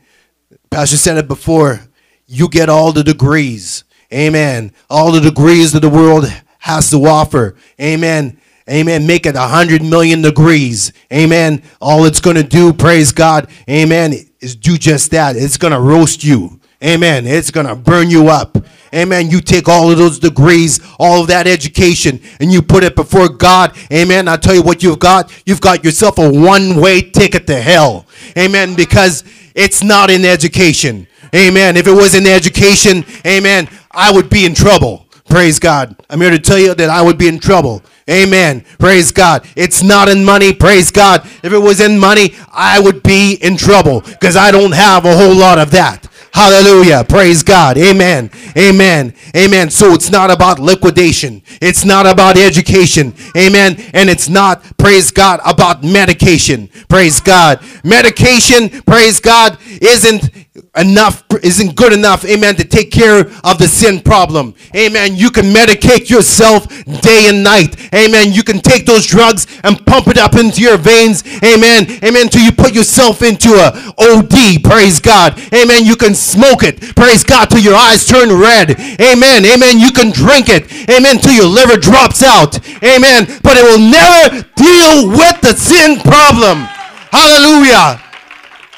Pastor 0.69 0.97
said 0.97 1.17
it 1.17 1.27
before. 1.27 1.81
You 2.27 2.49
get 2.49 2.69
all 2.69 2.91
the 2.91 3.03
degrees. 3.03 3.83
Amen. 4.13 4.71
All 4.89 5.11
the 5.11 5.21
degrees 5.21 5.71
that 5.73 5.81
the 5.81 5.89
world 5.89 6.25
has 6.59 6.89
to 6.91 7.05
offer. 7.05 7.55
Amen. 7.79 8.39
Amen. 8.69 9.05
Make 9.05 9.25
it 9.25 9.35
a 9.35 9.41
hundred 9.41 9.83
million 9.83 10.21
degrees. 10.21 10.91
Amen. 11.13 11.61
All 11.79 12.05
it's 12.05 12.19
going 12.19 12.35
to 12.35 12.43
do, 12.43 12.73
praise 12.73 13.11
God. 13.11 13.49
Amen. 13.69 14.13
Is 14.39 14.55
do 14.55 14.77
just 14.77 15.11
that. 15.11 15.35
It's 15.35 15.57
going 15.57 15.73
to 15.73 15.79
roast 15.79 16.23
you. 16.23 16.59
Amen. 16.83 17.25
It's 17.25 17.51
going 17.51 17.67
to 17.67 17.75
burn 17.75 18.09
you 18.09 18.27
up. 18.27 18.57
Amen. 18.93 19.29
You 19.29 19.41
take 19.41 19.67
all 19.67 19.91
of 19.91 19.97
those 19.97 20.19
degrees, 20.19 20.79
all 20.99 21.21
of 21.21 21.27
that 21.27 21.47
education, 21.47 22.19
and 22.39 22.51
you 22.51 22.61
put 22.61 22.83
it 22.83 22.95
before 22.95 23.29
God. 23.29 23.75
Amen. 23.91 24.27
I'll 24.27 24.37
tell 24.37 24.55
you 24.55 24.63
what 24.63 24.81
you've 24.81 24.99
got. 24.99 25.31
You've 25.45 25.61
got 25.61 25.83
yourself 25.83 26.17
a 26.17 26.29
one 26.29 26.79
way 26.79 27.01
ticket 27.01 27.47
to 27.47 27.61
hell. 27.61 28.05
Amen. 28.37 28.75
Because 28.75 29.23
it's 29.53 29.83
not 29.83 30.09
in 30.09 30.25
education. 30.25 31.07
Amen. 31.33 31.75
If 31.75 31.87
it 31.87 31.91
was 31.91 32.15
in 32.15 32.25
education, 32.27 33.03
amen, 33.25 33.67
I 33.91 34.11
would 34.11 34.29
be 34.29 34.45
in 34.45 34.53
trouble. 34.53 35.05
Praise 35.29 35.59
God. 35.59 35.95
I'm 36.09 36.21
here 36.21 36.29
to 36.29 36.39
tell 36.39 36.57
you 36.57 36.73
that 36.75 36.89
I 36.89 37.01
would 37.01 37.17
be 37.17 37.27
in 37.27 37.39
trouble. 37.39 37.81
Amen. 38.09 38.63
Praise 38.77 39.11
God. 39.11 39.47
It's 39.55 39.81
not 39.81 40.09
in 40.09 40.23
money. 40.23 40.53
Praise 40.53 40.91
God. 40.91 41.21
If 41.43 41.51
it 41.53 41.57
was 41.57 41.81
in 41.81 41.97
money, 41.97 42.35
I 42.51 42.79
would 42.79 43.01
be 43.01 43.33
in 43.41 43.57
trouble 43.57 44.01
because 44.01 44.35
I 44.35 44.51
don't 44.51 44.73
have 44.73 45.05
a 45.05 45.15
whole 45.15 45.35
lot 45.35 45.57
of 45.57 45.71
that. 45.71 46.07
Hallelujah. 46.31 47.05
Praise 47.07 47.41
God. 47.43 47.77
Amen. 47.77 48.29
Amen. 48.57 49.13
Amen. 49.35 49.69
So 49.69 49.93
it's 49.93 50.11
not 50.11 50.29
about 50.29 50.59
liquidation. 50.59 51.41
It's 51.61 51.85
not 51.85 52.05
about 52.05 52.37
education. 52.37 53.13
Amen. 53.37 53.81
And 53.93 54.09
it's 54.09 54.27
not, 54.27 54.61
praise 54.77 55.11
God, 55.11 55.39
about 55.45 55.81
medication. 55.81 56.67
Praise 56.89 57.21
God. 57.21 57.63
Medication, 57.85 58.69
praise 58.81 59.21
God, 59.21 59.57
isn't 59.81 60.29
enough 60.77 61.23
isn't 61.43 61.75
good 61.75 61.91
enough 61.91 62.23
amen 62.23 62.55
to 62.55 62.63
take 62.63 62.89
care 62.89 63.27
of 63.43 63.57
the 63.57 63.67
sin 63.67 63.99
problem. 63.99 64.53
Amen 64.75 65.15
you 65.15 65.29
can 65.29 65.45
medicate 65.45 66.09
yourself 66.09 66.67
day 67.01 67.27
and 67.27 67.43
night. 67.43 67.75
Amen 67.93 68.31
you 68.31 68.41
can 68.41 68.59
take 68.59 68.85
those 68.85 69.05
drugs 69.05 69.47
and 69.63 69.85
pump 69.85 70.07
it 70.07 70.17
up 70.17 70.35
into 70.35 70.61
your 70.61 70.77
veins. 70.77 71.23
Amen 71.43 71.91
amen 72.03 72.23
until 72.23 72.41
you 72.41 72.51
put 72.51 72.73
yourself 72.73 73.21
into 73.21 73.49
a 73.49 73.93
od 73.97 74.63
praise 74.63 74.99
god. 74.99 75.37
Amen 75.53 75.85
you 75.85 75.97
can 75.97 76.15
smoke 76.15 76.63
it 76.63 76.79
praise 76.95 77.23
god 77.23 77.49
till 77.49 77.61
your 77.61 77.75
eyes 77.75 78.05
turn 78.05 78.31
red. 78.31 78.79
Amen 79.01 79.43
amen 79.43 79.79
you 79.79 79.91
can 79.91 80.11
drink 80.11 80.47
it. 80.47 80.71
Amen 80.89 81.17
till 81.19 81.33
your 81.33 81.47
liver 81.47 81.75
drops 81.75 82.23
out. 82.23 82.55
Amen 82.81 83.27
but 83.43 83.57
it 83.57 83.63
will 83.63 83.83
never 83.83 84.41
deal 84.55 85.09
with 85.09 85.41
the 85.41 85.53
sin 85.53 85.99
problem. 85.99 86.63
Hallelujah. 87.11 88.01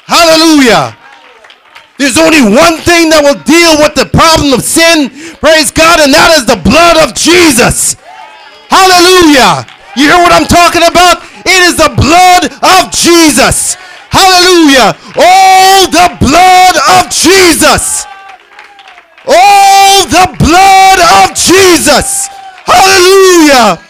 Hallelujah 0.06 0.98
there's 1.98 2.16
only 2.16 2.46
one 2.46 2.78
thing 2.86 3.10
that 3.10 3.26
will 3.26 3.42
deal 3.42 3.74
with 3.82 3.98
the 3.98 4.06
problem 4.14 4.54
of 4.54 4.62
sin, 4.62 5.10
praise 5.42 5.74
God, 5.74 5.98
and 5.98 6.14
that 6.14 6.30
is 6.38 6.46
the 6.46 6.58
blood 6.62 6.94
of 7.02 7.10
Jesus. 7.18 7.98
Hallelujah. 8.70 9.66
You 9.98 10.06
hear 10.06 10.22
what 10.22 10.30
I'm 10.30 10.46
talking 10.46 10.86
about? 10.86 11.26
It 11.42 11.60
is 11.66 11.74
the 11.74 11.90
blood 11.98 12.54
of 12.62 12.94
Jesus. 12.94 13.74
Hallelujah. 14.14 14.94
Oh, 15.18 15.90
the 15.90 16.08
blood 16.22 16.78
of 17.02 17.10
Jesus. 17.10 18.06
Oh, 19.26 20.06
the 20.06 20.38
blood 20.38 20.98
of 21.26 21.34
Jesus. 21.34 22.30
Hallelujah. 22.62 23.87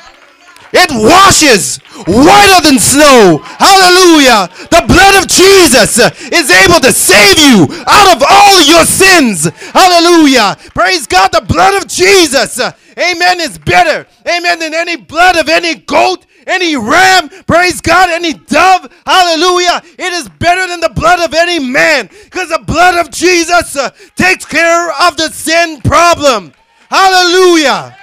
It 0.73 0.91
washes 0.93 1.79
whiter 2.07 2.61
than 2.63 2.79
snow. 2.79 3.39
Hallelujah. 3.43 4.49
The 4.69 4.85
blood 4.87 5.23
of 5.23 5.29
Jesus 5.29 5.99
is 6.29 6.51
able 6.51 6.81
to 6.81 6.93
save 6.93 7.39
you 7.39 7.67
out 7.87 8.17
of 8.17 8.23
all 8.29 8.61
your 8.63 8.85
sins. 8.85 9.49
Hallelujah. 9.73 10.57
Praise 10.75 11.07
God. 11.07 11.33
The 11.33 11.41
blood 11.41 11.83
of 11.83 11.89
Jesus, 11.89 12.61
amen, 12.61 13.41
is 13.41 13.59
better, 13.59 14.07
amen, 14.27 14.59
than 14.59 14.75
any 14.75 14.97
blood 14.97 15.37
of 15.37 15.49
any 15.49 15.75
goat, 15.75 16.27
any 16.47 16.77
ram, 16.77 17.29
praise 17.47 17.81
God, 17.81 18.09
any 18.09 18.33
dove, 18.33 18.91
hallelujah. 19.07 19.83
It 19.99 20.13
is 20.15 20.29
better 20.29 20.67
than 20.67 20.81
the 20.81 20.89
blood 20.89 21.21
of 21.21 21.35
any 21.35 21.59
man 21.59 22.09
because 22.25 22.49
the 22.49 22.63
blood 22.67 22.99
of 22.99 23.13
Jesus 23.13 23.77
uh, 23.77 23.91
takes 24.17 24.47
care 24.47 24.91
of 25.03 25.17
the 25.19 25.29
sin 25.29 25.81
problem. 25.83 26.53
Hallelujah. 26.89 27.97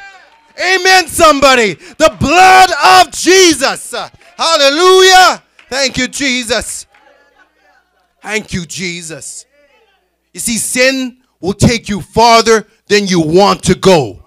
Amen, 0.60 1.08
somebody. 1.08 1.74
The 1.74 2.16
blood 2.20 2.70
of 3.02 3.12
Jesus. 3.12 3.94
Hallelujah. 4.38 5.44
Thank 5.70 5.98
you, 5.98 6.08
Jesus. 6.08 6.86
Thank 8.22 8.54
you, 8.54 8.66
Jesus. 8.66 9.46
You 10.34 10.40
see, 10.40 10.58
sin 10.58 11.18
will 11.40 11.54
take 11.54 11.90
you 11.90 12.02
farther 12.02 12.68
than 12.88 13.08
you 13.08 13.20
want 13.22 13.64
to 13.64 13.76
go. 13.76 14.24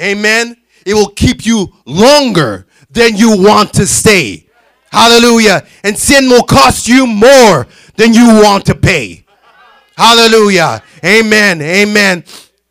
Amen. 0.00 0.56
It 0.86 0.94
will 0.94 1.10
keep 1.10 1.44
you 1.44 1.68
longer 1.84 2.66
than 2.90 3.16
you 3.16 3.42
want 3.42 3.74
to 3.74 3.86
stay. 3.86 4.46
Hallelujah. 4.90 5.66
And 5.84 5.98
sin 5.98 6.28
will 6.28 6.44
cost 6.44 6.88
you 6.88 7.06
more 7.06 7.66
than 7.96 8.14
you 8.14 8.40
want 8.42 8.64
to 8.66 8.74
pay. 8.74 9.24
Hallelujah. 9.96 10.82
Amen. 11.04 11.60
Amen. 11.60 12.24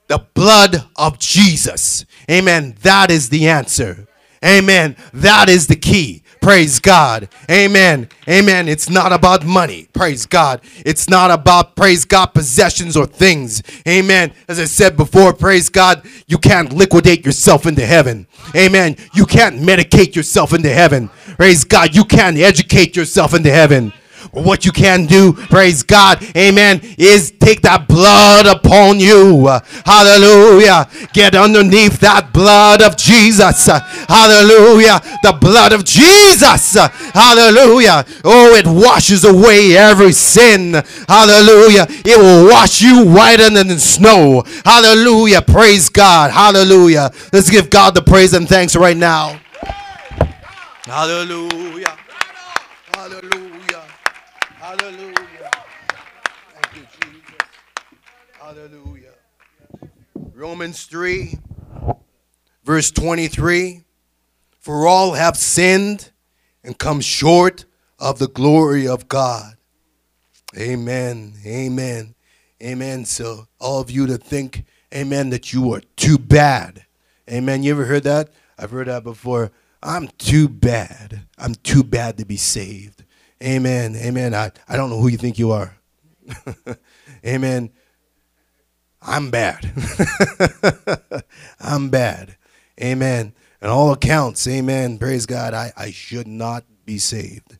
The 0.07 0.25
blood 0.33 0.83
of 0.95 1.19
Jesus. 1.19 2.05
Amen. 2.29 2.75
That 2.81 3.09
is 3.11 3.29
the 3.29 3.47
answer. 3.47 4.07
Amen. 4.43 4.95
That 5.13 5.49
is 5.49 5.67
the 5.67 5.75
key. 5.75 6.23
Praise 6.41 6.79
God. 6.79 7.29
Amen. 7.49 8.07
Amen. 8.29 8.67
It's 8.67 8.89
not 8.89 9.11
about 9.11 9.45
money. 9.45 9.89
Praise 9.91 10.25
God. 10.25 10.61
It's 10.85 11.09
not 11.09 11.31
about, 11.31 11.75
praise 11.75 12.05
God, 12.05 12.27
possessions 12.27 12.95
or 12.95 13.05
things. 13.05 13.63
Amen. 13.87 14.31
As 14.47 14.59
I 14.59 14.65
said 14.65 14.95
before, 14.95 15.33
praise 15.33 15.69
God, 15.69 16.07
you 16.27 16.37
can't 16.37 16.71
liquidate 16.71 17.25
yourself 17.25 17.65
into 17.65 17.85
heaven. 17.85 18.27
Amen. 18.55 18.95
You 19.13 19.25
can't 19.25 19.57
medicate 19.57 20.15
yourself 20.15 20.53
into 20.53 20.69
heaven. 20.69 21.09
Praise 21.37 21.63
God. 21.63 21.95
You 21.95 22.05
can't 22.05 22.37
educate 22.37 22.95
yourself 22.95 23.33
into 23.33 23.51
heaven. 23.51 23.91
What 24.31 24.65
you 24.65 24.71
can 24.71 25.05
do, 25.05 25.33
praise 25.33 25.83
God, 25.83 26.23
amen, 26.35 26.81
is 26.97 27.31
take 27.31 27.61
that 27.61 27.87
blood 27.87 28.45
upon 28.45 28.99
you. 28.99 29.47
Hallelujah. 29.85 30.89
Get 31.13 31.35
underneath 31.35 31.99
that 32.01 32.33
blood 32.33 32.81
of 32.81 32.97
Jesus. 32.97 33.65
Hallelujah. 33.65 35.01
The 35.23 35.37
blood 35.39 35.73
of 35.73 35.83
Jesus. 35.83 36.75
Hallelujah. 37.13 38.05
Oh, 38.23 38.53
it 38.55 38.67
washes 38.67 39.23
away 39.23 39.75
every 39.75 40.11
sin. 40.11 40.73
Hallelujah. 41.07 41.87
It 41.89 42.17
will 42.17 42.49
wash 42.49 42.81
you 42.81 43.05
whiter 43.05 43.49
than 43.49 43.67
the 43.67 43.79
snow. 43.79 44.43
Hallelujah. 44.65 45.41
Praise 45.41 45.89
God. 45.89 46.31
Hallelujah. 46.31 47.11
Let's 47.33 47.49
give 47.49 47.69
God 47.69 47.95
the 47.95 48.01
praise 48.01 48.33
and 48.33 48.47
thanks 48.47 48.75
right 48.75 48.97
now. 48.97 49.39
Hallelujah. 50.85 51.97
Hallelujah. 52.93 53.46
Hallelujah. 54.79 55.51
Thank 56.53 56.75
you, 56.75 56.87
Jesus. 57.01 57.47
Hallelujah. 58.39 59.13
Romans 60.35 60.85
3, 60.85 61.33
verse 62.63 62.91
23 62.91 63.81
For 64.59 64.87
all 64.87 65.13
have 65.13 65.35
sinned 65.35 66.11
and 66.63 66.77
come 66.77 67.01
short 67.01 67.65
of 67.97 68.19
the 68.19 68.27
glory 68.27 68.87
of 68.87 69.07
God. 69.07 69.55
Amen. 70.55 71.33
Amen. 71.45 72.13
Amen. 72.61 73.05
So, 73.05 73.47
all 73.59 73.79
of 73.79 73.89
you 73.89 74.05
to 74.07 74.17
think, 74.17 74.63
amen, 74.93 75.31
that 75.31 75.53
you 75.53 75.73
are 75.73 75.81
too 75.95 76.19
bad. 76.19 76.85
Amen. 77.29 77.63
You 77.63 77.71
ever 77.71 77.85
heard 77.85 78.03
that? 78.03 78.29
I've 78.59 78.71
heard 78.71 78.87
that 78.87 79.03
before. 79.03 79.51
I'm 79.81 80.07
too 80.19 80.47
bad. 80.47 81.25
I'm 81.37 81.55
too 81.55 81.83
bad 81.83 82.17
to 82.17 82.25
be 82.25 82.37
saved. 82.37 83.03
Amen. 83.43 83.95
Amen. 83.95 84.33
I, 84.33 84.51
I 84.67 84.77
don't 84.77 84.89
know 84.89 84.99
who 84.99 85.09
you 85.09 85.17
think 85.17 85.37
you 85.37 85.51
are. 85.51 85.77
Amen. 87.25 87.71
I'm 89.01 89.29
bad. 89.31 89.71
I'm 91.59 91.89
bad. 91.89 92.35
Amen. 92.81 93.33
And 93.61 93.71
all 93.71 93.93
accounts, 93.93 94.47
amen. 94.47 94.97
Praise 94.97 95.25
God. 95.25 95.53
I, 95.53 95.71
I 95.77 95.91
should 95.91 96.27
not 96.27 96.63
be 96.85 96.97
saved. 96.97 97.57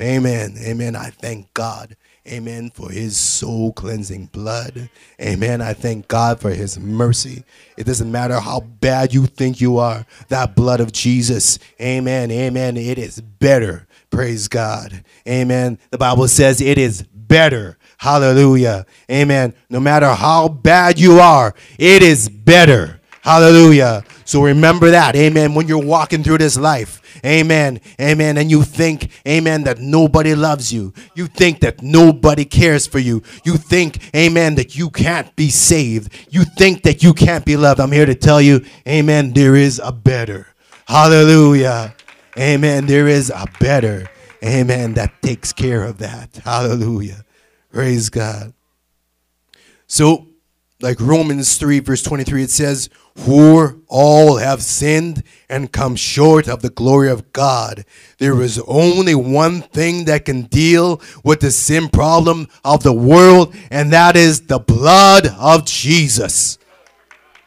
Amen. 0.00 0.56
Amen. 0.58 0.96
I 0.96 1.10
thank 1.10 1.52
God. 1.54 1.96
Amen. 2.26 2.70
For 2.70 2.90
his 2.90 3.16
soul 3.16 3.72
cleansing 3.72 4.26
blood. 4.26 4.88
Amen. 5.20 5.60
I 5.60 5.74
thank 5.74 6.08
God 6.08 6.40
for 6.40 6.50
his 6.50 6.78
mercy. 6.78 7.44
It 7.76 7.84
doesn't 7.84 8.10
matter 8.10 8.40
how 8.40 8.60
bad 8.60 9.12
you 9.12 9.26
think 9.26 9.60
you 9.60 9.78
are, 9.78 10.06
that 10.28 10.54
blood 10.54 10.80
of 10.80 10.92
Jesus. 10.92 11.58
Amen. 11.80 12.30
Amen. 12.30 12.76
It 12.76 12.98
is 12.98 13.20
better. 13.20 13.86
Praise 14.12 14.46
God. 14.46 15.04
Amen. 15.26 15.78
The 15.90 15.96
Bible 15.96 16.28
says 16.28 16.60
it 16.60 16.76
is 16.76 17.02
better. 17.02 17.78
Hallelujah. 17.96 18.84
Amen. 19.10 19.54
No 19.70 19.80
matter 19.80 20.10
how 20.10 20.48
bad 20.48 21.00
you 21.00 21.18
are, 21.18 21.54
it 21.78 22.02
is 22.02 22.28
better. 22.28 23.00
Hallelujah. 23.22 24.04
So 24.26 24.42
remember 24.42 24.90
that. 24.90 25.16
Amen. 25.16 25.54
When 25.54 25.66
you're 25.66 25.82
walking 25.82 26.22
through 26.22 26.38
this 26.38 26.58
life. 26.58 27.00
Amen. 27.24 27.80
Amen. 27.98 28.36
And 28.36 28.50
you 28.50 28.64
think, 28.64 29.10
amen, 29.26 29.64
that 29.64 29.78
nobody 29.78 30.34
loves 30.34 30.70
you. 30.70 30.92
You 31.14 31.26
think 31.26 31.60
that 31.60 31.80
nobody 31.80 32.44
cares 32.44 32.86
for 32.86 32.98
you. 32.98 33.22
You 33.44 33.56
think, 33.56 34.14
amen, 34.14 34.56
that 34.56 34.76
you 34.76 34.90
can't 34.90 35.34
be 35.36 35.48
saved. 35.48 36.12
You 36.30 36.44
think 36.44 36.82
that 36.82 37.02
you 37.02 37.14
can't 37.14 37.46
be 37.46 37.56
loved. 37.56 37.80
I'm 37.80 37.92
here 37.92 38.06
to 38.06 38.14
tell 38.14 38.42
you, 38.42 38.62
amen, 38.86 39.32
there 39.32 39.56
is 39.56 39.80
a 39.82 39.92
better. 39.92 40.48
Hallelujah. 40.86 41.94
Amen. 42.38 42.86
There 42.86 43.08
is 43.08 43.30
a 43.30 43.46
better. 43.60 44.08
Amen. 44.44 44.94
That 44.94 45.20
takes 45.22 45.52
care 45.52 45.84
of 45.84 45.98
that. 45.98 46.36
Hallelujah. 46.44 47.24
Praise 47.70 48.08
God. 48.08 48.54
So, 49.86 50.28
like 50.80 50.98
Romans 51.00 51.58
3, 51.58 51.80
verse 51.80 52.02
23, 52.02 52.44
it 52.44 52.50
says, 52.50 52.88
For 53.14 53.76
all 53.86 54.38
have 54.38 54.62
sinned 54.62 55.22
and 55.48 55.70
come 55.70 55.94
short 55.94 56.48
of 56.48 56.62
the 56.62 56.70
glory 56.70 57.10
of 57.10 57.32
God. 57.32 57.84
There 58.18 58.40
is 58.40 58.58
only 58.66 59.14
one 59.14 59.60
thing 59.60 60.06
that 60.06 60.24
can 60.24 60.42
deal 60.42 61.00
with 61.22 61.40
the 61.40 61.50
sin 61.50 61.88
problem 61.88 62.48
of 62.64 62.82
the 62.82 62.92
world, 62.92 63.54
and 63.70 63.92
that 63.92 64.16
is 64.16 64.46
the 64.46 64.58
blood 64.58 65.26
of 65.38 65.66
Jesus. 65.66 66.58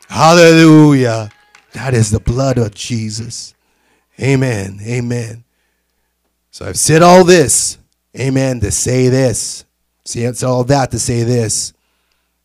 Hallelujah. 0.08 1.32
That 1.74 1.96
is 1.96 2.12
the 2.12 2.20
blood 2.20 2.60
of 2.60 2.74
Jesus. 2.76 3.55
Amen. 4.20 4.80
Amen. 4.82 5.44
So 6.52 6.66
I've 6.66 6.80
said 6.80 7.02
all 7.02 7.24
this, 7.24 7.78
amen, 8.18 8.62
to 8.62 8.72
say 8.72 9.10
this. 9.10 9.66
See, 10.06 10.24
it's 10.24 10.44
all 10.44 10.64
that 10.66 10.92
to 10.92 11.00
say 11.00 11.24
this. 11.24 11.74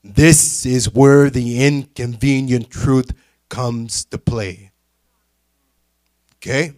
This 0.02 0.66
is 0.66 0.92
where 0.92 1.30
the 1.30 1.64
inconvenient 1.64 2.70
truth 2.70 3.12
comes 3.48 4.04
to 4.06 4.18
play. 4.18 4.72
Okay? 6.38 6.72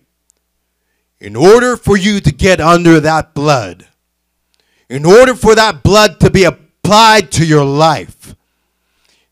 In 1.21 1.37
order 1.37 1.77
for 1.77 1.97
you 1.97 2.21
to 2.21 2.33
get 2.33 2.61
under 2.61 2.99
that 3.01 3.33
blood, 3.33 3.87
in 4.91 5.07
order 5.07 5.35
for 5.35 5.55
that 5.55 5.83
blood 5.83 6.21
to 6.21 6.31
be 6.31 6.45
applied 6.45 7.31
to 7.33 7.47
your 7.47 7.65
life, 7.65 8.35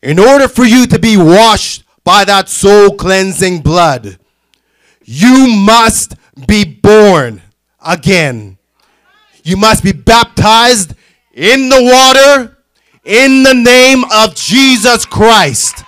in 0.01 0.17
order 0.17 0.47
for 0.47 0.63
you 0.63 0.87
to 0.87 0.97
be 0.97 1.17
washed 1.17 1.83
by 2.03 2.23
that 2.25 2.49
soul 2.49 2.95
cleansing 2.95 3.59
blood, 3.59 4.17
you 5.03 5.47
must 5.47 6.15
be 6.47 6.63
born 6.63 7.41
again. 7.85 8.57
You 9.43 9.57
must 9.57 9.83
be 9.83 9.91
baptized 9.91 10.93
in 11.33 11.69
the 11.69 11.81
water 11.81 12.57
in 13.03 13.43
the 13.43 13.53
name 13.53 14.03
of 14.13 14.35
Jesus 14.35 15.05
Christ. 15.05 15.83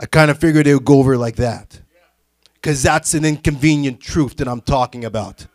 I 0.00 0.06
kind 0.06 0.30
of 0.30 0.38
figured 0.38 0.66
it 0.66 0.74
would 0.74 0.84
go 0.84 0.98
over 0.98 1.16
like 1.16 1.36
that. 1.36 1.80
Because 2.54 2.82
that's 2.82 3.14
an 3.14 3.24
inconvenient 3.24 4.00
truth 4.00 4.36
that 4.36 4.48
I'm 4.48 4.60
talking 4.60 5.04
about. 5.04 5.46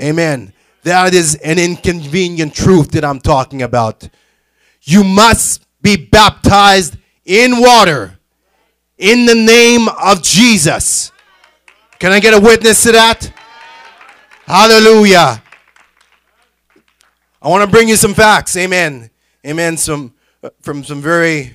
Amen. 0.00 0.52
That 0.82 1.14
is 1.14 1.36
an 1.36 1.58
inconvenient 1.58 2.54
truth 2.54 2.90
that 2.92 3.04
I'm 3.04 3.20
talking 3.20 3.62
about. 3.62 4.08
You 4.82 5.04
must 5.04 5.64
be 5.80 5.96
baptized 5.96 6.96
in 7.24 7.60
water 7.60 8.18
in 8.98 9.26
the 9.26 9.34
name 9.34 9.88
of 9.88 10.22
Jesus. 10.22 11.12
Can 11.98 12.12
I 12.12 12.20
get 12.20 12.34
a 12.34 12.40
witness 12.40 12.82
to 12.82 12.92
that? 12.92 13.32
Hallelujah. 14.46 15.42
I 17.40 17.48
want 17.48 17.64
to 17.64 17.70
bring 17.70 17.88
you 17.88 17.96
some 17.96 18.14
facts. 18.14 18.56
Amen. 18.56 19.10
Amen. 19.46 19.76
Some 19.76 20.14
uh, 20.42 20.50
from 20.60 20.84
some 20.84 21.00
very 21.00 21.52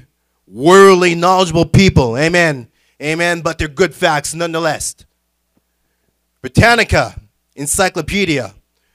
worldly 0.47 1.15
knowledgeable 1.15 1.65
people. 1.65 2.17
Amen. 2.17 2.67
Amen. 3.01 3.41
But 3.41 3.57
they're 3.57 3.67
good 3.67 3.93
facts 3.93 4.33
nonetheless. 4.33 4.95
Britannica 6.41 7.19
Encyclopedia. 7.55 8.53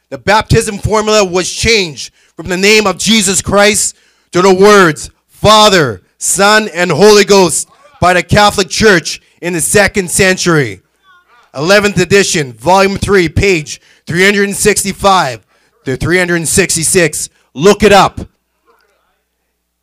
The 0.08 0.18
baptism 0.18 0.78
formula 0.78 1.24
was 1.24 1.52
changed 1.52 2.14
from 2.36 2.48
the 2.48 2.56
name 2.56 2.86
of 2.86 2.98
Jesus 2.98 3.42
Christ 3.42 3.96
to 4.32 4.42
the 4.42 4.54
words 4.54 5.10
Father, 5.26 6.02
Son, 6.24 6.68
and 6.68 6.90
Holy 6.90 7.24
Ghost 7.24 7.68
by 8.00 8.14
the 8.14 8.22
Catholic 8.22 8.70
Church 8.70 9.20
in 9.42 9.52
the 9.52 9.60
second 9.60 10.10
century. 10.10 10.80
11th 11.52 12.00
edition, 12.00 12.54
volume 12.54 12.96
3, 12.96 13.28
page 13.28 13.80
365 14.06 15.46
to 15.84 15.96
366. 15.96 17.28
Look 17.52 17.82
it 17.82 17.92
up. 17.92 18.20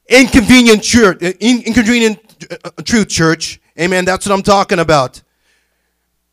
Inconvenient 0.09 0.81
church, 0.81 1.21
uh, 1.21 1.31
inconvenient 1.39 2.19
uh, 2.65 2.71
truth 2.83 3.07
church. 3.07 3.61
Amen. 3.79 4.03
That's 4.03 4.25
what 4.25 4.33
I'm 4.33 4.41
talking 4.41 4.79
about. 4.79 5.21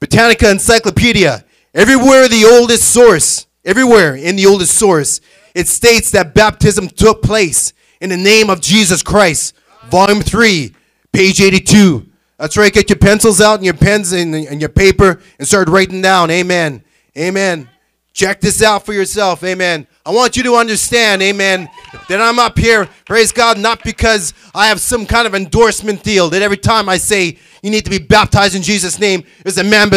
Britannica 0.00 0.50
Encyclopedia. 0.50 1.44
Everywhere 1.74 2.28
the 2.28 2.46
oldest 2.58 2.92
source, 2.92 3.46
everywhere 3.62 4.16
in 4.16 4.36
the 4.36 4.46
oldest 4.46 4.74
source, 4.74 5.20
it 5.54 5.68
states 5.68 6.10
that 6.12 6.34
baptism 6.34 6.88
took 6.88 7.22
place 7.22 7.74
in 8.00 8.08
the 8.08 8.16
name 8.16 8.48
of 8.48 8.62
Jesus 8.62 9.02
Christ. 9.02 9.54
Volume 9.90 10.20
3, 10.20 10.74
page 11.12 11.40
82. 11.40 12.06
That's 12.38 12.56
right. 12.56 12.72
Get 12.72 12.88
your 12.88 12.98
pencils 12.98 13.40
out 13.40 13.54
and 13.54 13.64
your 13.64 13.74
pens 13.74 14.12
and, 14.12 14.34
and 14.34 14.60
your 14.60 14.68
paper 14.68 15.20
and 15.38 15.48
start 15.48 15.68
writing 15.68 16.00
down. 16.00 16.30
Amen. 16.30 16.84
Amen. 17.16 17.68
Check 18.12 18.40
this 18.40 18.62
out 18.62 18.86
for 18.86 18.92
yourself. 18.92 19.42
Amen. 19.42 19.86
I 20.08 20.10
want 20.10 20.38
you 20.38 20.42
to 20.44 20.54
understand, 20.54 21.20
amen, 21.20 21.68
that 22.08 22.18
I'm 22.18 22.38
up 22.38 22.58
here, 22.58 22.88
praise 23.04 23.30
God, 23.30 23.58
not 23.58 23.84
because 23.84 24.32
I 24.54 24.68
have 24.68 24.80
some 24.80 25.04
kind 25.04 25.26
of 25.26 25.34
endorsement 25.34 26.02
deal 26.02 26.30
that 26.30 26.40
every 26.40 26.56
time 26.56 26.88
I 26.88 26.96
say 26.96 27.36
you 27.62 27.70
need 27.70 27.84
to 27.84 27.90
be 27.90 27.98
baptized 27.98 28.54
in 28.54 28.62
Jesus' 28.62 28.98
name, 28.98 29.22
there's 29.42 29.58
a 29.58 29.64
man 29.64 29.90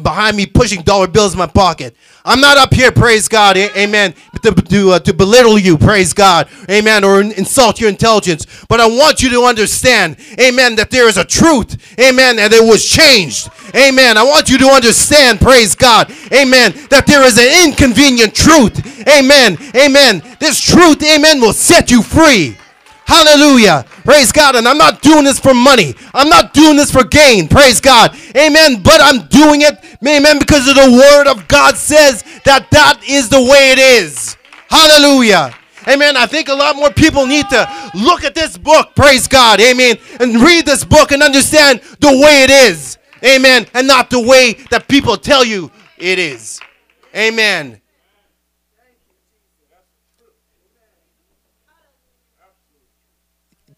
behind 0.00 0.36
me 0.36 0.46
pushing 0.46 0.82
dollar 0.82 1.08
bills 1.08 1.32
in 1.32 1.38
my 1.38 1.46
pocket. 1.46 1.96
I'm 2.24 2.40
not 2.40 2.58
up 2.58 2.74
here, 2.74 2.92
praise 2.92 3.26
God, 3.28 3.56
amen, 3.56 4.14
to, 4.42 4.52
to, 4.52 4.90
uh, 4.90 4.98
to 5.00 5.14
belittle 5.14 5.58
you, 5.58 5.78
praise 5.78 6.12
God, 6.12 6.48
amen, 6.70 7.02
or 7.02 7.22
insult 7.22 7.80
your 7.80 7.88
intelligence. 7.88 8.46
But 8.68 8.80
I 8.80 8.86
want 8.86 9.22
you 9.22 9.30
to 9.30 9.42
understand, 9.44 10.18
amen, 10.38 10.76
that 10.76 10.90
there 10.90 11.08
is 11.08 11.16
a 11.16 11.24
truth, 11.24 11.98
amen, 11.98 12.38
and 12.38 12.52
it 12.52 12.62
was 12.62 12.84
changed, 12.84 13.48
amen. 13.74 14.18
I 14.18 14.24
want 14.24 14.50
you 14.50 14.58
to 14.58 14.66
understand, 14.66 15.40
praise 15.40 15.74
God, 15.74 16.12
amen, 16.30 16.74
that 16.90 17.06
there 17.06 17.24
is 17.24 17.38
an 17.38 17.66
inconvenient 17.66 18.34
truth, 18.34 19.08
amen, 19.08 19.47
amen. 19.74 20.22
This 20.40 20.60
truth, 20.60 21.02
amen, 21.02 21.40
will 21.40 21.52
set 21.52 21.90
you 21.90 22.02
free. 22.02 22.56
Hallelujah. 23.04 23.86
Praise 24.04 24.32
God. 24.32 24.56
And 24.56 24.68
I'm 24.68 24.76
not 24.76 25.00
doing 25.00 25.24
this 25.24 25.38
for 25.38 25.54
money. 25.54 25.94
I'm 26.12 26.28
not 26.28 26.52
doing 26.52 26.76
this 26.76 26.90
for 26.90 27.04
gain. 27.04 27.48
Praise 27.48 27.80
God. 27.80 28.14
Amen. 28.36 28.82
But 28.82 29.00
I'm 29.00 29.26
doing 29.28 29.62
it, 29.62 29.78
amen, 30.06 30.38
because 30.38 30.68
of 30.68 30.74
the 30.74 30.92
word 30.92 31.26
of 31.26 31.48
God 31.48 31.76
says 31.76 32.22
that 32.44 32.70
that 32.70 33.02
is 33.08 33.30
the 33.30 33.40
way 33.40 33.72
it 33.72 33.78
is. 33.78 34.36
Hallelujah. 34.68 35.54
Amen. 35.88 36.18
I 36.18 36.26
think 36.26 36.48
a 36.48 36.54
lot 36.54 36.76
more 36.76 36.90
people 36.90 37.26
need 37.26 37.48
to 37.48 37.90
look 37.94 38.24
at 38.24 38.34
this 38.34 38.58
book, 38.58 38.94
praise 38.94 39.26
God, 39.26 39.58
amen, 39.58 39.96
and 40.20 40.36
read 40.42 40.66
this 40.66 40.84
book 40.84 41.12
and 41.12 41.22
understand 41.22 41.80
the 42.00 42.08
way 42.08 42.42
it 42.42 42.50
is, 42.50 42.98
amen, 43.24 43.66
and 43.72 43.86
not 43.86 44.10
the 44.10 44.20
way 44.20 44.52
that 44.70 44.86
people 44.86 45.16
tell 45.16 45.46
you 45.46 45.70
it 45.96 46.18
is. 46.18 46.60
Amen. 47.16 47.80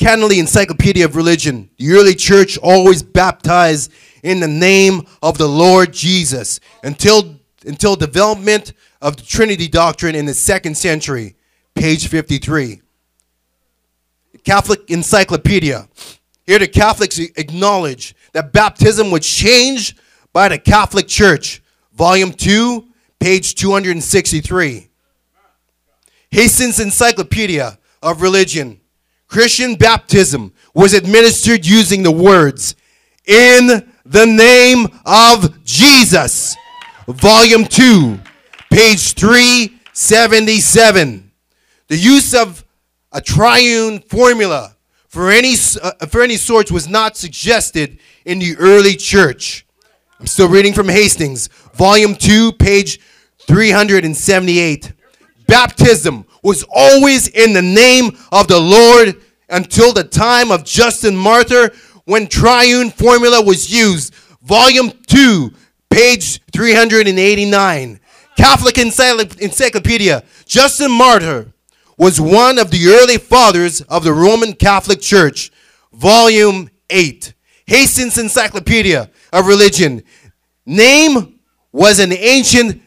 Canney 0.01 0.39
Encyclopedia 0.39 1.05
of 1.05 1.15
Religion. 1.15 1.69
The 1.77 1.93
early 1.93 2.15
church 2.15 2.57
always 2.57 3.03
baptized 3.03 3.93
in 4.23 4.41
the 4.41 4.49
name 4.49 5.03
of 5.23 5.37
the 5.37 5.47
Lord 5.47 5.93
Jesus 5.93 6.59
until, 6.83 7.39
until 7.67 7.97
development 7.97 8.73
of 9.03 9.19
the 9.19 9.23
Trinity 9.23 9.69
doctrine 9.69 10.15
in 10.15 10.25
the 10.25 10.33
second 10.33 10.79
century. 10.79 11.37
Page 11.75 12.09
53. 12.09 12.81
Catholic 14.43 14.91
Encyclopedia. 14.91 15.87
Here 16.47 16.59
the 16.59 16.67
Catholics 16.67 17.19
acknowledge 17.19 18.15
that 18.33 18.55
baptism 18.55 19.11
was 19.11 19.27
changed 19.27 20.01
by 20.33 20.49
the 20.49 20.59
Catholic 20.59 21.09
Church. 21.09 21.63
Volume 21.93 22.33
2, 22.33 22.87
page 23.19 23.55
263. 23.55 24.89
Hastings 26.31 26.81
Encyclopedia 26.81 27.79
of 28.03 28.23
Religion. 28.23 28.81
Christian 29.31 29.77
baptism 29.77 30.53
was 30.75 30.93
administered 30.93 31.65
using 31.65 32.03
the 32.03 32.11
words, 32.11 32.75
in 33.27 33.89
the 34.05 34.27
name 34.27 34.89
of 35.07 35.65
Jesus. 35.65 36.57
Volume 37.07 37.65
2, 37.65 38.19
page 38.73 39.15
377. 39.15 41.31
The 41.87 41.97
use 41.97 42.35
of 42.35 42.65
a 43.13 43.21
triune 43.21 44.01
formula 44.01 44.75
for 45.07 45.31
any, 45.31 45.55
uh, 45.81 45.93
for 46.07 46.23
any 46.23 46.37
sort 46.37 46.73
was 46.73 46.89
not 46.89 47.17
suggested 47.17 48.01
in 48.25 48.41
the 48.41 48.57
early 48.57 48.97
church. 48.97 49.65
I'm 50.19 50.27
still 50.27 50.49
reading 50.49 50.73
from 50.73 50.89
Hastings, 50.89 51.47
volume 51.75 52.17
2, 52.17 52.55
page 52.55 52.99
378. 53.47 54.93
Baptism 55.47 56.25
was 56.43 56.65
always 56.75 57.29
in 57.29 57.53
the 57.53 57.63
name 57.63 58.17
of 58.33 58.49
the 58.49 58.61
Lord 58.61 59.17
until 59.49 59.93
the 59.93 60.05
time 60.05 60.51
of 60.51 60.65
Justin 60.65 61.17
Martyr 61.17 61.71
when 62.05 62.27
triune 62.27 62.91
formula 62.91 63.43
was 63.43 63.73
used. 63.73 64.15
Volume 64.43 64.93
2, 65.07 65.53
page 65.91 66.41
389. 66.53 68.01
Catholic 68.37 68.79
Encyclopedia. 68.79 70.23
Justin 70.47 70.91
Martyr 70.91 71.53
was 71.99 72.21
one 72.21 72.59
of 72.59 72.71
the 72.71 72.89
early 72.89 73.19
fathers 73.19 73.83
of 73.83 74.05
the 74.05 74.13
Roman 74.13 74.55
Catholic 74.55 75.01
Church. 75.01 75.51
Volume 75.93 76.71
8. 76.89 77.35
Hastings 77.67 78.17
Encyclopedia 78.17 79.11
of 79.33 79.47
Religion. 79.47 80.03
Name 80.65 81.39
was 81.73 81.99
an 81.99 82.13
ancient 82.13 82.81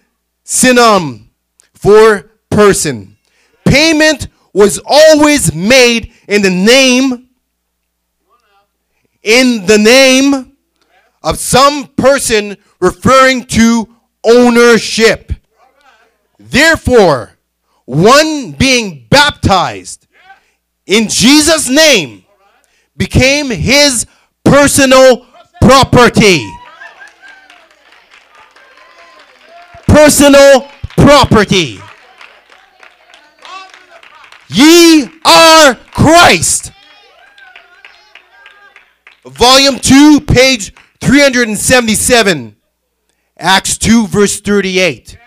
synonym 0.43 1.29
for 1.73 2.31
person. 2.49 3.12
Payment 3.73 4.27
was 4.53 4.79
always 4.85 5.51
made 5.51 6.13
in 6.27 6.43
the 6.43 6.51
name 6.51 7.29
in 9.23 9.65
the 9.65 9.79
name 9.79 10.55
of 11.23 11.39
some 11.39 11.87
person 11.87 12.55
referring 12.79 13.45
to 13.45 13.87
ownership. 14.23 15.31
Therefore, 16.37 17.35
one 17.85 18.51
being 18.51 19.07
baptized 19.09 20.05
in 20.85 21.07
Jesus' 21.07 21.67
name 21.67 22.25
became 22.95 23.49
his 23.49 24.05
personal 24.43 25.25
property. 25.61 26.47
Personal 29.87 30.69
property. 30.95 31.79
Ye 34.53 35.09
are 35.25 35.75
Christ. 35.91 36.71
Volume 39.25 39.79
2, 39.79 40.21
page 40.21 40.75
377. 41.01 42.55
Acts 43.37 43.77
2, 43.79 44.05
verse 44.07 44.39
38. 44.39 45.17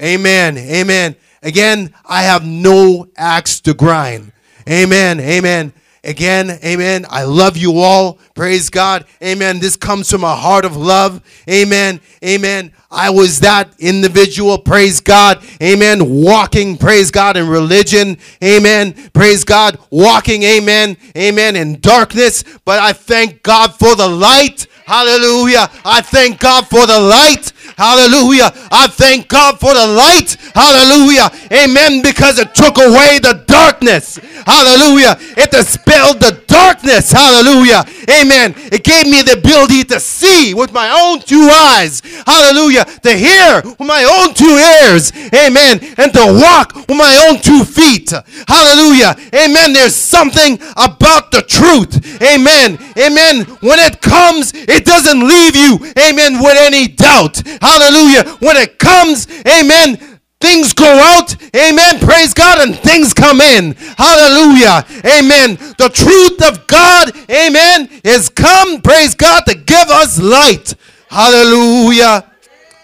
Amen. 0.00 0.56
Amen. 0.56 1.16
Again, 1.42 1.92
I 2.04 2.22
have 2.22 2.46
no 2.46 3.08
axe 3.16 3.60
to 3.62 3.74
grind. 3.74 4.32
Amen. 4.68 5.18
Amen. 5.18 5.72
Again, 6.06 6.60
amen. 6.64 7.04
I 7.10 7.24
love 7.24 7.56
you 7.56 7.80
all. 7.80 8.20
Praise 8.36 8.70
God. 8.70 9.06
Amen. 9.20 9.58
This 9.58 9.76
comes 9.76 10.08
from 10.08 10.22
a 10.22 10.36
heart 10.36 10.64
of 10.64 10.76
love. 10.76 11.20
Amen. 11.50 12.00
Amen. 12.24 12.72
I 12.92 13.10
was 13.10 13.40
that 13.40 13.74
individual. 13.80 14.56
Praise 14.58 15.00
God. 15.00 15.44
Amen. 15.60 16.22
Walking, 16.22 16.78
praise 16.78 17.10
God, 17.10 17.36
in 17.36 17.48
religion. 17.48 18.18
Amen. 18.42 18.92
Praise 19.12 19.42
God. 19.42 19.80
Walking, 19.90 20.44
amen. 20.44 20.96
Amen. 21.16 21.56
In 21.56 21.80
darkness. 21.80 22.44
But 22.64 22.78
I 22.78 22.92
thank 22.92 23.42
God 23.42 23.74
for 23.74 23.96
the 23.96 24.06
light. 24.06 24.68
Hallelujah. 24.86 25.68
I 25.84 26.02
thank 26.02 26.38
God 26.38 26.68
for 26.68 26.86
the 26.86 27.00
light. 27.00 27.52
Hallelujah. 27.76 28.50
I 28.72 28.88
thank 28.88 29.28
God 29.28 29.60
for 29.60 29.74
the 29.74 29.86
light. 29.86 30.36
Hallelujah. 30.54 31.28
Amen. 31.52 32.00
Because 32.00 32.38
it 32.38 32.54
took 32.54 32.78
away 32.78 33.18
the 33.20 33.44
darkness. 33.46 34.16
Hallelujah. 34.46 35.16
It 35.36 35.50
dispelled 35.50 36.20
the 36.20 36.42
darkness. 36.46 37.12
Hallelujah. 37.12 37.84
Amen. 38.10 38.54
It 38.72 38.84
gave 38.84 39.06
me 39.06 39.22
the 39.22 39.38
ability 39.38 39.84
to 39.84 40.00
see 40.00 40.54
with 40.54 40.72
my 40.72 40.90
own 40.90 41.20
two 41.20 41.48
eyes. 41.50 42.02
Hallelujah. 42.26 42.84
To 42.84 43.12
hear 43.12 43.62
with 43.64 43.80
my 43.80 44.04
own 44.04 44.34
two 44.34 44.56
ears. 44.84 45.12
Amen. 45.34 45.80
And 45.98 46.12
to 46.12 46.40
walk 46.40 46.74
with 46.74 46.96
my 46.96 47.28
own 47.28 47.40
two 47.40 47.64
feet. 47.64 48.12
Hallelujah. 48.46 49.16
Amen. 49.34 49.72
There's 49.72 49.94
something 49.94 50.58
about 50.76 51.30
the 51.30 51.42
truth. 51.42 52.22
Amen. 52.22 52.78
Amen. 52.98 53.44
When 53.60 53.78
it 53.78 54.00
comes, 54.00 54.52
it 54.54 54.84
doesn't 54.84 55.20
leave 55.20 55.56
you. 55.56 55.78
Amen. 55.98 56.42
With 56.42 56.56
any 56.58 56.88
doubt. 56.88 57.42
Hallelujah. 57.60 58.24
When 58.40 58.56
it 58.56 58.78
comes, 58.78 59.26
amen, 59.46 60.15
things 60.40 60.72
go 60.72 60.86
out, 60.86 61.34
amen, 61.54 61.98
praise 62.00 62.34
God, 62.34 62.66
and 62.66 62.76
things 62.76 63.12
come 63.14 63.40
in. 63.40 63.74
Hallelujah. 63.96 64.84
Amen. 65.04 65.56
The 65.78 65.90
truth 65.92 66.42
of 66.48 66.66
God, 66.66 67.12
amen, 67.30 67.88
is 68.04 68.28
come, 68.28 68.80
praise 68.82 69.14
God, 69.14 69.44
to 69.46 69.54
give 69.54 69.88
us 69.88 70.20
light. 70.20 70.74
Hallelujah. 71.08 72.30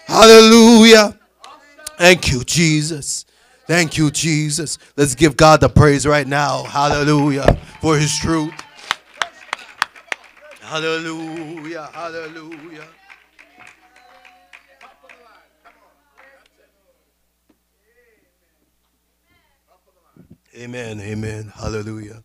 Hallelujah. 0.05 1.17
Thank 1.97 2.31
you, 2.31 2.43
Jesus. 2.43 3.25
Thank 3.65 3.97
you, 3.97 4.11
Jesus. 4.11 4.77
Let's 4.97 5.15
give 5.15 5.37
God 5.37 5.61
the 5.61 5.69
praise 5.69 6.05
right 6.05 6.27
now. 6.27 6.63
Hallelujah. 6.63 7.57
For 7.79 7.97
his 7.97 8.17
truth. 8.17 8.53
Hallelujah. 10.59 11.89
Hallelujah. 11.93 12.87
Amen. 20.55 20.99
Amen. 20.99 21.51
Hallelujah. 21.55 22.23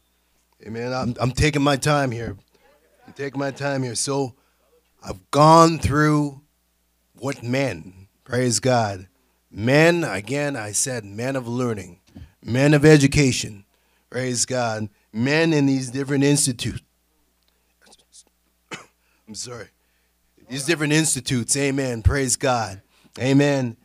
Amen. 0.67 0.93
I'm, 0.93 1.15
I'm 1.21 1.33
taking 1.33 1.63
my 1.63 1.77
time 1.77 2.11
here. 2.11 2.37
I'm 3.07 3.13
taking 3.15 3.39
my 3.39 3.51
time 3.51 3.83
here. 3.83 3.95
So 3.95 4.35
I've 5.03 5.31
gone 5.31 5.79
through 5.79 6.43
what 7.15 7.43
men, 7.43 8.09
praise 8.25 8.61
God, 8.61 9.09
Men, 9.51 10.05
again, 10.05 10.57
I 10.57 10.73
said 10.73 11.05
men 11.05 11.35
of 11.35 11.49
learning, 11.49 12.01
men 12.45 12.75
of 12.75 12.85
education, 12.85 13.65
praise 14.11 14.45
God, 14.45 14.91
men 15.13 15.53
in 15.55 15.67
these 15.67 15.91
different 15.91 16.23
institutes. 16.23 16.83
I'm 19.27 19.35
sorry. 19.35 19.69
These 20.49 20.67
different 20.67 20.93
institutes, 20.93 21.57
amen, 21.57 22.03
praise 22.03 22.37
God, 22.37 22.83
amen. 23.19 23.77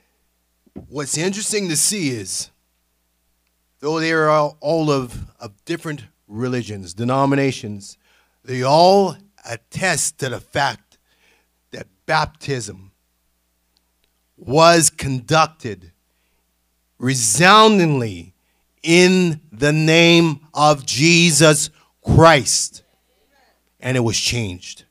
What's 0.89 1.17
interesting 1.17 1.69
to 1.69 1.77
see 1.77 2.09
is, 2.09 2.49
though 3.83 3.99
they 3.99 4.13
are 4.13 4.29
all, 4.29 4.89
of, 4.89 5.25
of 5.41 5.51
different 5.65 6.05
religions, 6.29 6.93
denominations, 6.93 7.97
they 8.45 8.63
all 8.63 9.17
attest 9.45 10.19
to 10.19 10.29
the 10.29 10.39
fact 10.39 10.97
that 11.71 11.87
baptism 12.05 12.93
was 14.37 14.89
conducted 14.89 15.91
resoundingly 16.97 18.33
in 18.83 19.41
the 19.51 19.73
name 19.73 20.39
of 20.53 20.85
Jesus 20.85 21.69
Christ. 22.01 22.83
And 23.81 23.97
it 23.97 24.01
was 24.01 24.17
changed. 24.17 24.85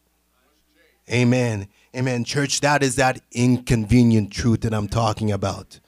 Amen. 1.11 1.66
Amen. 1.97 2.24
Church, 2.24 2.61
that 2.61 2.82
is 2.82 2.97
that 2.97 3.22
inconvenient 3.32 4.32
truth 4.32 4.61
that 4.61 4.74
I'm 4.74 4.88
talking 4.88 5.32
about. 5.32 5.80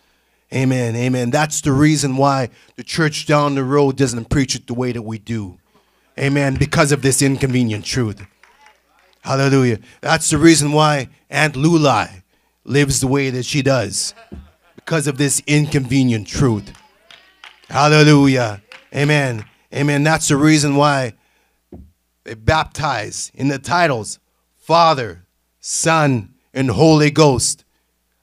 Amen. 0.55 0.95
Amen. 0.95 1.31
That's 1.31 1.61
the 1.61 1.73
reason 1.73 2.17
why 2.17 2.51
the 2.77 2.85
church 2.85 3.27
down 3.27 3.57
the 3.57 3.65
road 3.65 3.97
doesn't 3.97 4.31
preach 4.31 4.55
it 4.55 4.67
the 4.67 4.75
way 4.75 4.93
that 4.93 5.03
we 5.03 5.19
do. 5.19 5.59
Amen. 6.19 6.55
Because 6.55 6.93
of 6.93 7.03
this 7.03 7.23
inconvenient 7.23 7.85
truth. 7.85 8.25
Hallelujah. 9.23 9.81
That's 10.01 10.31
the 10.31 10.39
reason 10.39 10.73
why 10.73 11.09
Aunt 11.29 11.55
Lulai 11.55 12.23
lives 12.65 13.01
the 13.01 13.09
way 13.09 13.31
that 13.31 13.45
she 13.45 13.63
does. 13.63 14.15
Because 14.77 15.07
of 15.07 15.19
this 15.19 15.43
inconvenient 15.47 16.29
truth. 16.29 16.73
Hallelujah. 17.69 18.63
Amen. 18.95 19.45
Amen. 19.75 20.05
That's 20.05 20.29
the 20.29 20.37
reason 20.37 20.77
why 20.77 21.15
they 22.23 22.35
baptize 22.35 23.33
in 23.35 23.49
the 23.49 23.59
titles 23.59 24.21
Father, 24.57 25.27
Son, 25.59 26.35
and 26.53 26.71
Holy 26.71 27.11
Ghost. 27.11 27.64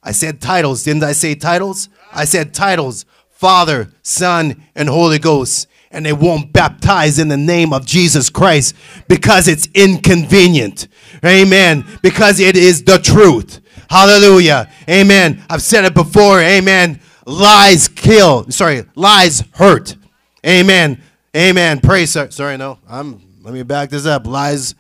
I 0.03 0.11
said 0.11 0.41
titles. 0.41 0.83
Didn't 0.83 1.03
I 1.03 1.11
say 1.11 1.35
titles? 1.35 1.89
I 2.11 2.25
said 2.25 2.53
titles 2.53 3.05
Father, 3.29 3.91
Son, 4.03 4.63
and 4.75 4.87
Holy 4.87 5.19
Ghost. 5.19 5.67
And 5.89 6.05
they 6.05 6.13
won't 6.13 6.53
baptize 6.53 7.19
in 7.19 7.27
the 7.27 7.37
name 7.37 7.73
of 7.73 7.85
Jesus 7.85 8.29
Christ 8.29 8.75
because 9.09 9.47
it's 9.47 9.67
inconvenient. 9.73 10.87
Amen. 11.25 11.85
Because 12.01 12.39
it 12.39 12.55
is 12.55 12.83
the 12.83 12.97
truth. 12.97 13.59
Hallelujah. 13.89 14.71
Amen. 14.89 15.43
I've 15.49 15.61
said 15.61 15.83
it 15.83 15.93
before. 15.93 16.39
Amen. 16.39 17.01
Lies 17.25 17.87
kill. 17.87 18.49
Sorry, 18.51 18.85
lies 18.95 19.43
hurt. 19.53 19.97
Amen. 20.45 21.01
Amen. 21.35 21.79
Praise. 21.79 22.11
Sorry, 22.11 22.57
no. 22.57 22.79
I'm. 22.87 23.21
Let 23.43 23.53
me 23.53 23.63
back 23.63 23.89
this 23.89 24.05
up. 24.05 24.27
Lies, 24.27 24.75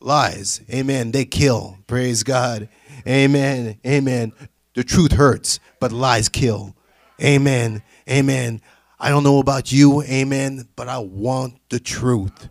lies. 0.00 0.60
Amen. 0.72 1.10
They 1.10 1.24
kill. 1.24 1.76
Praise 1.86 2.22
God. 2.22 2.68
Amen. 3.06 3.78
Amen. 3.86 4.32
The 4.74 4.84
truth 4.84 5.12
hurts, 5.12 5.60
but 5.80 5.92
lies 5.92 6.28
kill. 6.28 6.76
Amen. 7.22 7.82
Amen. 8.08 8.60
I 8.98 9.08
don't 9.08 9.24
know 9.24 9.38
about 9.38 9.72
you, 9.72 10.02
amen, 10.02 10.68
but 10.76 10.88
I 10.88 10.98
want 10.98 11.54
the 11.70 11.80
truth. 11.80 12.48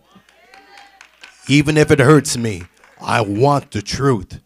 Even 1.47 1.77
if 1.77 1.91
it 1.91 1.99
hurts 1.99 2.37
me, 2.37 2.63
I 3.01 3.21
want 3.21 3.71
the 3.71 3.81
truth. 3.81 4.39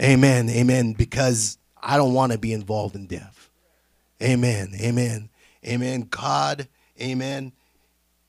Amen. 0.00 0.48
Amen. 0.50 0.92
Because 0.92 1.58
I 1.82 1.96
don't 1.96 2.14
want 2.14 2.32
to 2.32 2.38
be 2.38 2.52
involved 2.52 2.94
in 2.96 3.06
death. 3.06 3.50
Amen. 4.22 4.72
Amen. 4.80 5.30
Amen. 5.66 6.06
God, 6.10 6.68
amen. 7.00 7.52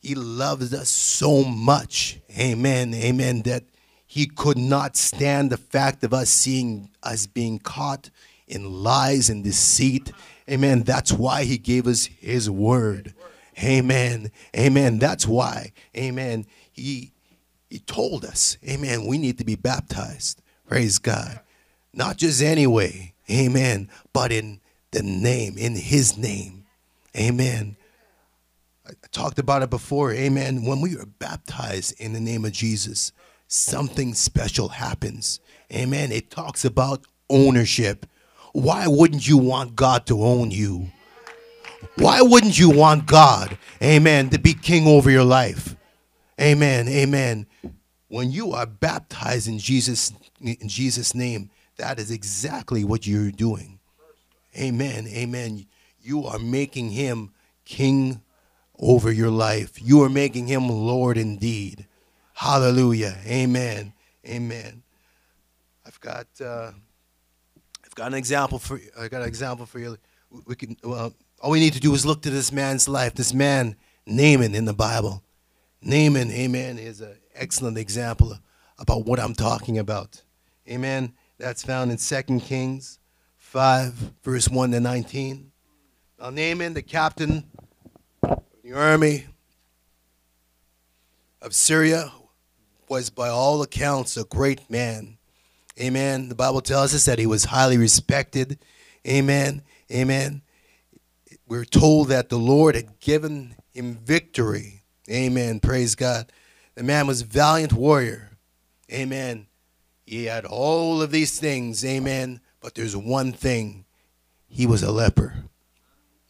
He 0.02 0.16
loves 0.16 0.74
us 0.74 0.90
so 0.90 1.44
much. 1.44 2.20
Amen. 2.38 2.94
Amen. 2.94 3.42
That 3.42 3.64
he 4.12 4.26
could 4.26 4.58
not 4.58 4.98
stand 4.98 5.52
the 5.52 5.58
fact 5.58 6.04
of 6.04 6.16
us 6.16 6.32
seeing 6.32 6.90
us 7.04 7.28
being 7.28 7.60
caught 7.60 8.10
in 8.48 8.82
lies 8.82 9.30
and 9.30 9.44
deceit. 9.44 10.12
Amen. 10.50 10.82
That's 10.82 11.12
why 11.12 11.44
he 11.44 11.60
gave 11.60 11.86
us 11.86 12.08
his 12.08 12.50
word. 12.50 13.14
Amen. 13.64 14.32
Amen. 14.58 14.98
That's 14.98 15.28
why. 15.28 15.74
Amen. 15.96 16.48
He 16.72 17.12
he 17.70 17.78
told 17.78 18.26
us, 18.26 18.58
Amen, 18.68 19.06
we 19.06 19.20
need 19.20 19.38
to 19.38 19.46
be 19.46 19.56
baptized. 19.56 20.42
Praise 20.68 20.98
God. 20.98 21.42
Not 21.94 22.18
just 22.18 22.42
anyway, 22.42 23.14
Amen, 23.30 23.92
but 24.12 24.32
in 24.32 24.60
the 24.90 25.04
name, 25.04 25.56
in 25.56 25.76
his 25.76 26.18
name. 26.18 26.66
Amen. 27.16 27.78
I 28.88 28.94
talked 29.12 29.38
about 29.38 29.62
it 29.62 29.70
before. 29.70 30.12
Amen. 30.14 30.66
When 30.66 30.82
we 30.82 30.98
are 30.98 31.06
baptized 31.06 32.02
in 32.02 32.14
the 32.14 32.20
name 32.20 32.44
of 32.44 32.54
Jesus, 32.54 33.12
something 33.50 34.14
special 34.14 34.70
happens. 34.70 35.42
Amen. 35.74 36.12
It 36.12 36.32
talks 36.32 36.64
about 36.64 37.06
ownership. 37.30 38.06
Why 38.54 38.88
wouldn't 38.88 39.28
you 39.28 39.38
want 39.38 39.76
God 39.76 40.06
to 40.08 40.24
own 40.24 40.52
you? 40.52 40.92
Why 41.96 42.22
wouldn't 42.22 42.58
you 42.58 42.70
want 42.70 43.06
God, 43.06 43.58
amen, 43.82 44.30
to 44.32 44.40
be 44.40 44.54
king 44.54 44.88
over 44.88 45.10
your 45.10 45.24
life? 45.24 45.76
Amen. 46.40 46.88
Amen. 46.88 47.46
When 48.08 48.32
you 48.32 48.54
are 48.54 48.66
baptized 48.66 49.48
in 49.48 49.60
Jesus 49.60 50.14
in 50.42 50.68
Jesus 50.68 51.14
name, 51.14 51.50
that 51.78 52.00
is 52.00 52.12
exactly 52.12 52.84
what 52.84 53.06
you're 53.06 53.32
doing. 53.32 53.80
Amen. 54.58 55.08
Amen. 55.08 55.66
You 56.02 56.26
are 56.26 56.40
making 56.40 56.92
him 56.92 57.32
king 57.66 58.22
over 58.80 59.12
your 59.12 59.30
life. 59.30 59.82
You 59.82 60.02
are 60.04 60.10
making 60.10 60.48
him 60.48 60.70
Lord 60.70 61.18
indeed. 61.18 61.88
Hallelujah. 62.40 63.18
Amen. 63.26 63.92
Amen. 64.26 64.82
I've 65.86 66.00
got 66.00 66.26
uh, 66.40 66.72
I've 67.86 67.96
got 67.96 68.08
an 68.08 68.14
example 68.14 68.60
for 68.60 68.80
I 68.98 69.10
got 69.10 69.24
an 69.24 69.28
example 69.28 69.66
for 69.66 69.80
you. 69.80 69.98
We 70.46 70.56
can 70.56 70.78
well, 70.82 71.14
all 71.42 71.52
we 71.52 71.60
need 71.60 71.74
to 71.74 71.82
do 71.82 71.94
is 71.94 72.06
look 72.06 72.22
to 72.22 72.30
this 72.30 72.54
man's 72.54 72.88
life. 72.88 73.14
This 73.14 73.34
man 73.34 73.76
Naaman 74.06 74.56
in 74.56 74.64
the 74.64 74.74
Bible. 74.74 75.22
Naaman, 75.82 76.32
amen, 76.32 76.80
is 76.80 77.02
an 77.02 77.18
excellent 77.36 77.78
example 77.78 78.38
about 78.78 79.06
what 79.06 79.20
I'm 79.20 79.34
talking 79.34 79.78
about. 79.78 80.22
Amen. 80.66 81.12
That's 81.40 81.62
found 81.62 81.92
in 81.92 81.98
2 81.98 82.40
Kings 82.40 83.00
5, 83.36 84.14
verse 84.24 84.48
1 84.48 84.72
to 84.72 84.80
19. 84.80 85.52
Now, 86.18 86.30
Naaman, 86.30 86.74
the 86.74 86.84
captain 86.84 87.44
of 88.24 88.44
the 88.64 88.72
army 88.72 89.26
of 91.42 91.54
Syria, 91.54 92.14
was 92.90 93.10
by 93.10 93.30
all 93.30 93.62
accounts 93.62 94.18
a 94.18 94.24
great 94.24 94.70
man. 94.70 95.18
Amen. 95.80 96.28
The 96.28 96.36
Bible 96.36 96.62
tells 96.62 96.94
us 96.94 97.06
that 97.06 97.20
he 97.20 97.26
was 97.26 97.46
highly 97.46 97.78
respected. 97.78 98.60
Amen. 99.08 99.62
Amen. 99.92 100.42
We're 101.48 101.66
told 101.66 102.10
that 102.10 102.30
the 102.30 102.40
Lord 102.40 102.76
had 102.76 103.00
given 103.00 103.56
him 103.72 103.96
victory. 103.96 104.84
Amen. 105.10 105.60
Praise 105.60 105.96
God. 105.96 106.32
The 106.76 106.84
man 106.84 107.08
was 107.08 107.22
a 107.22 107.26
valiant 107.26 107.74
warrior. 107.74 108.38
Amen. 108.92 109.48
He 110.06 110.26
had 110.26 110.46
all 110.46 111.02
of 111.02 111.12
these 111.12 111.40
things. 111.40 111.86
Amen. 111.86 112.42
But 112.60 112.76
there's 112.76 112.96
one 112.96 113.32
thing. 113.32 113.86
He 114.48 114.66
was 114.66 114.84
a 114.84 114.92
leper. 114.92 115.36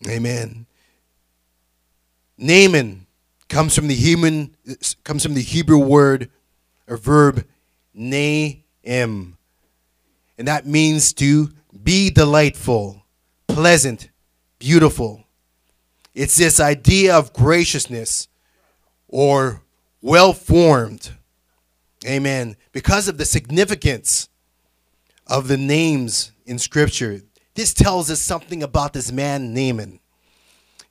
Amen. 0.08 0.66
Naaman 2.38 3.08
comes 3.50 3.76
from 3.76 3.88
the 3.88 3.96
human 3.96 4.56
comes 5.04 5.24
from 5.24 5.34
the 5.34 5.42
Hebrew 5.42 5.80
word 5.80 6.30
or 6.90 6.98
verb 6.98 7.46
naim. 7.94 8.64
And 8.84 10.48
that 10.48 10.66
means 10.66 11.14
to 11.14 11.52
be 11.84 12.10
delightful, 12.10 13.06
pleasant, 13.48 14.10
beautiful. 14.58 15.26
It's 16.14 16.36
this 16.36 16.60
idea 16.60 17.16
of 17.16 17.32
graciousness 17.34 18.28
or 19.08 19.62
well 20.02 20.34
formed. 20.34 21.12
Amen. 22.06 22.58
Because 22.72 23.08
of 23.08 23.18
the 23.18 23.26
significance 23.26 24.30
of 25.28 25.48
the 25.48 25.58
names 25.58 26.32
in 26.46 26.58
Scripture, 26.58 27.22
this 27.54 27.74
tells 27.74 28.10
us 28.10 28.20
something 28.20 28.64
about 28.64 28.94
this 28.94 29.12
man, 29.12 29.54
Naaman. 29.54 30.00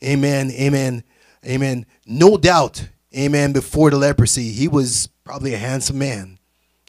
Amen. 0.05 0.51
Amen. 0.51 1.03
Amen. 1.45 1.87
No 2.07 2.37
doubt, 2.37 2.89
amen, 3.17 3.53
before 3.53 3.91
the 3.91 3.97
leprosy, 3.97 4.51
he 4.51 4.69
was 4.69 5.09
probably 5.29 5.53
a 5.53 5.59
handsome 5.59 5.99
man. 5.99 6.39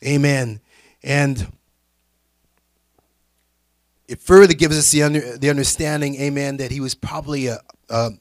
Amen. 0.01 0.61
And 1.03 1.45
it 4.07 4.21
further 4.21 4.53
gives 4.53 4.77
us 4.79 4.89
the, 4.91 5.03
under, 5.03 5.37
the 5.37 5.49
understanding, 5.49 6.15
amen, 6.15 6.55
that 6.55 6.71
he 6.71 6.79
was 6.79 6.95
probably 6.95 7.47
a, 7.47 7.59
a, 7.89 8.11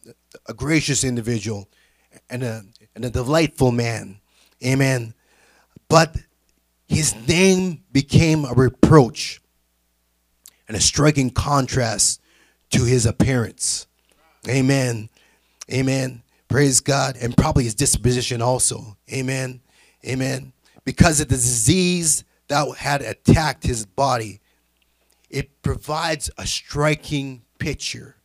a 0.46 0.54
gracious 0.54 1.04
individual 1.04 1.68
and 2.28 2.42
a, 2.42 2.64
and 2.96 3.04
a 3.04 3.10
delightful 3.10 3.70
man. 3.70 4.18
Amen. 4.66 5.14
But 5.88 6.16
his 6.88 7.14
name 7.28 7.84
became 7.92 8.44
a 8.44 8.54
reproach 8.54 9.40
and 10.66 10.76
a 10.76 10.80
striking 10.80 11.30
contrast 11.30 12.20
to 12.70 12.82
his 12.82 13.06
appearance. 13.06 13.86
Amen. 14.48 15.10
Amen. 15.72 16.24
Praise 16.48 16.80
God. 16.80 17.16
And 17.20 17.36
probably 17.36 17.62
his 17.62 17.76
disposition 17.76 18.42
also. 18.42 18.96
Amen. 19.12 19.60
Amen. 20.06 20.52
Because 20.84 21.20
of 21.20 21.28
the 21.28 21.34
disease 21.34 22.24
that 22.48 22.76
had 22.76 23.02
attacked 23.02 23.64
his 23.64 23.84
body, 23.84 24.40
it 25.28 25.62
provides 25.62 26.30
a 26.38 26.46
striking 26.46 27.42
picture. 27.58 28.16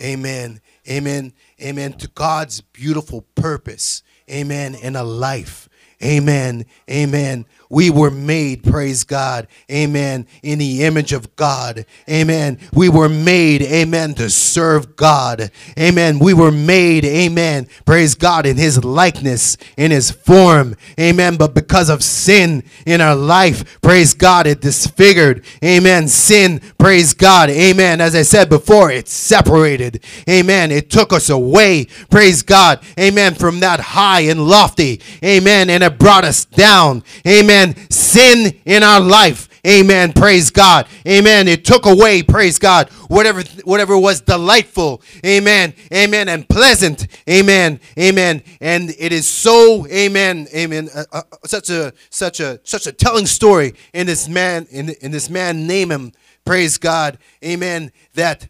Amen. 0.00 0.60
Amen. 0.88 1.32
Amen. 1.60 1.92
To 1.94 2.08
God's 2.08 2.60
beautiful 2.60 3.22
purpose. 3.34 4.02
Amen. 4.30 4.74
In 4.74 4.96
a 4.96 5.04
life. 5.04 5.68
Amen. 6.02 6.66
Amen. 6.90 7.46
We 7.72 7.88
were 7.88 8.10
made, 8.10 8.64
praise 8.64 9.02
God, 9.02 9.48
amen, 9.70 10.26
in 10.42 10.58
the 10.58 10.84
image 10.84 11.14
of 11.14 11.34
God, 11.36 11.86
amen. 12.06 12.58
We 12.74 12.90
were 12.90 13.08
made, 13.08 13.62
amen, 13.62 14.12
to 14.16 14.28
serve 14.28 14.94
God, 14.94 15.50
amen. 15.78 16.18
We 16.18 16.34
were 16.34 16.52
made, 16.52 17.06
amen, 17.06 17.68
praise 17.86 18.14
God, 18.14 18.44
in 18.44 18.58
His 18.58 18.84
likeness, 18.84 19.56
in 19.78 19.90
His 19.90 20.10
form, 20.10 20.76
amen. 21.00 21.36
But 21.38 21.54
because 21.54 21.88
of 21.88 22.04
sin 22.04 22.62
in 22.84 23.00
our 23.00 23.16
life, 23.16 23.80
praise 23.80 24.12
God, 24.12 24.46
it 24.46 24.60
disfigured, 24.60 25.42
amen. 25.64 26.08
Sin, 26.08 26.60
praise 26.76 27.14
God, 27.14 27.48
amen. 27.48 28.02
As 28.02 28.14
I 28.14 28.20
said 28.20 28.50
before, 28.50 28.90
it 28.90 29.08
separated, 29.08 30.04
amen. 30.28 30.72
It 30.72 30.90
took 30.90 31.10
us 31.10 31.30
away, 31.30 31.86
praise 32.10 32.42
God, 32.42 32.80
amen, 33.00 33.32
from 33.32 33.60
that 33.60 33.80
high 33.80 34.20
and 34.20 34.46
lofty, 34.46 35.00
amen, 35.24 35.70
and 35.70 35.82
it 35.92 35.98
brought 35.98 36.24
us 36.24 36.44
down, 36.44 37.02
amen 37.26 37.74
sin 37.90 38.58
in 38.64 38.82
our 38.82 39.00
life. 39.00 39.48
Amen. 39.64 40.12
Praise 40.12 40.50
God. 40.50 40.88
Amen. 41.06 41.46
It 41.46 41.64
took 41.64 41.86
away, 41.86 42.24
praise 42.24 42.58
God, 42.58 42.90
whatever 43.06 43.42
whatever 43.62 43.96
was 43.96 44.20
delightful. 44.20 45.00
Amen. 45.24 45.72
Amen. 45.94 46.28
And 46.28 46.48
pleasant. 46.48 47.06
Amen. 47.28 47.78
Amen. 47.96 48.42
And 48.60 48.90
it 48.98 49.12
is 49.12 49.28
so, 49.28 49.86
amen. 49.86 50.48
Amen. 50.52 50.88
Uh, 50.92 51.04
uh, 51.12 51.22
such 51.46 51.70
a 51.70 51.92
such 52.10 52.40
a 52.40 52.58
such 52.64 52.88
a 52.88 52.92
telling 52.92 53.26
story 53.26 53.74
in 53.94 54.08
this 54.08 54.28
man 54.28 54.66
in, 54.68 54.90
in 55.00 55.12
this 55.12 55.30
man 55.30 55.68
Naaman. 55.68 56.12
Praise 56.44 56.76
God. 56.76 57.18
Amen. 57.44 57.92
That 58.14 58.48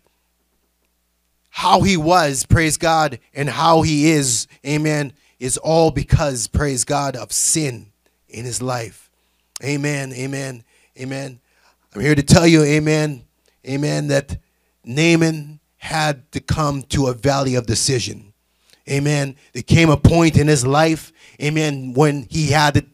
how 1.50 1.82
he 1.82 1.98
was, 1.98 2.46
praise 2.46 2.78
God, 2.78 3.18
and 3.34 3.50
how 3.50 3.82
he 3.82 4.10
is, 4.10 4.46
amen, 4.66 5.12
is 5.42 5.58
all 5.58 5.90
because, 5.90 6.46
praise 6.46 6.84
God, 6.84 7.16
of 7.16 7.32
sin 7.32 7.88
in 8.28 8.44
his 8.44 8.62
life. 8.62 9.10
Amen. 9.62 10.12
Amen. 10.12 10.62
Amen. 10.96 11.40
I'm 11.92 12.00
here 12.00 12.14
to 12.14 12.22
tell 12.22 12.46
you, 12.46 12.62
amen. 12.62 13.24
Amen, 13.68 14.06
that 14.06 14.38
Naaman 14.84 15.58
had 15.78 16.30
to 16.30 16.40
come 16.40 16.82
to 16.84 17.08
a 17.08 17.12
valley 17.12 17.56
of 17.56 17.66
decision. 17.66 18.32
Amen. 18.88 19.34
There 19.52 19.64
came 19.64 19.90
a 19.90 19.96
point 19.96 20.38
in 20.38 20.46
his 20.46 20.64
life, 20.64 21.12
amen, 21.40 21.94
when 21.94 22.26
he 22.30 22.48
had 22.48 22.74
to 22.74 22.86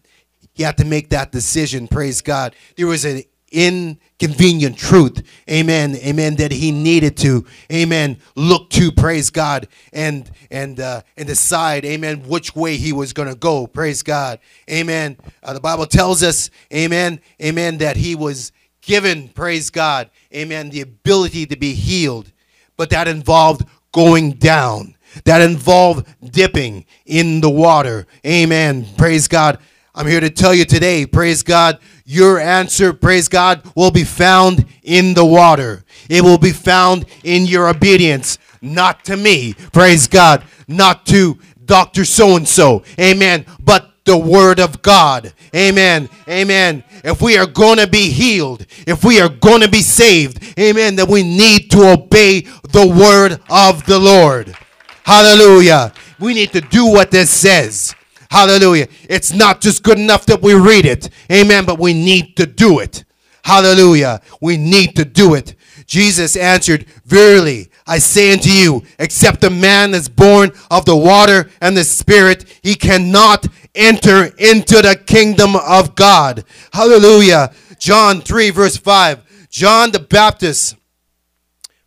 he 0.54 0.64
had 0.64 0.78
to 0.78 0.84
make 0.84 1.10
that 1.10 1.30
decision. 1.30 1.86
Praise 1.86 2.20
God. 2.20 2.56
There 2.76 2.88
was 2.88 3.04
an 3.04 3.22
inconvenient 3.50 4.76
truth, 4.76 5.22
amen, 5.50 5.96
amen, 5.96 6.36
that 6.36 6.52
he 6.52 6.70
needed 6.70 7.16
to, 7.18 7.44
amen, 7.72 8.18
look 8.34 8.70
to, 8.70 8.92
praise 8.92 9.30
God, 9.30 9.68
and 9.92 10.30
and 10.50 10.80
uh, 10.80 11.02
and 11.16 11.26
decide, 11.26 11.84
amen, 11.84 12.28
which 12.28 12.54
way 12.54 12.76
he 12.76 12.92
was 12.92 13.12
going 13.12 13.28
to 13.28 13.34
go, 13.34 13.66
praise 13.66 14.02
God, 14.02 14.38
amen. 14.70 15.16
Uh, 15.42 15.52
the 15.52 15.60
Bible 15.60 15.86
tells 15.86 16.22
us, 16.22 16.50
amen, 16.72 17.20
amen, 17.42 17.78
that 17.78 17.96
he 17.96 18.14
was 18.14 18.52
given, 18.80 19.28
praise 19.28 19.70
God, 19.70 20.10
amen, 20.34 20.70
the 20.70 20.80
ability 20.80 21.46
to 21.46 21.56
be 21.56 21.74
healed, 21.74 22.32
but 22.76 22.90
that 22.90 23.08
involved 23.08 23.66
going 23.92 24.32
down. 24.32 24.94
That 25.24 25.40
involved 25.40 26.06
dipping 26.22 26.84
in 27.06 27.40
the 27.40 27.50
water. 27.50 28.06
Amen. 28.26 28.86
Praise 28.96 29.26
God. 29.26 29.58
I'm 29.94 30.06
here 30.06 30.20
to 30.20 30.30
tell 30.30 30.54
you 30.54 30.64
today, 30.64 31.06
praise 31.06 31.42
God, 31.42 31.80
your 32.08 32.40
answer, 32.40 32.94
praise 32.94 33.28
God, 33.28 33.62
will 33.76 33.90
be 33.90 34.02
found 34.02 34.64
in 34.82 35.12
the 35.12 35.26
water. 35.26 35.84
It 36.08 36.22
will 36.22 36.38
be 36.38 36.52
found 36.52 37.04
in 37.22 37.44
your 37.44 37.68
obedience, 37.68 38.38
not 38.62 39.04
to 39.04 39.16
me, 39.16 39.52
praise 39.74 40.08
God, 40.08 40.42
not 40.66 41.04
to 41.06 41.38
Dr. 41.66 42.06
So 42.06 42.36
and 42.36 42.48
so, 42.48 42.82
amen, 42.98 43.44
but 43.62 43.92
the 44.04 44.16
Word 44.16 44.58
of 44.58 44.80
God, 44.80 45.34
amen, 45.54 46.08
amen. 46.26 46.82
If 47.04 47.20
we 47.20 47.36
are 47.36 47.46
going 47.46 47.76
to 47.76 47.86
be 47.86 48.08
healed, 48.08 48.64
if 48.86 49.04
we 49.04 49.20
are 49.20 49.28
going 49.28 49.60
to 49.60 49.68
be 49.68 49.82
saved, 49.82 50.58
amen, 50.58 50.96
then 50.96 51.10
we 51.10 51.22
need 51.22 51.70
to 51.72 51.92
obey 51.92 52.40
the 52.40 52.86
Word 52.86 53.38
of 53.50 53.84
the 53.84 53.98
Lord. 53.98 54.56
Hallelujah. 55.04 55.92
We 56.18 56.32
need 56.32 56.52
to 56.52 56.62
do 56.62 56.86
what 56.86 57.10
this 57.10 57.28
says. 57.28 57.94
Hallelujah. 58.30 58.88
It's 59.08 59.32
not 59.32 59.60
just 59.60 59.82
good 59.82 59.98
enough 59.98 60.26
that 60.26 60.42
we 60.42 60.54
read 60.54 60.84
it. 60.84 61.08
Amen. 61.30 61.64
But 61.64 61.78
we 61.78 61.94
need 61.94 62.36
to 62.36 62.46
do 62.46 62.78
it. 62.78 63.04
Hallelujah. 63.44 64.20
We 64.40 64.56
need 64.56 64.96
to 64.96 65.04
do 65.04 65.34
it. 65.34 65.54
Jesus 65.86 66.36
answered, 66.36 66.84
Verily, 67.06 67.70
I 67.86 67.98
say 67.98 68.32
unto 68.32 68.50
you, 68.50 68.82
except 68.98 69.42
a 69.44 69.50
man 69.50 69.94
is 69.94 70.08
born 70.08 70.50
of 70.70 70.84
the 70.84 70.96
water 70.96 71.48
and 71.62 71.74
the 71.74 71.84
Spirit, 71.84 72.44
he 72.62 72.74
cannot 72.74 73.46
enter 73.74 74.26
into 74.36 74.82
the 74.82 75.00
kingdom 75.06 75.56
of 75.56 75.94
God. 75.94 76.44
Hallelujah. 76.74 77.54
John 77.78 78.20
3, 78.20 78.50
verse 78.50 78.76
5. 78.76 79.48
John 79.48 79.92
the 79.92 80.00
Baptist 80.00 80.76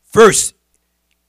first 0.03 0.55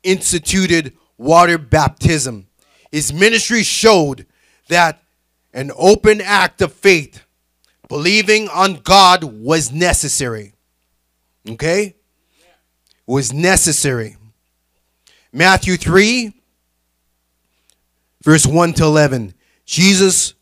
instituted 0.03 0.97
water 1.19 1.59
baptism. 1.59 2.47
His 2.91 3.13
ministry 3.13 3.63
showed 3.63 4.27
that 4.69 5.02
an 5.53 5.71
open 5.77 6.21
act 6.21 6.63
of 6.63 6.73
faith, 6.73 7.23
believing 7.89 8.49
on 8.49 8.75
God 8.77 9.25
was 9.25 9.71
necessary. 9.71 10.55
Okay? 11.49 11.97
Was 13.07 13.33
necessary. 13.33 14.17
Matthew 15.33 15.77
3, 15.77 16.33
verse 18.23 18.47
1 18.47 18.73
to 18.75 18.85
11. 18.85 19.35
Jesus 19.65 20.35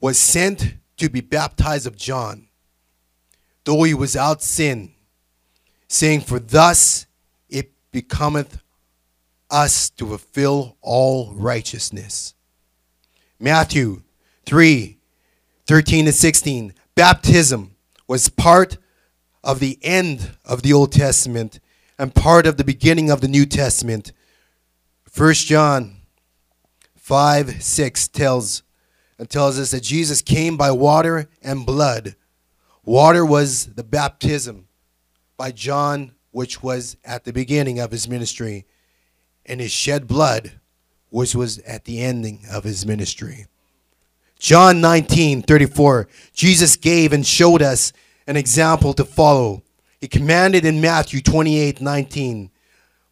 was 0.00 0.18
sent 0.18 0.74
to 0.96 1.08
be 1.08 1.20
baptized 1.20 1.86
of 1.86 1.96
John, 1.96 2.48
though 3.64 3.82
he 3.82 3.94
was 3.94 4.16
out 4.16 4.42
sin, 4.42 4.92
saying, 5.88 6.22
For 6.22 6.38
thus 6.38 7.06
it 7.48 7.72
becometh 7.90 8.62
us 9.50 9.90
to 9.90 10.06
fulfill 10.06 10.76
all 10.80 11.32
righteousness. 11.34 12.34
Matthew 13.38 14.02
3 14.50 14.98
13 15.66 16.06
to 16.06 16.12
16. 16.12 16.74
Baptism 16.96 17.76
was 18.08 18.28
part 18.28 18.78
of 19.44 19.60
the 19.60 19.78
end 19.80 20.36
of 20.44 20.62
the 20.62 20.72
Old 20.72 20.90
Testament 20.90 21.60
and 21.96 22.12
part 22.12 22.48
of 22.48 22.56
the 22.56 22.64
beginning 22.64 23.12
of 23.12 23.20
the 23.20 23.28
New 23.28 23.46
Testament. 23.46 24.10
1 25.16 25.34
John 25.34 25.98
5 26.96 27.62
6 27.62 28.08
tells, 28.08 28.64
and 29.20 29.30
tells 29.30 29.56
us 29.56 29.70
that 29.70 29.84
Jesus 29.84 30.20
came 30.20 30.56
by 30.56 30.72
water 30.72 31.30
and 31.40 31.64
blood. 31.64 32.16
Water 32.82 33.24
was 33.24 33.66
the 33.74 33.84
baptism 33.84 34.66
by 35.36 35.52
John, 35.52 36.10
which 36.32 36.60
was 36.60 36.96
at 37.04 37.22
the 37.22 37.32
beginning 37.32 37.78
of 37.78 37.92
his 37.92 38.08
ministry, 38.08 38.66
and 39.46 39.60
his 39.60 39.70
shed 39.70 40.08
blood, 40.08 40.58
which 41.08 41.36
was 41.36 41.58
at 41.60 41.84
the 41.84 42.00
ending 42.00 42.42
of 42.50 42.64
his 42.64 42.84
ministry. 42.84 43.46
John 44.40 44.80
19, 44.80 45.42
34. 45.42 46.08
Jesus 46.32 46.76
gave 46.76 47.12
and 47.12 47.24
showed 47.26 47.60
us 47.60 47.92
an 48.26 48.36
example 48.36 48.94
to 48.94 49.04
follow. 49.04 49.62
He 50.00 50.08
commanded 50.08 50.64
in 50.64 50.80
Matthew 50.80 51.20
28, 51.20 51.82
19, 51.82 52.50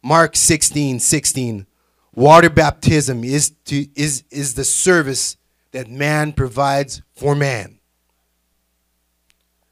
Mark 0.01 0.35
16, 0.35 0.99
16. 0.99 1.67
Water 2.15 2.49
baptism 2.49 3.23
is, 3.23 3.51
to, 3.65 3.85
is, 3.95 4.23
is 4.31 4.55
the 4.55 4.63
service 4.63 5.37
that 5.71 5.87
man 5.87 6.33
provides 6.33 7.03
for 7.15 7.35
man, 7.35 7.79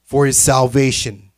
for 0.03 0.27
his 0.27 0.37
salvation. 0.37 1.31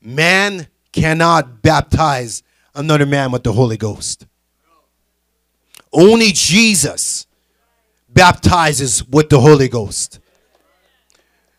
Man 0.00 0.68
cannot 0.92 1.60
baptize 1.60 2.44
another 2.72 3.04
man 3.04 3.32
with 3.32 3.42
the 3.42 3.52
Holy 3.52 3.76
Ghost. 3.76 4.28
Only 5.92 6.30
Jesus 6.30 7.26
baptizes 8.14 9.04
with 9.06 9.28
the 9.28 9.40
Holy 9.40 9.68
Ghost. 9.68 10.20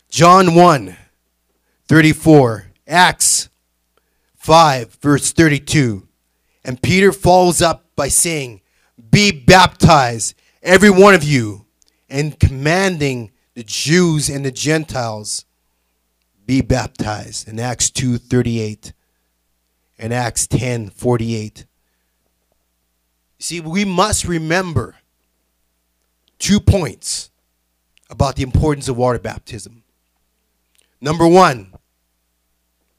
John 0.08 0.54
1 0.54 0.96
34, 1.88 2.66
Acts 2.88 3.48
5, 4.36 4.94
verse 4.94 5.32
32. 5.32 6.08
And 6.64 6.82
Peter 6.82 7.12
follows 7.12 7.62
up 7.62 7.84
by 7.94 8.08
saying, 8.08 8.60
Be 9.10 9.30
baptized, 9.30 10.34
every 10.62 10.90
one 10.90 11.14
of 11.14 11.22
you, 11.22 11.66
and 12.08 12.38
commanding 12.40 13.30
the 13.54 13.62
Jews 13.62 14.28
and 14.28 14.44
the 14.44 14.50
Gentiles, 14.50 15.44
be 16.44 16.60
baptized. 16.60 17.48
In 17.48 17.60
Acts 17.60 17.90
2 17.90 18.18
38. 18.18 18.92
and 19.98 20.12
Acts 20.12 20.46
10 20.46 20.90
48. 20.90 21.66
See, 23.38 23.60
we 23.60 23.84
must 23.84 24.24
remember 24.26 24.96
two 26.38 26.60
points 26.60 27.30
about 28.10 28.36
the 28.36 28.42
importance 28.42 28.88
of 28.88 28.96
water 28.96 29.18
baptism. 29.18 29.82
Number 31.00 31.26
one, 31.26 31.72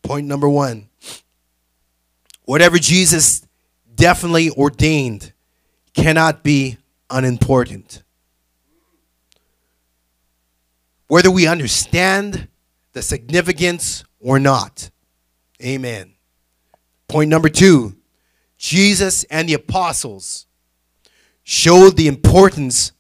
point 0.02 0.28
number 0.28 0.50
one, 0.50 0.90
whatever 2.44 2.78
Jesus 2.78 3.46
definitely 3.96 4.50
ordained 4.52 5.34
cannot 5.94 6.44
be 6.44 6.78
unimportant. 7.10 8.04
Whether 11.08 11.32
we 11.32 11.48
understand 11.48 12.48
the 12.94 13.02
significance 13.02 14.04
or 14.20 14.40
not. 14.40 14.90
Amen. 15.64 16.14
Point 17.08 17.30
number 17.30 17.50
two 17.50 17.96
Jesus 18.58 19.24
and 19.26 19.48
the 19.48 19.54
apostles 19.54 20.48
showed 21.44 21.96
the 21.96 22.08
importance 22.08 22.92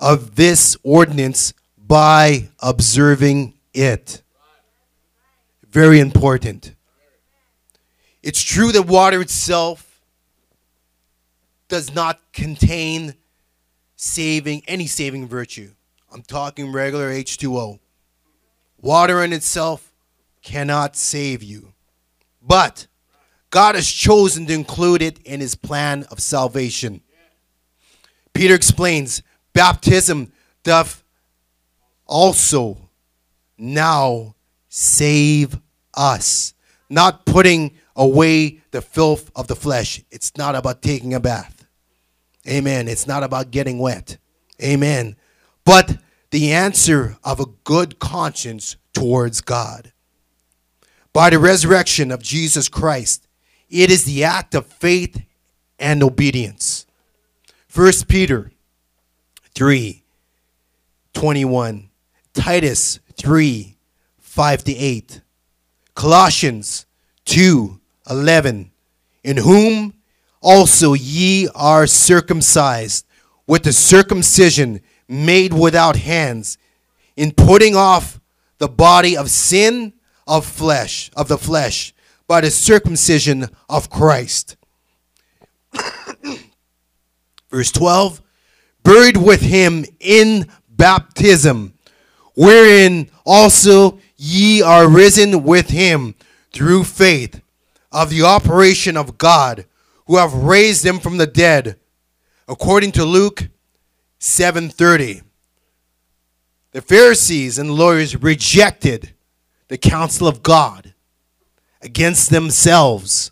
of 0.00 0.34
this 0.36 0.76
ordinance 0.82 1.52
by 1.76 2.48
observing 2.60 3.54
it. 3.74 4.22
Very 5.68 6.00
important. 6.00 6.74
It's 8.22 8.42
true 8.42 8.72
that 8.72 8.82
water 8.82 9.20
itself 9.20 10.00
does 11.68 11.94
not 11.94 12.20
contain 12.32 13.14
saving 13.96 14.62
any 14.66 14.86
saving 14.86 15.28
virtue. 15.28 15.70
I'm 16.12 16.22
talking 16.22 16.72
regular 16.72 17.10
H2O. 17.10 17.78
Water 18.80 19.22
in 19.22 19.32
itself 19.32 19.92
cannot 20.42 20.96
save 20.96 21.42
you. 21.42 21.72
But 22.42 22.86
God 23.50 23.74
has 23.74 23.88
chosen 23.88 24.46
to 24.46 24.52
include 24.52 25.02
it 25.02 25.18
in 25.20 25.40
his 25.40 25.54
plan 25.54 26.04
of 26.10 26.20
salvation. 26.20 27.02
Peter 28.32 28.54
explains 28.54 29.22
baptism 29.52 30.32
doth 30.62 31.04
also 32.06 32.90
now 33.56 34.34
save 34.68 35.58
us, 35.94 36.54
not 36.88 37.26
putting 37.26 37.72
away 37.94 38.60
the 38.70 38.82
filth 38.82 39.30
of 39.36 39.46
the 39.46 39.56
flesh. 39.56 40.02
It's 40.10 40.36
not 40.36 40.54
about 40.54 40.82
taking 40.82 41.14
a 41.14 41.20
bath. 41.20 41.66
Amen. 42.48 42.88
It's 42.88 43.06
not 43.06 43.22
about 43.22 43.50
getting 43.50 43.78
wet. 43.78 44.16
Amen. 44.62 45.16
But 45.64 45.98
the 46.30 46.52
answer 46.52 47.16
of 47.22 47.40
a 47.40 47.46
good 47.64 47.98
conscience 47.98 48.76
towards 48.92 49.40
God. 49.40 49.92
By 51.12 51.30
the 51.30 51.38
resurrection 51.38 52.10
of 52.10 52.22
Jesus 52.22 52.68
Christ, 52.68 53.26
it 53.68 53.90
is 53.90 54.04
the 54.04 54.24
act 54.24 54.54
of 54.54 54.66
faith 54.66 55.22
and 55.78 56.02
obedience. 56.02 56.86
1 57.72 57.92
Peter 58.08 58.52
3 59.54 60.02
21, 61.12 61.90
Titus 62.34 63.00
3 63.16 63.76
5 64.18 64.64
to 64.64 64.72
8, 64.72 65.20
Colossians 65.94 66.86
2 67.24 67.80
11, 68.08 68.70
in 69.24 69.36
whom 69.36 69.94
also 70.40 70.94
ye 70.94 71.48
are 71.54 71.86
circumcised 71.86 73.06
with 73.46 73.64
the 73.64 73.72
circumcision 73.72 74.80
made 75.08 75.52
without 75.52 75.96
hands, 75.96 76.56
in 77.16 77.32
putting 77.32 77.74
off 77.76 78.20
the 78.58 78.68
body 78.68 79.16
of 79.16 79.28
sin 79.30 79.92
of 80.26 80.46
flesh, 80.46 81.10
of 81.16 81.28
the 81.28 81.36
flesh, 81.36 81.92
by 82.28 82.40
the 82.40 82.50
circumcision 82.50 83.48
of 83.68 83.90
Christ. 83.90 84.56
Verse 87.50 87.72
12, 87.72 88.22
buried 88.82 89.16
with 89.16 89.40
him 89.40 89.84
in 89.98 90.46
baptism, 90.68 91.74
wherein 92.34 93.10
also 93.24 93.98
ye 94.16 94.62
are 94.62 94.88
risen 94.88 95.42
with 95.42 95.70
him 95.70 96.14
through 96.52 96.84
faith 96.84 97.40
of 97.92 98.10
the 98.10 98.22
operation 98.22 98.96
of 98.96 99.18
God, 99.18 99.66
who 100.06 100.16
have 100.16 100.34
raised 100.34 100.84
him 100.84 100.98
from 100.98 101.18
the 101.18 101.26
dead, 101.26 101.78
according 102.48 102.92
to 102.92 103.04
Luke 103.04 103.48
7:30. 104.18 105.22
The 106.72 106.82
Pharisees 106.82 107.58
and 107.58 107.74
lawyers 107.74 108.16
rejected 108.16 109.14
the 109.68 109.78
counsel 109.78 110.28
of 110.28 110.42
God 110.42 110.94
against 111.82 112.30
themselves, 112.30 113.30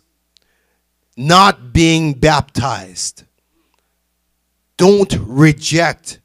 not 1.15 1.71
being 1.73 2.13
baptized. 2.13 3.23
Don't 4.79 5.13
reject 5.27 6.21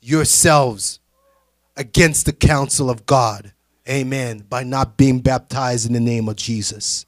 yourselves 0.00 1.00
against 1.76 2.24
the 2.24 2.32
counsel 2.32 2.88
of 2.88 3.04
God. 3.04 3.52
Amen. 3.88 4.46
By 4.48 4.62
not 4.62 4.96
being 4.96 5.18
baptized 5.18 5.84
in 5.84 5.92
the 5.92 5.98
name 5.98 6.28
of 6.28 6.36
Jesus. 6.36 7.04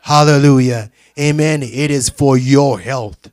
Hallelujah. 0.00 0.90
Amen. 1.20 1.62
It 1.62 1.90
is 1.90 2.08
for 2.08 2.38
your 2.38 2.80
health, 2.80 3.30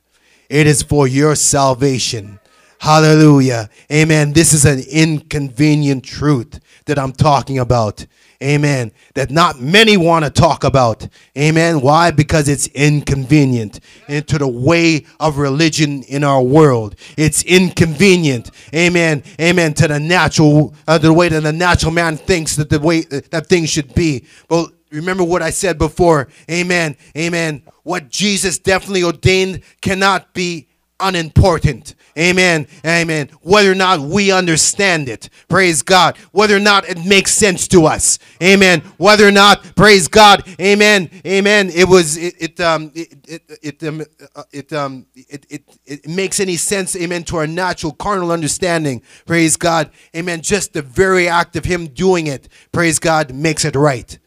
it 0.50 0.66
is 0.66 0.82
for 0.82 1.08
your 1.08 1.34
salvation. 1.34 2.38
Hallelujah. 2.80 3.70
Amen. 3.90 4.34
This 4.34 4.52
is 4.52 4.66
an 4.66 4.80
inconvenient 4.90 6.04
truth 6.04 6.60
that 6.84 6.98
I'm 6.98 7.12
talking 7.12 7.58
about. 7.58 8.04
Amen. 8.44 8.92
That 9.14 9.30
not 9.30 9.58
many 9.58 9.96
want 9.96 10.26
to 10.26 10.30
talk 10.30 10.64
about. 10.64 11.08
Amen. 11.36 11.80
Why? 11.80 12.10
Because 12.10 12.48
it's 12.48 12.66
inconvenient 12.68 13.80
into 14.06 14.36
the 14.36 14.46
way 14.48 15.06
of 15.18 15.38
religion 15.38 16.02
in 16.02 16.22
our 16.24 16.42
world. 16.42 16.96
It's 17.16 17.42
inconvenient. 17.42 18.50
Amen. 18.74 19.22
Amen. 19.40 19.72
To 19.74 19.88
the 19.88 19.98
natural, 19.98 20.74
uh, 20.86 20.98
the 20.98 21.12
way 21.12 21.30
that 21.30 21.42
the 21.42 21.52
natural 21.52 21.92
man 21.92 22.18
thinks 22.18 22.56
that 22.56 22.68
the 22.68 22.78
way 22.78 23.00
that 23.02 23.46
things 23.46 23.70
should 23.70 23.94
be. 23.94 24.26
But 24.46 24.70
remember 24.90 25.24
what 25.24 25.40
I 25.40 25.50
said 25.50 25.78
before. 25.78 26.28
Amen. 26.50 26.96
Amen. 27.16 27.62
What 27.82 28.10
Jesus 28.10 28.58
definitely 28.58 29.04
ordained 29.04 29.62
cannot 29.80 30.34
be 30.34 30.68
unimportant. 31.00 31.94
Amen. 32.16 32.66
Amen. 32.86 33.28
Whether 33.42 33.72
or 33.72 33.74
not 33.74 34.00
we 34.00 34.30
understand 34.30 35.08
it. 35.08 35.28
Praise 35.48 35.82
God. 35.82 36.16
Whether 36.30 36.56
or 36.56 36.60
not 36.60 36.88
it 36.88 37.04
makes 37.04 37.32
sense 37.32 37.66
to 37.68 37.86
us. 37.86 38.18
Amen. 38.42 38.80
Whether 38.98 39.26
or 39.26 39.32
not, 39.32 39.74
praise 39.74 40.06
God. 40.06 40.44
Amen. 40.60 41.10
Amen. 41.26 41.70
It 41.70 41.88
was 41.88 42.16
it, 42.16 42.60
um 42.60 42.92
it 42.94 43.14
it 43.26 43.58
it 43.62 43.82
um, 43.82 44.04
uh, 44.36 44.42
it, 44.52 44.72
um 44.72 45.06
it, 45.14 45.46
it 45.50 45.62
it 45.84 46.08
makes 46.08 46.38
any 46.38 46.56
sense, 46.56 46.94
amen, 46.94 47.24
to 47.24 47.36
our 47.36 47.46
natural 47.46 47.92
carnal 47.92 48.30
understanding. 48.30 49.02
Praise 49.26 49.56
God. 49.56 49.90
Amen. 50.14 50.40
Just 50.40 50.72
the 50.72 50.82
very 50.82 51.28
act 51.28 51.56
of 51.56 51.64
him 51.64 51.88
doing 51.88 52.28
it, 52.28 52.48
praise 52.70 52.98
God, 52.98 53.34
makes 53.34 53.64
it 53.64 53.74
right. 53.74 54.18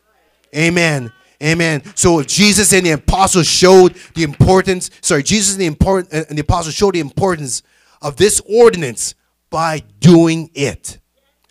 Amen. 0.55 1.11
Amen. 1.41 1.83
So 1.95 2.19
if 2.19 2.27
Jesus 2.27 2.73
and 2.73 2.85
the 2.85 2.91
apostles 2.91 3.47
showed 3.47 3.95
the 4.15 4.23
importance. 4.23 4.89
Sorry, 5.01 5.21
Jesus 5.21 5.53
and 5.53 5.61
the 5.61 5.67
important 5.67 6.13
uh, 6.13 6.25
and 6.29 6.38
the 6.38 6.41
apostles 6.41 6.73
showed 6.73 6.95
the 6.95 6.99
importance 6.99 7.61
of 8.01 8.15
this 8.15 8.41
ordinance 8.49 9.13
by 9.49 9.83
doing 9.99 10.49
it. 10.53 10.99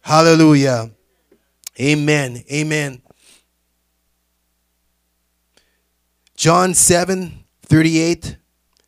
Hallelujah. 0.02 0.90
Amen. 1.80 2.42
Amen. 2.50 3.02
John 6.36 6.74
7 6.74 7.44
38, 7.62 8.36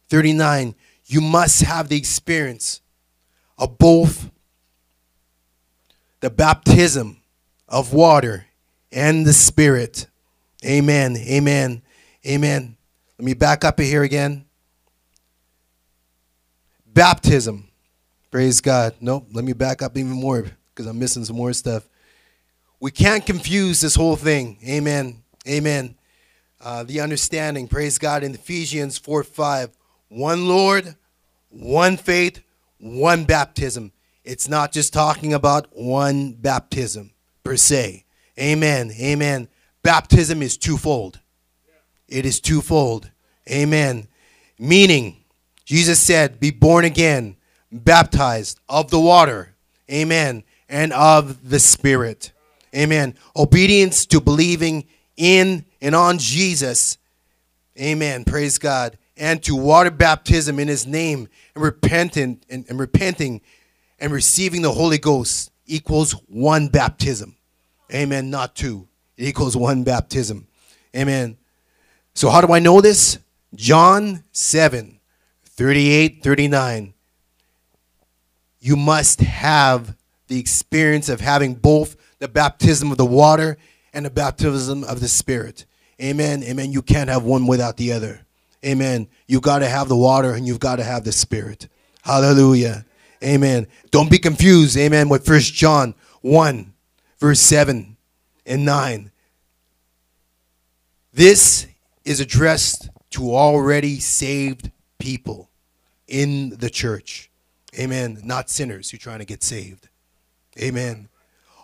39. 0.09 0.75
You 1.07 1.21
must 1.21 1.63
have 1.63 1.89
the 1.89 1.97
experience 1.97 2.81
of 3.57 3.79
both 3.79 4.31
the 6.21 6.31
baptism 6.31 7.19
of 7.69 7.93
water 7.93 8.47
and 8.93 9.27
the 9.27 9.33
Spirit. 9.33 10.07
Amen. 10.65 11.17
Amen. 11.17 11.83
Amen. 12.27 12.77
Let 13.19 13.25
me 13.25 13.35
back 13.35 13.65
up 13.65 13.79
here 13.79 14.03
again. 14.03 14.45
Baptism. 16.87 17.69
Praise 18.31 18.61
God. 18.61 18.95
Nope. 19.01 19.29
Let 19.33 19.45
me 19.45 19.53
back 19.53 19.83
up 19.83 19.97
even 19.97 20.13
more 20.13 20.45
because 20.75 20.87
I'm 20.87 20.99
missing 20.99 21.25
some 21.25 21.37
more 21.37 21.53
stuff. 21.53 21.89
We 22.81 22.91
can't 22.91 23.25
confuse 23.25 23.81
this 23.81 23.95
whole 23.95 24.17
thing. 24.17 24.59
Amen. 24.67 25.23
Amen. 25.49 25.97
Uh, 26.61 26.83
the 26.83 27.01
understanding, 27.01 27.69
praise 27.69 27.99
God, 27.99 28.23
in 28.23 28.35
Ephesians 28.35 28.99
4 28.99 29.23
5. 29.23 29.71
One 30.09 30.49
Lord, 30.49 30.97
one 31.51 31.97
faith, 31.97 32.43
one 32.79 33.25
baptism. 33.25 33.93
It's 34.25 34.49
not 34.49 34.73
just 34.73 34.93
talking 34.93 35.33
about 35.33 35.69
one 35.73 36.33
baptism 36.33 37.13
per 37.45 37.57
se. 37.57 38.05
Amen. 38.39 38.91
Amen. 39.01 39.49
Baptism 39.83 40.43
is 40.43 40.57
twofold. 40.57 41.21
It 42.09 42.25
is 42.25 42.41
twofold. 42.41 43.11
Amen. 43.51 44.09
Meaning, 44.59 45.25
Jesus 45.65 46.01
said, 46.01 46.41
Be 46.41 46.51
born 46.51 46.85
again, 46.85 47.37
baptized 47.71 48.61
of 48.69 48.91
the 48.91 49.01
water. 49.01 49.55
Amen. 49.91 50.45
And 50.69 50.93
of 50.93 51.49
the 51.49 51.59
Spirit. 51.59 52.33
Amen. 52.75 53.15
Obedience 53.35 54.05
to 54.07 54.21
believing 54.21 54.85
in 55.17 55.65
and 55.81 55.95
on 55.95 56.19
Jesus 56.19 56.99
Amen. 57.81 58.25
Praise 58.25 58.59
God. 58.59 58.99
And 59.17 59.43
to 59.45 59.55
water 59.55 59.91
baptism 59.91 60.59
in 60.59 60.69
his 60.69 60.87
name 60.87 61.29
and 61.55 61.63
repenting 61.65 62.41
and, 62.51 62.65
and 62.69 62.79
repenting 62.79 63.41
and 63.99 64.13
receiving 64.13 64.63
the 64.63 64.73
Holy 64.73 64.99
Ghost 64.99 65.51
equals 65.67 66.13
one 66.29 66.69
baptism. 66.69 67.37
Amen. 67.93 68.31
Not 68.31 68.55
two. 68.55 68.89
It 69.19 69.27
equals 69.27 69.57
one 69.57 69.83
baptism. 69.83 70.47
Amen. 70.97 71.37
So 72.15 72.31
how 72.31 72.41
do 72.41 72.53
I 72.53 72.61
know 72.61 72.81
this? 72.81 73.19
John 73.55 74.23
7, 74.33 75.01
38, 75.45 76.23
39. 76.23 76.95
You 78.61 78.77
must 78.77 79.21
have 79.21 79.97
the 80.29 80.39
experience 80.39 81.09
of 81.09 81.21
having 81.21 81.55
both 81.55 81.97
the 82.21 82.29
baptism 82.29 82.93
of 82.93 82.99
the 82.99 83.07
water 83.07 83.59
and 83.93 84.07
the 84.07 84.11
baptism 84.11 84.85
of 84.85 85.01
the 85.01 85.09
Spirit. 85.09 85.65
Amen. 86.01 86.45
Amen. 86.45 86.71
You 86.71 86.83
can't 86.83 87.11
have 87.11 87.25
one 87.25 87.47
without 87.47 87.77
the 87.77 87.93
other. 87.93 88.21
Amen. 88.65 89.09
You 89.27 89.41
got 89.41 89.61
to 89.61 89.69
have 89.69 89.89
the 89.89 89.97
water 89.97 90.33
and 90.33 90.47
you've 90.47 90.61
got 90.61 90.77
to 90.77 90.85
have 90.85 91.05
the 91.05 91.13
Spirit. 91.13 91.69
Hallelujah. 92.03 92.85
Amen. 93.23 93.67
Don't 93.91 94.11
be 94.11 94.19
confused. 94.19 94.77
Amen. 94.77 95.09
With 95.09 95.27
First 95.27 95.55
John 95.55 95.95
1, 96.23 96.73
verse 97.19 97.41
7 97.41 97.97
and 98.49 98.65
9. 98.65 99.13
This 101.13 101.67
is 102.05 102.19
addressed 102.19 102.89
to 103.11 103.35
already 103.35 104.01
saved 104.01 104.71
people 104.99 105.51
in 106.07 106.51
the 106.51 106.71
church. 106.71 107.31
Amen. 107.79 108.21
Not 108.25 108.51
sinners 108.51 108.91
who 108.91 108.97
are 108.97 108.99
trying 108.99 109.19
to 109.19 109.25
get 109.25 109.43
saved. 109.43 109.89
Amen. 110.59 111.09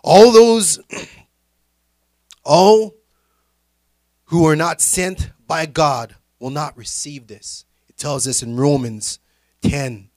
All 0.03 0.31
those, 0.31 0.79
all 2.43 2.95
who 4.25 4.45
are 4.45 4.55
not 4.55 4.81
sent 4.81 5.31
by 5.47 5.65
God 5.65 6.15
will 6.39 6.51
not 6.51 6.77
receive 6.77 7.27
this. 7.27 7.65
It 7.89 7.97
tells 7.97 8.27
us 8.27 8.43
in 8.43 8.55
Romans 8.55 9.19
10, 9.61 10.09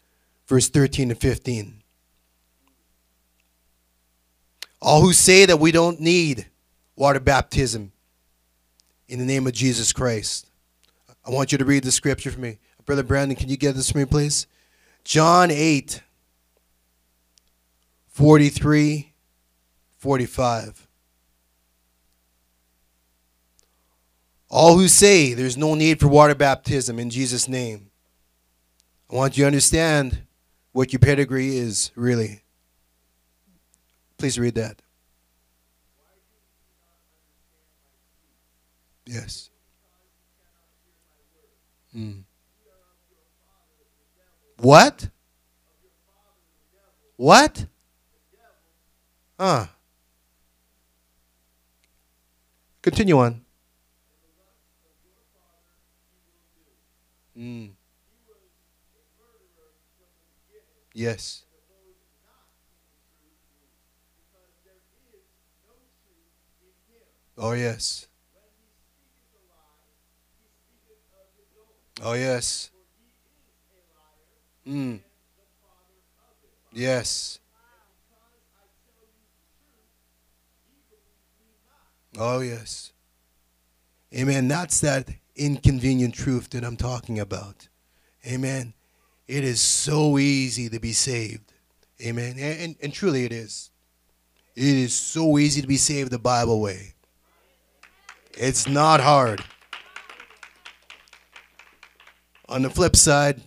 verse 0.47 0.69
13 0.69 1.11
and 1.11 1.21
15. 1.21 1.83
All 4.81 5.01
who 5.01 5.13
say 5.13 5.47
that 5.47 5.59
we 5.59 5.73
don't 5.73 6.01
need 6.01 6.48
water 6.99 7.21
baptism 7.21 7.93
in 9.07 9.19
the 9.19 9.25
name 9.25 9.47
of 9.47 9.53
Jesus 9.53 9.93
Christ. 9.93 10.47
I 11.25 11.31
want 11.31 11.53
you 11.53 11.59
to 11.59 11.65
read 11.65 11.85
the 11.85 11.93
scripture 11.93 12.31
for 12.31 12.41
me. 12.41 12.59
Brother 12.85 13.03
Brandon, 13.03 13.37
can 13.37 13.49
you 13.49 13.57
get 13.57 13.75
this 13.75 13.93
for 13.93 13.99
me, 13.99 14.05
please? 14.05 14.47
John 15.05 15.51
8, 15.51 16.03
43, 18.09 19.13
45. 19.99 20.89
All 24.51 24.79
who 24.79 24.89
say 24.89 25.35
there's 25.35 25.57
no 25.57 25.75
need 25.75 26.01
for 26.01 26.09
water 26.09 26.35
baptism 26.35 26.99
in 26.99 27.11
Jesus' 27.11 27.47
name, 27.47 27.91
I 29.11 29.15
want 29.15 29.37
you 29.37 29.45
to 29.45 29.47
understand 29.47 30.23
what 30.73 30.93
your 30.93 31.01
pedigree 31.01 31.57
is, 31.57 31.93
really. 31.95 32.43
Please 34.17 34.39
read 34.39 34.55
that. 34.57 34.83
Yes. 39.09 39.49
Hmm. 41.95 42.21
What? 44.59 45.09
What? 47.17 47.65
Huh. 49.41 49.67
Continue 52.83 53.19
on. 53.19 53.41
Mm. 57.35 57.71
Yes. 60.93 61.45
Oh, 67.39 67.53
yes. 67.53 68.08
Oh, 72.03 72.13
yes. 72.13 72.71
Mm. 74.67 75.01
Yes. 76.73 77.41
Oh, 82.19 82.41
yes. 82.41 82.93
Amen. 84.15 84.49
That's 84.49 84.81
that 84.81 85.09
inconvenient 85.37 86.15
truth 86.15 86.51
that 86.51 86.65
I'm 86.65 86.77
talking 86.77 87.19
about. 87.19 87.69
Amen. 88.27 88.75
It 89.27 89.45
is 89.45 89.61
so 89.61 90.19
easy 90.19 90.69
to 90.69 90.81
be 90.81 90.93
saved. 90.93 91.53
Amen. 92.05 92.37
And, 92.39 92.61
and, 92.61 92.77
and, 92.83 92.93
truly 92.93 93.25
it 93.25 93.33
is. 93.33 93.71
It 94.55 94.65
is 94.65 94.95
so 94.95 95.39
easy 95.39 95.61
to 95.61 95.67
be 95.67 95.77
saved 95.77 96.11
the 96.11 96.19
Bible 96.19 96.61
way. 96.61 96.95
It's 98.35 98.69
not 98.69 99.01
hard. 99.01 99.43
On 102.49 102.63
the 102.63 102.71
flip 102.71 102.97
side, 102.97 103.43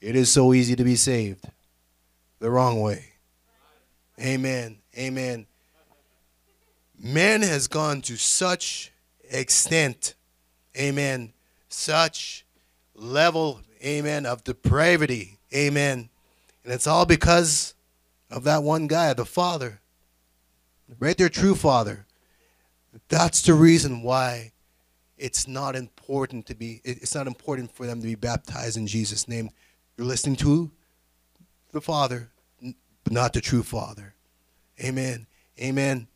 it 0.00 0.14
is 0.14 0.30
so 0.30 0.52
easy 0.52 0.76
to 0.76 0.84
be 0.84 0.96
saved 0.96 1.44
the 2.38 2.50
wrong 2.50 2.80
way. 2.80 3.04
Amen. 4.20 4.78
Amen. 4.96 5.46
Man 6.98 7.42
has 7.42 7.66
gone 7.66 8.02
to 8.02 8.16
such 8.16 8.92
extent, 9.30 10.14
amen, 10.76 11.32
such 11.68 12.44
level, 12.94 13.60
amen, 13.84 14.26
of 14.26 14.44
depravity, 14.44 15.38
amen. 15.54 16.10
And 16.62 16.72
it's 16.72 16.86
all 16.86 17.06
because 17.06 17.74
of 18.30 18.44
that 18.44 18.62
one 18.62 18.86
guy, 18.86 19.12
the 19.14 19.24
Father, 19.24 19.80
right 21.00 21.16
there, 21.16 21.28
true 21.28 21.54
Father. 21.54 22.06
That's 23.08 23.42
the 23.42 23.54
reason 23.54 24.02
why 24.02 24.52
it's 25.22 25.46
not 25.46 25.76
important 25.76 26.46
to 26.46 26.54
be, 26.56 26.80
it's 26.84 27.14
not 27.14 27.28
important 27.28 27.70
for 27.70 27.86
them 27.86 28.00
to 28.00 28.06
be 28.06 28.16
baptized 28.16 28.76
in 28.76 28.88
Jesus' 28.88 29.28
name. 29.28 29.50
You're 29.96 30.06
listening 30.06 30.34
to 30.36 30.72
the 31.70 31.80
Father, 31.80 32.28
but 33.04 33.12
not 33.12 33.32
the 33.32 33.40
true 33.40 33.62
Father. 33.62 34.14
Amen. 34.82 35.28
Amen. 35.60 36.08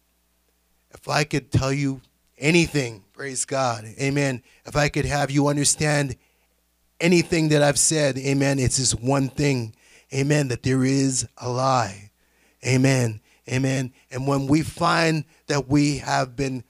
If 0.90 1.08
I 1.08 1.22
could 1.22 1.52
tell 1.52 1.72
you 1.72 2.00
anything, 2.36 3.04
praise 3.12 3.44
God. 3.44 3.84
Amen. 4.00 4.42
If 4.64 4.74
I 4.74 4.88
could 4.88 5.04
have 5.04 5.30
you 5.30 5.46
understand 5.46 6.16
anything 6.98 7.50
that 7.50 7.62
I've 7.62 7.78
said, 7.78 8.18
amen, 8.18 8.58
it's 8.58 8.78
this 8.78 8.92
one 8.92 9.28
thing. 9.28 9.76
Amen. 10.12 10.48
That 10.48 10.64
there 10.64 10.84
is 10.84 11.28
a 11.36 11.48
lie. 11.48 12.10
Amen. 12.66 13.20
Amen. 13.48 13.92
And 14.10 14.26
when 14.26 14.48
we 14.48 14.62
find 14.62 15.24
that 15.46 15.68
we 15.68 15.98
have 15.98 16.34
been 16.34 16.64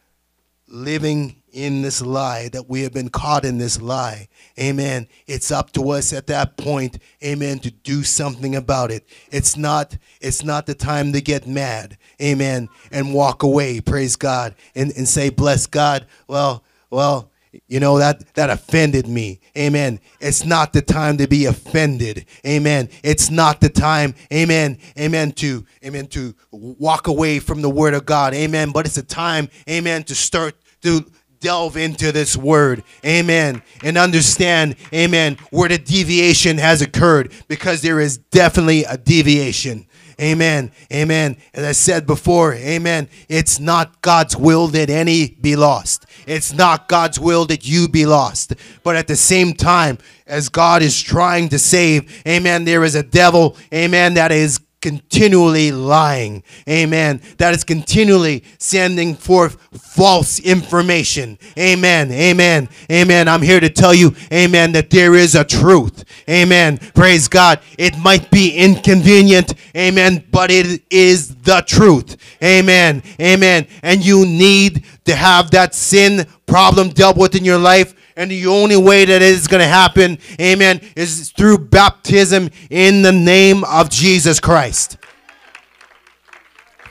living 0.68 1.43
in 1.57 1.81
this 1.81 2.03
lie, 2.03 2.49
that 2.51 2.69
we 2.69 2.83
have 2.83 2.93
been 2.93 3.09
caught 3.09 3.47
in 3.47 3.57
this 3.57 3.81
lie. 3.81 4.29
Amen. 4.61 5.09
It's 5.27 5.51
up 5.51 5.73
to 5.73 5.89
us 5.91 6.13
at 6.13 6.27
that 6.27 6.59
point, 6.59 6.99
amen, 7.25 7.61
to 7.61 7.71
do 7.71 8.03
something 8.03 8.55
about 8.55 8.91
it. 8.91 9.09
It's 9.33 9.57
not 9.57 9.97
it's 10.21 10.45
not 10.45 10.67
the 10.67 10.75
time 10.75 11.15
to 11.15 11.21
get 11.23 11.47
mad. 11.47 11.97
Amen. 12.21 12.69
And 12.93 13.15
walk 13.15 13.43
away, 13.43 13.81
praise 13.81 14.17
God, 14.17 14.55
and, 14.75 14.93
and 14.97 15.09
say, 15.09 15.31
bless 15.31 15.67
God. 15.67 16.07
Well, 16.29 16.63
well, 16.91 17.33
you 17.69 17.81
know 17.81 17.99
that 17.99 18.35
that 18.35 18.51
offended 18.51 19.09
me 19.09 19.41
amen 19.57 19.99
it's 20.21 20.45
not 20.45 20.75
the 20.75 20.83
time 20.83 21.17
to 21.17 21.27
be 21.27 21.47
offended 21.47 22.27
amen 22.47 22.87
it's 23.03 23.31
not 23.31 23.63
the 23.63 23.69
time 23.71 24.15
amen 24.31 24.77
amen 24.99 25.33
to 25.33 25.65
amen 25.83 26.07
to 26.07 26.35
walk 26.51 27.07
away 27.07 27.39
from 27.39 27.63
the 27.63 27.71
word 27.71 27.95
of 27.95 28.05
god 28.05 28.35
amen 28.35 28.73
but 28.73 28.85
it's 28.85 28.99
a 28.99 29.03
time 29.03 29.49
amen 29.71 30.05
to 30.05 30.15
start 30.15 30.55
to 30.83 31.03
delve 31.41 31.76
into 31.76 32.12
this 32.12 32.37
word. 32.37 32.82
Amen. 33.05 33.62
And 33.82 33.97
understand, 33.99 34.76
amen, 34.93 35.39
where 35.51 35.68
the 35.68 35.78
deviation 35.78 36.59
has 36.59 36.82
occurred 36.82 37.32
because 37.49 37.82
there 37.82 38.01
is 38.01 38.18
definitely 38.18 38.84
a 38.84 38.97
deviation. 38.97 39.87
Amen. 40.18 40.72
Amen. 40.91 41.37
As 41.53 41.64
I 41.64 41.72
said 41.72 42.07
before, 42.07 42.55
amen. 42.55 43.09
It's 43.28 43.61
not 43.61 44.01
God's 44.01 44.34
will 44.34 44.66
that 44.68 44.89
any 44.89 45.37
be 45.43 45.57
lost. 45.57 46.07
It's 46.26 46.55
not 46.55 46.89
God's 46.89 47.20
will 47.20 47.45
that 47.47 47.68
you 47.68 47.87
be 47.87 48.07
lost. 48.07 48.55
But 48.82 48.97
at 48.97 49.09
the 49.09 49.16
same 49.16 49.53
time, 49.53 49.99
as 50.26 50.49
God 50.49 50.82
is 50.82 51.03
trying 51.03 51.51
to 51.51 51.59
save, 51.59 52.22
amen, 52.26 52.64
there 52.64 52.82
is 52.82 52.95
a 52.95 53.03
devil, 53.03 53.57
amen, 53.74 54.14
that 54.14 54.32
is 54.32 54.59
continually 54.87 55.72
lying. 55.72 56.45
Amen. 56.68 57.20
That 57.39 57.53
is 57.53 57.64
continually 57.64 58.45
sending 58.59 59.16
forth 59.16 59.57
false 59.76 60.39
information. 60.39 61.41
Amen. 61.59 62.12
Amen. 62.12 62.68
Amen. 62.89 63.26
I'm 63.26 63.43
here 63.43 63.59
to 63.59 63.68
tell 63.68 63.93
you, 63.93 64.14
amen, 64.32 64.70
that 64.72 64.91
there 64.91 65.16
is 65.16 65.34
a 65.34 65.43
truth. 65.43 66.05
Amen. 66.30 66.78
Praise 66.95 67.26
God. 67.26 67.59
It 67.76 67.99
might 67.99 68.30
be 68.30 68.53
inconvenient. 68.57 69.55
Amen. 69.76 70.24
But 70.30 70.53
it 70.53 70.84
is 70.89 71.34
the 71.34 71.64
truth. 71.66 72.16
Amen. 72.41 73.03
Amen. 73.20 73.66
And 73.82 74.07
you 74.07 74.24
need 74.24 74.84
to 75.07 75.16
have 75.16 75.51
that 75.51 75.74
sin 75.74 76.28
problem 76.47 76.91
dealt 76.91 77.16
with 77.16 77.34
in 77.34 77.45
your 77.45 77.59
life 77.59 77.93
And 78.17 78.31
the 78.31 78.47
only 78.47 78.77
way 78.77 79.05
that 79.05 79.21
it 79.21 79.23
is 79.23 79.47
going 79.47 79.61
to 79.61 79.69
happen, 79.69 80.19
amen, 80.41 80.81
is 80.97 81.31
through 81.31 81.59
baptism 81.59 82.49
in 82.71 83.03
the 83.03 83.12
name 83.12 83.62
of 83.64 83.91
Jesus 83.91 84.41
Christ. 84.41 84.97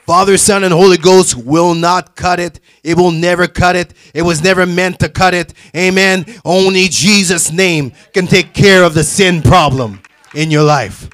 Father, 0.05 0.37
Son, 0.37 0.63
and 0.63 0.71
Holy 0.71 0.97
Ghost 0.97 1.35
will 1.35 1.73
not 1.73 2.15
cut 2.15 2.39
it. 2.39 2.59
It 2.83 2.95
will 2.95 3.09
never 3.09 3.47
cut 3.47 3.75
it. 3.75 3.91
It 4.13 4.21
was 4.21 4.43
never 4.43 4.67
meant 4.67 4.99
to 4.99 5.09
cut 5.09 5.33
it. 5.33 5.51
Amen. 5.75 6.25
Only 6.45 6.87
Jesus' 6.89 7.51
name 7.51 7.91
can 8.13 8.27
take 8.27 8.53
care 8.53 8.83
of 8.83 8.93
the 8.93 9.03
sin 9.03 9.41
problem 9.41 10.03
in 10.35 10.51
your 10.51 10.61
life. 10.61 11.09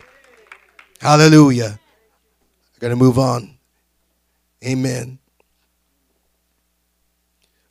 Hallelujah. 1.00 1.80
I 2.76 2.80
got 2.80 2.90
to 2.90 2.98
move 2.98 3.18
on. 3.18 3.58
Amen. 4.62 5.20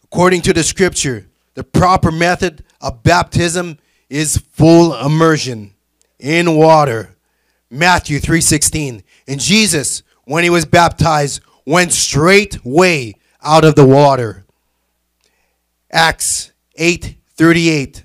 According 0.05 0.41
to 0.43 0.55
the 0.55 0.65
scripture, 0.65 1.27
the 1.61 1.65
proper 1.65 2.11
method 2.11 2.65
of 2.81 3.03
baptism 3.03 3.77
is 4.09 4.39
full 4.39 4.97
immersion 4.97 5.75
in 6.19 6.57
water. 6.57 7.15
Matthew 7.69 8.19
3:16. 8.19 9.03
And 9.29 9.39
Jesus 9.39 10.03
when 10.25 10.43
he 10.43 10.49
was 10.49 10.65
baptized 10.65 11.43
went 11.67 11.93
straightway 11.93 13.15
out 13.43 13.67
of 13.67 13.75
the 13.75 13.85
water. 13.85 14.47
Acts 15.93 16.53
8:38. 16.79 18.05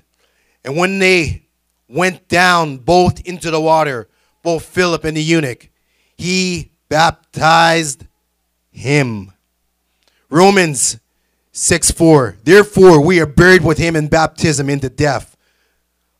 And 0.62 0.76
when 0.76 0.98
they 0.98 1.46
went 1.88 2.28
down 2.28 2.76
both 2.76 3.20
into 3.20 3.50
the 3.50 3.60
water, 3.60 4.06
both 4.42 4.66
Philip 4.66 5.02
and 5.04 5.16
the 5.16 5.22
eunuch, 5.22 5.70
he 6.18 6.72
baptized 6.90 8.04
him. 8.70 9.32
Romans 10.28 10.98
6 11.56 11.90
4. 11.90 12.36
Therefore, 12.44 13.00
we 13.00 13.18
are 13.18 13.24
buried 13.26 13.64
with 13.64 13.78
him 13.78 13.96
in 13.96 14.08
baptism 14.08 14.68
into 14.68 14.90
death. 14.90 15.38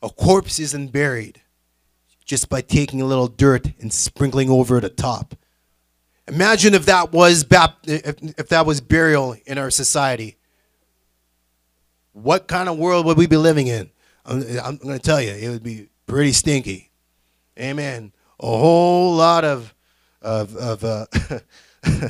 A 0.03 0.09
corpse 0.09 0.59
isn't 0.59 0.93
buried 0.93 1.43
just 2.25 2.49
by 2.49 2.63
taking 2.63 3.03
a 3.03 3.05
little 3.05 3.29
dirt 3.29 3.69
and 3.79 3.93
sprinkling 3.93 4.49
over 4.49 4.81
the 4.81 4.89
top. 4.89 5.35
Imagine 6.27 6.73
if 6.73 6.87
that 6.87 7.13
was 7.13 7.45
bap- 7.45 7.87
if, 7.87 8.17
if 8.39 8.49
that 8.49 8.65
was 8.65 8.81
burial 8.81 9.37
in 9.45 9.59
our 9.59 9.71
society. 9.71 10.39
What 12.15 12.49
kind 12.49 12.71
of 12.71 12.79
world 12.79 13.05
would 13.05 13.19
we 13.19 13.27
be 13.27 13.37
living 13.37 13.67
in? 13.67 13.91
I'm, 14.25 14.43
I'm 14.65 14.77
going 14.79 14.99
to 14.99 15.05
tell 15.05 15.21
you, 15.21 15.33
it 15.33 15.51
would 15.51 15.63
be 15.63 15.91
pretty 16.07 16.33
stinky. 16.33 16.91
Amen. 17.59 18.11
A 18.41 18.47
whole 18.47 19.15
lot 19.15 19.45
of 19.45 19.75
of, 20.23 20.57
of 20.57 20.83
uh, 20.83 21.07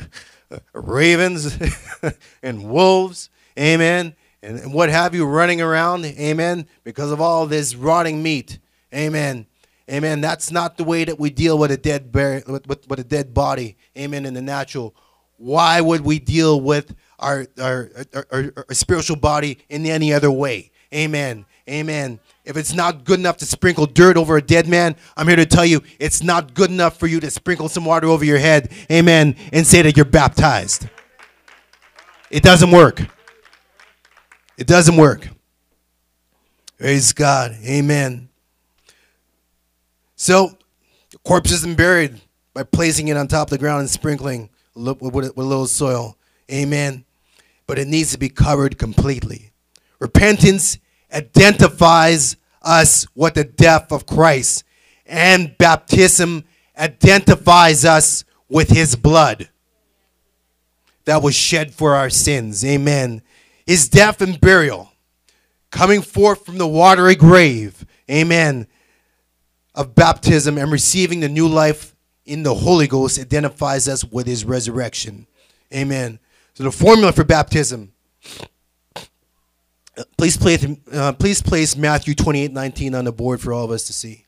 ravens 0.73 1.57
and 2.43 2.69
wolves. 2.69 3.29
Amen. 3.57 4.15
And, 4.41 4.73
what 4.73 4.89
have 4.89 5.15
you 5.15 5.25
running 5.25 5.61
around. 5.61 6.05
Amen. 6.05 6.67
Because 6.83 7.11
of 7.11 7.19
all 7.19 7.45
this 7.47 7.75
rotting 7.75 8.21
meat. 8.21 8.59
Amen. 8.93 9.47
Amen. 9.89 10.21
That's 10.21 10.51
not 10.51 10.77
the 10.77 10.83
way 10.83 11.05
that 11.05 11.19
we 11.19 11.29
deal 11.29 11.57
with 11.57 11.71
a 11.71 11.77
dead 11.77 12.11
bur- 12.11 12.43
with, 12.47 12.67
with, 12.67 12.87
with 12.89 12.99
a 12.99 13.03
dead 13.03 13.33
body. 13.33 13.77
Amen. 13.97 14.25
In 14.25 14.33
the 14.33 14.41
natural. 14.41 14.95
Why 15.37 15.81
would 15.81 16.01
we 16.01 16.19
deal 16.19 16.59
with 16.59 16.95
our, 17.19 17.47
our, 17.59 17.91
our, 18.31 18.53
our 18.57 18.73
spiritual 18.73 19.17
body 19.17 19.59
in 19.69 19.85
any 19.85 20.13
other 20.13 20.31
way? 20.31 20.71
Amen. 20.93 21.45
Amen. 21.69 22.19
If 22.45 22.55
it's 22.55 22.73
not 22.73 23.03
good 23.03 23.19
enough 23.19 23.37
to 23.37 23.45
sprinkle 23.45 23.85
dirt 23.85 24.15
over 24.15 24.37
a 24.37 24.41
dead 24.41 24.67
man, 24.67 24.95
I'm 25.17 25.27
here 25.27 25.35
to 25.35 25.45
tell 25.45 25.65
you 25.65 25.81
it's 25.99 26.23
not 26.23 26.53
good 26.53 26.69
enough 26.71 26.97
for 26.97 27.07
you 27.07 27.19
to 27.19 27.29
sprinkle 27.29 27.67
some 27.67 27.83
water 27.83 28.07
over 28.07 28.23
your 28.23 28.37
head. 28.37 28.71
Amen. 28.89 29.35
And 29.51 29.67
say 29.67 29.81
that 29.81 29.97
you're 29.97 30.05
baptized. 30.05 30.87
It 32.29 32.43
doesn't 32.43 32.71
work. 32.71 33.01
It 34.57 34.65
doesn't 34.65 34.95
work. 34.95 35.27
Praise 36.77 37.11
God. 37.11 37.57
Amen. 37.65 38.29
So, 40.15 40.57
the 41.11 41.17
corpse 41.19 41.51
isn't 41.51 41.77
buried 41.77 42.21
by 42.53 42.63
placing 42.63 43.09
it 43.09 43.17
on 43.17 43.27
top 43.27 43.47
of 43.47 43.51
the 43.51 43.57
ground 43.57 43.81
and 43.81 43.89
sprinkling 43.89 44.49
with, 44.73 45.01
a 45.01 45.41
little 45.41 45.67
soil. 45.67 46.17
Amen. 46.51 47.05
But 47.65 47.77
it 47.77 47.87
needs 47.87 48.13
to 48.13 48.17
be 48.17 48.29
covered 48.29 48.77
completely. 48.77 49.51
Repentance 49.99 50.77
identifies 51.11 52.35
us 52.61 53.07
with 53.15 53.35
the 53.35 53.43
death 53.43 53.91
of 53.91 54.05
Christ, 54.05 54.63
and 55.05 55.57
baptism 55.57 56.43
identifies 56.77 57.85
us 57.85 58.23
with 58.49 58.69
his 58.69 58.95
blood 58.95 59.49
that 61.05 61.21
was 61.21 61.35
shed 61.35 61.73
for 61.73 61.95
our 61.95 62.09
sins. 62.09 62.63
Amen. 62.65 63.21
His 63.65 63.87
death 63.89 64.21
and 64.21 64.39
burial, 64.39 64.91
coming 65.71 66.01
forth 66.01 66.45
from 66.45 66.57
the 66.57 66.67
watery 66.67 67.15
grave. 67.15 67.85
Amen 68.09 68.67
of 69.77 69.93
baptism 69.93 70.57
and 70.57 70.71
receiving 70.71 71.19
the 71.19 71.29
new 71.29 71.47
life 71.47 71.95
in 72.25 72.41
the 72.41 72.53
Holy 72.53 72.87
Ghost 72.87 73.19
identifies 73.19 73.87
us 73.87 74.03
with 74.03 74.25
his 74.25 74.43
resurrection. 74.43 75.27
Amen. 75.73 76.19
So 76.55 76.63
the 76.63 76.71
formula 76.71 77.13
for 77.13 77.23
baptism. 77.23 77.93
Please 80.17 80.37
place, 80.37 80.65
uh, 80.91 81.13
please 81.13 81.41
place 81.41 81.75
Matthew 81.75 82.13
28 82.13 82.51
19 82.51 82.95
on 82.95 83.05
the 83.05 83.11
board 83.11 83.41
for 83.41 83.53
all 83.53 83.65
of 83.65 83.71
us 83.71 83.85
to 83.87 83.93
see. 83.93 84.25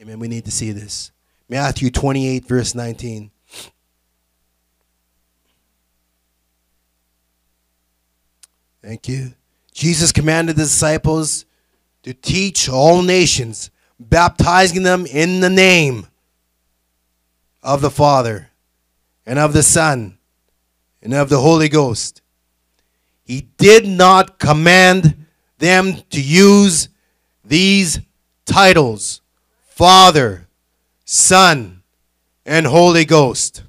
Amen. 0.00 0.18
We 0.18 0.28
need 0.28 0.44
to 0.46 0.50
see 0.50 0.72
this. 0.72 1.12
Matthew 1.48 1.90
28, 1.90 2.46
verse 2.46 2.74
19. 2.74 3.30
Thank 8.82 9.08
you. 9.08 9.34
Jesus 9.72 10.12
commanded 10.12 10.56
the 10.56 10.62
disciples 10.62 11.46
to 12.02 12.12
teach 12.12 12.68
all 12.68 13.02
nations 13.02 13.70
baptizing 13.98 14.82
them 14.82 15.06
in 15.06 15.40
the 15.40 15.50
name 15.50 16.06
of 17.62 17.80
the 17.80 17.90
Father 17.90 18.50
and 19.24 19.38
of 19.38 19.52
the 19.52 19.62
Son 19.62 20.18
and 21.02 21.14
of 21.14 21.28
the 21.28 21.40
Holy 21.40 21.68
Ghost. 21.68 22.20
He 23.24 23.48
did 23.56 23.86
not 23.88 24.38
command 24.38 25.26
them 25.58 25.96
to 26.10 26.20
use 26.20 26.88
these 27.44 28.00
titles 28.44 29.20
Father, 29.68 30.46
Son, 31.04 31.82
and 32.46 32.66
Holy 32.66 33.04
Ghost. 33.04 33.64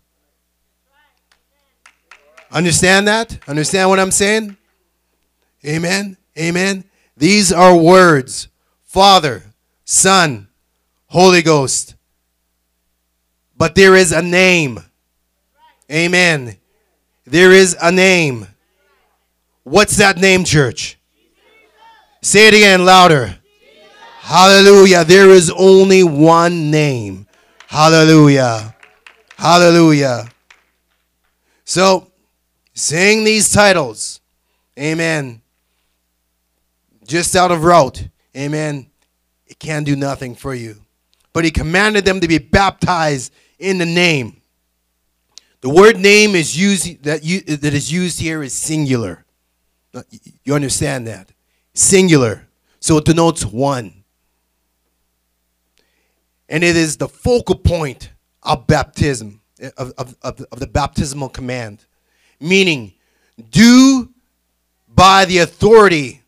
Understand 2.52 3.08
that? 3.08 3.40
Understand 3.48 3.90
what 3.90 4.00
I'm 4.00 4.12
saying? 4.12 4.56
Amen. 5.66 6.18
Amen. 6.38 6.84
These 7.18 7.52
are 7.52 7.76
words 7.76 8.50
Father, 8.84 9.44
Son, 9.84 10.48
Holy 11.08 11.42
Ghost. 11.42 11.96
But 13.58 13.76
there 13.76 13.96
is 13.96 14.12
a 14.12 14.22
name. 14.22 14.80
Amen. 15.92 16.58
There 17.26 17.52
is 17.52 17.76
a 17.82 17.92
name. 17.92 18.48
What's 19.66 19.98
that 19.98 20.20
name, 20.20 20.44
church? 20.44 21.00
Say 22.22 22.50
it 22.50 22.54
again 22.54 22.86
louder. 22.86 23.36
Hallelujah. 24.20 25.04
There 25.04 25.32
is 25.32 25.50
only 25.50 26.04
one 26.04 26.70
name. 26.70 27.26
Hallelujah. 27.66 28.76
Hallelujah. 29.36 30.30
So, 31.64 32.12
saying 32.76 33.24
these 33.24 33.52
titles, 33.52 34.22
amen, 34.78 35.42
just 37.08 37.36
out 37.36 37.50
of 37.50 37.64
route, 37.64 38.08
amen, 38.38 38.86
it 39.48 39.58
can 39.58 39.84
do 39.84 39.96
nothing 39.96 40.36
for 40.36 40.54
you. 40.54 40.76
But 41.34 41.44
he 41.44 41.50
commanded 41.50 42.06
them 42.06 42.20
to 42.20 42.28
be 42.28 42.38
baptized 42.38 43.34
in 43.58 43.80
the 43.80 43.86
name. 43.88 44.44
The 45.62 45.70
word 45.70 45.98
name 45.98 46.36
is 46.36 46.56
used 46.56 47.02
that 47.02 47.24
you 47.24 47.42
that 47.42 47.74
is 47.74 47.92
used 47.92 48.20
here 48.20 48.44
is 48.44 48.54
singular. 48.54 49.25
You 50.44 50.56
understand 50.56 51.08
that? 51.08 51.32
Singular. 51.74 52.48
So 52.80 52.98
it 52.98 53.06
denotes 53.06 53.46
one. 53.46 54.04
And 56.48 56.64
it 56.64 56.76
is 56.76 56.98
the 56.98 57.08
focal 57.08 57.56
point 57.56 58.12
of 58.44 58.68
baptism, 58.68 59.42
of, 59.78 59.94
of, 59.98 60.16
of, 60.22 60.42
of 60.52 60.60
the 60.60 60.68
baptismal 60.68 61.30
command. 61.30 61.86
Meaning, 62.40 62.94
do 63.50 64.10
by 64.88 65.26
the 65.26 65.40
authority 65.40 66.22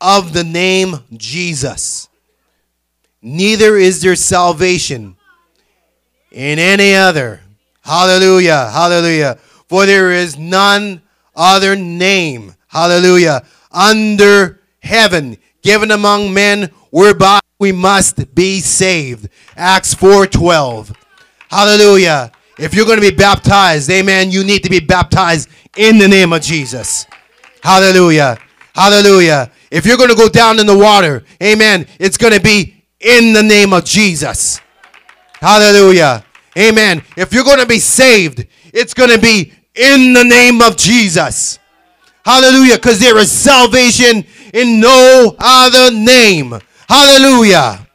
of 0.00 0.32
the 0.32 0.44
name 0.44 0.96
Jesus 1.12 2.08
neither 3.26 3.76
is 3.76 4.02
there 4.02 4.14
salvation 4.14 5.16
in 6.30 6.58
any 6.58 6.94
other. 6.94 7.40
Hallelujah, 7.82 8.70
hallelujah. 8.70 9.36
For 9.68 9.84
there 9.84 10.12
is 10.12 10.38
none 10.38 11.02
other 11.34 11.74
name, 11.74 12.54
hallelujah, 12.76 13.42
under 13.72 14.60
heaven 14.80 15.38
given 15.62 15.90
among 15.90 16.32
men 16.32 16.70
whereby 16.90 17.40
we 17.58 17.72
must 17.72 18.34
be 18.34 18.60
saved. 18.60 19.28
Acts 19.56 19.94
4:12. 19.94 20.94
Hallelujah. 21.50 22.30
If 22.58 22.74
you're 22.74 22.84
going 22.84 23.00
to 23.00 23.10
be 23.10 23.16
baptized, 23.16 23.90
amen, 23.90 24.30
you 24.30 24.44
need 24.44 24.62
to 24.64 24.70
be 24.70 24.80
baptized 24.80 25.48
in 25.76 25.98
the 25.98 26.08
name 26.08 26.32
of 26.32 26.42
Jesus. 26.42 27.06
Hallelujah. 27.62 28.38
Hallelujah. 28.74 29.50
If 29.70 29.86
you're 29.86 29.96
going 29.96 30.10
to 30.10 30.16
go 30.16 30.28
down 30.28 30.58
in 30.58 30.66
the 30.66 30.76
water, 30.76 31.24
amen, 31.42 31.86
it's 31.98 32.16
going 32.16 32.32
to 32.34 32.40
be 32.40 32.84
in 33.00 33.32
the 33.32 33.42
name 33.42 33.72
of 33.72 33.84
Jesus. 33.84 34.60
Hallelujah. 35.40 36.24
Amen. 36.58 37.02
If 37.16 37.32
you're 37.32 37.44
going 37.44 37.60
to 37.60 37.66
be 37.66 37.78
saved, 37.78 38.46
it's 38.72 38.94
going 38.94 39.10
to 39.10 39.18
be 39.18 39.52
in 39.74 40.12
the 40.12 40.24
name 40.24 40.62
of 40.62 40.76
Jesus. 40.76 41.58
Hallelujah. 42.26 42.74
Because 42.74 42.98
there 42.98 43.16
is 43.18 43.30
salvation 43.30 44.24
in 44.52 44.80
no 44.80 45.36
other 45.38 45.92
name. 45.92 46.58
Hallelujah. 46.88 47.86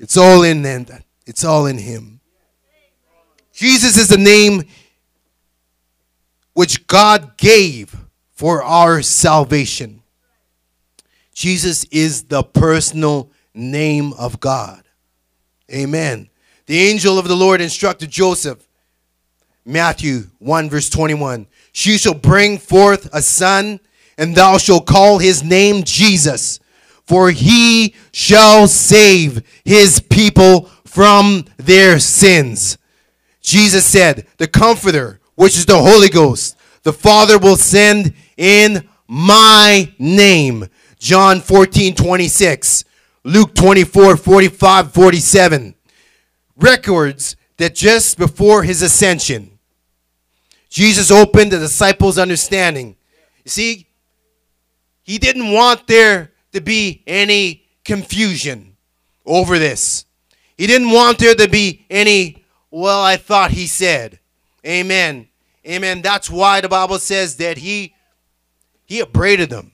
It's 0.00 0.16
all 0.16 0.42
in 0.42 0.62
them. 0.62 0.86
It's 1.26 1.44
all 1.44 1.66
in 1.66 1.78
Him. 1.78 2.20
Jesus 3.52 3.96
is 3.96 4.08
the 4.08 4.18
name 4.18 4.64
which 6.54 6.88
God 6.88 7.36
gave 7.36 7.96
for 8.32 8.64
our 8.64 9.00
salvation. 9.00 10.02
Jesus 11.32 11.84
is 11.84 12.24
the 12.24 12.42
personal 12.42 13.30
name 13.54 14.12
of 14.14 14.40
God. 14.40 14.82
Amen. 15.72 16.30
The 16.66 16.80
angel 16.80 17.16
of 17.16 17.28
the 17.28 17.36
Lord 17.36 17.60
instructed 17.60 18.10
Joseph, 18.10 18.68
Matthew 19.64 20.30
1, 20.38 20.68
verse 20.68 20.88
21 20.88 21.46
She 21.78 21.96
shall 21.96 22.14
bring 22.14 22.58
forth 22.58 23.08
a 23.12 23.22
son, 23.22 23.78
and 24.18 24.34
thou 24.34 24.58
shalt 24.58 24.84
call 24.84 25.18
his 25.18 25.44
name 25.44 25.84
Jesus, 25.84 26.58
for 27.06 27.30
he 27.30 27.94
shall 28.10 28.66
save 28.66 29.46
his 29.64 30.00
people 30.00 30.62
from 30.84 31.44
their 31.56 32.00
sins. 32.00 32.78
Jesus 33.40 33.84
said, 33.84 34.26
The 34.38 34.48
Comforter, 34.48 35.20
which 35.36 35.56
is 35.56 35.66
the 35.66 35.78
Holy 35.78 36.08
Ghost, 36.08 36.56
the 36.82 36.92
Father 36.92 37.38
will 37.38 37.54
send 37.54 38.12
in 38.36 38.88
my 39.06 39.94
name. 40.00 40.66
John 40.98 41.40
14, 41.40 41.94
26. 41.94 42.84
Luke 43.22 43.54
24, 43.54 44.16
45, 44.16 44.92
47 44.92 45.76
records 46.56 47.36
that 47.56 47.76
just 47.76 48.18
before 48.18 48.64
his 48.64 48.82
ascension, 48.82 49.57
Jesus 50.68 51.10
opened 51.10 51.52
the 51.52 51.58
disciples' 51.58 52.18
understanding. 52.18 52.96
You 53.44 53.50
see, 53.50 53.86
he 55.02 55.18
didn't 55.18 55.52
want 55.52 55.86
there 55.86 56.32
to 56.52 56.60
be 56.60 57.02
any 57.06 57.64
confusion 57.84 58.76
over 59.24 59.58
this. 59.58 60.04
He 60.56 60.66
didn't 60.66 60.90
want 60.90 61.18
there 61.18 61.34
to 61.34 61.48
be 61.48 61.86
any, 61.88 62.44
well, 62.70 63.02
I 63.02 63.16
thought 63.16 63.52
he 63.52 63.66
said. 63.66 64.18
Amen. 64.66 65.28
Amen. 65.66 66.02
That's 66.02 66.28
why 66.28 66.60
the 66.60 66.68
Bible 66.68 66.98
says 66.98 67.36
that 67.36 67.58
he 67.58 67.94
he 68.84 69.00
upbraided 69.00 69.50
them. 69.50 69.72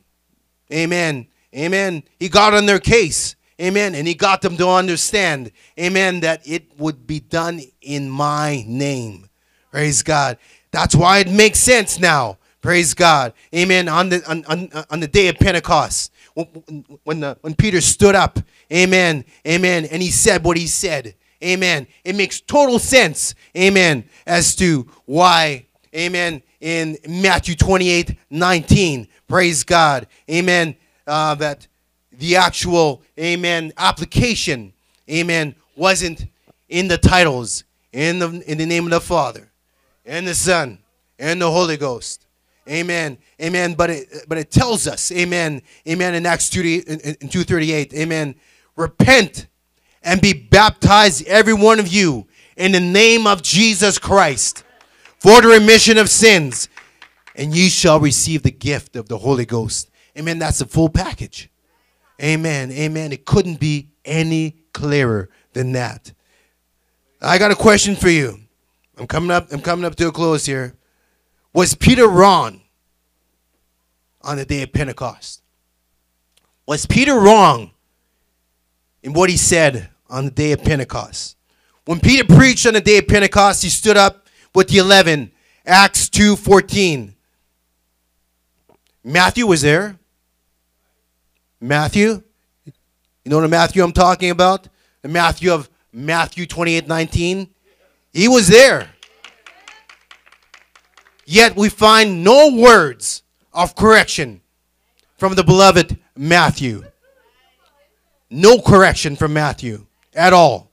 Amen. 0.72 1.28
Amen. 1.54 2.02
He 2.18 2.28
got 2.28 2.52
on 2.52 2.66
their 2.66 2.80
case. 2.80 3.36
Amen. 3.60 3.94
And 3.94 4.08
he 4.08 4.14
got 4.14 4.42
them 4.42 4.56
to 4.56 4.68
understand, 4.68 5.52
amen, 5.78 6.20
that 6.20 6.42
it 6.46 6.76
would 6.78 7.06
be 7.06 7.20
done 7.20 7.60
in 7.80 8.10
my 8.10 8.64
name. 8.66 9.28
Praise 9.70 10.02
God. 10.02 10.38
That's 10.74 10.94
why 10.94 11.18
it 11.20 11.30
makes 11.30 11.60
sense 11.60 11.98
now. 11.98 12.38
Praise 12.60 12.94
God. 12.94 13.32
Amen. 13.54 13.88
On 13.88 14.08
the 14.08 14.22
on, 14.28 14.44
on, 14.46 14.84
on 14.90 15.00
the 15.00 15.08
day 15.08 15.28
of 15.28 15.36
Pentecost, 15.36 16.12
when, 16.34 16.84
when, 17.04 17.20
the, 17.20 17.38
when 17.40 17.54
Peter 17.54 17.80
stood 17.80 18.14
up, 18.14 18.38
amen, 18.72 19.24
amen, 19.46 19.86
and 19.86 20.02
he 20.02 20.10
said 20.10 20.44
what 20.44 20.56
he 20.56 20.66
said, 20.66 21.14
amen. 21.42 21.86
It 22.04 22.16
makes 22.16 22.40
total 22.40 22.78
sense, 22.78 23.34
amen, 23.56 24.04
as 24.26 24.54
to 24.56 24.88
why, 25.04 25.66
amen, 25.94 26.42
in 26.60 26.98
Matthew 27.08 27.54
28 27.54 28.16
19, 28.30 29.08
praise 29.28 29.64
God, 29.64 30.06
amen, 30.28 30.76
uh, 31.06 31.34
that 31.36 31.66
the 32.12 32.36
actual, 32.36 33.02
amen, 33.18 33.72
application, 33.76 34.72
amen, 35.08 35.54
wasn't 35.76 36.26
in 36.68 36.88
the 36.88 36.98
titles, 36.98 37.64
in 37.92 38.18
the, 38.18 38.42
in 38.50 38.58
the 38.58 38.66
name 38.66 38.84
of 38.84 38.90
the 38.90 39.00
Father, 39.00 39.50
and 40.04 40.26
the 40.26 40.34
Son, 40.34 40.78
and 41.18 41.40
the 41.40 41.50
Holy 41.50 41.76
Ghost. 41.76 42.26
Amen. 42.68 43.18
Amen. 43.40 43.74
But 43.74 43.90
it, 43.90 44.08
but 44.28 44.38
it 44.38 44.50
tells 44.50 44.86
us, 44.86 45.12
amen, 45.12 45.62
amen, 45.88 46.14
in 46.14 46.24
Acts 46.26 46.48
2, 46.50 46.60
in, 46.60 47.00
in 47.00 47.28
238, 47.28 47.92
amen, 47.94 48.34
repent 48.76 49.46
and 50.02 50.20
be 50.20 50.32
baptized, 50.32 51.26
every 51.26 51.54
one 51.54 51.80
of 51.80 51.88
you, 51.88 52.26
in 52.56 52.72
the 52.72 52.80
name 52.80 53.26
of 53.26 53.42
Jesus 53.42 53.98
Christ, 53.98 54.62
for 55.18 55.40
the 55.40 55.48
remission 55.48 55.98
of 55.98 56.08
sins, 56.10 56.68
and 57.34 57.54
ye 57.54 57.68
shall 57.68 57.98
receive 57.98 58.42
the 58.42 58.50
gift 58.50 58.96
of 58.96 59.08
the 59.08 59.18
Holy 59.18 59.46
Ghost. 59.46 59.90
Amen. 60.16 60.38
That's 60.38 60.58
the 60.58 60.66
full 60.66 60.88
package. 60.88 61.50
Amen. 62.22 62.70
Amen. 62.70 63.12
It 63.12 63.24
couldn't 63.24 63.58
be 63.58 63.88
any 64.04 64.56
clearer 64.72 65.30
than 65.52 65.72
that. 65.72 66.12
I 67.20 67.38
got 67.38 67.50
a 67.50 67.56
question 67.56 67.96
for 67.96 68.08
you. 68.08 68.43
I'm 68.98 69.06
coming 69.06 69.30
up, 69.30 69.52
I'm 69.52 69.60
coming 69.60 69.84
up 69.84 69.96
to 69.96 70.08
a 70.08 70.12
close 70.12 70.46
here. 70.46 70.74
Was 71.52 71.74
Peter 71.74 72.08
wrong 72.08 72.62
on 74.22 74.36
the 74.36 74.44
day 74.44 74.62
of 74.62 74.72
Pentecost? 74.72 75.42
Was 76.66 76.86
Peter 76.86 77.14
wrong 77.14 77.72
in 79.02 79.12
what 79.12 79.30
he 79.30 79.36
said 79.36 79.90
on 80.08 80.26
the 80.26 80.30
day 80.30 80.52
of 80.52 80.62
Pentecost? 80.62 81.36
When 81.84 82.00
Peter 82.00 82.24
preached 82.24 82.66
on 82.66 82.74
the 82.74 82.80
day 82.80 82.98
of 82.98 83.06
Pentecost, 83.06 83.62
he 83.62 83.68
stood 83.68 83.96
up 83.96 84.26
with 84.54 84.68
the 84.68 84.78
11, 84.78 85.32
Acts 85.66 86.08
2:14. 86.08 87.14
Matthew 89.02 89.46
was 89.46 89.60
there. 89.60 89.98
Matthew. 91.60 92.22
You 92.64 93.30
know 93.30 93.40
the 93.40 93.48
Matthew 93.48 93.82
I'm 93.82 93.92
talking 93.92 94.30
about? 94.30 94.68
The 95.02 95.08
Matthew 95.08 95.52
of 95.52 95.68
Matthew 95.92 96.46
28 96.46 96.88
19. 96.88 97.53
He 98.14 98.28
was 98.28 98.46
there. 98.46 98.90
Yet 101.26 101.56
we 101.56 101.68
find 101.68 102.22
no 102.22 102.54
words 102.54 103.24
of 103.52 103.74
correction 103.74 104.40
from 105.18 105.34
the 105.34 105.42
beloved 105.42 105.98
Matthew. 106.16 106.84
No 108.30 108.60
correction 108.60 109.16
from 109.16 109.32
Matthew 109.32 109.86
at 110.14 110.32
all. 110.32 110.70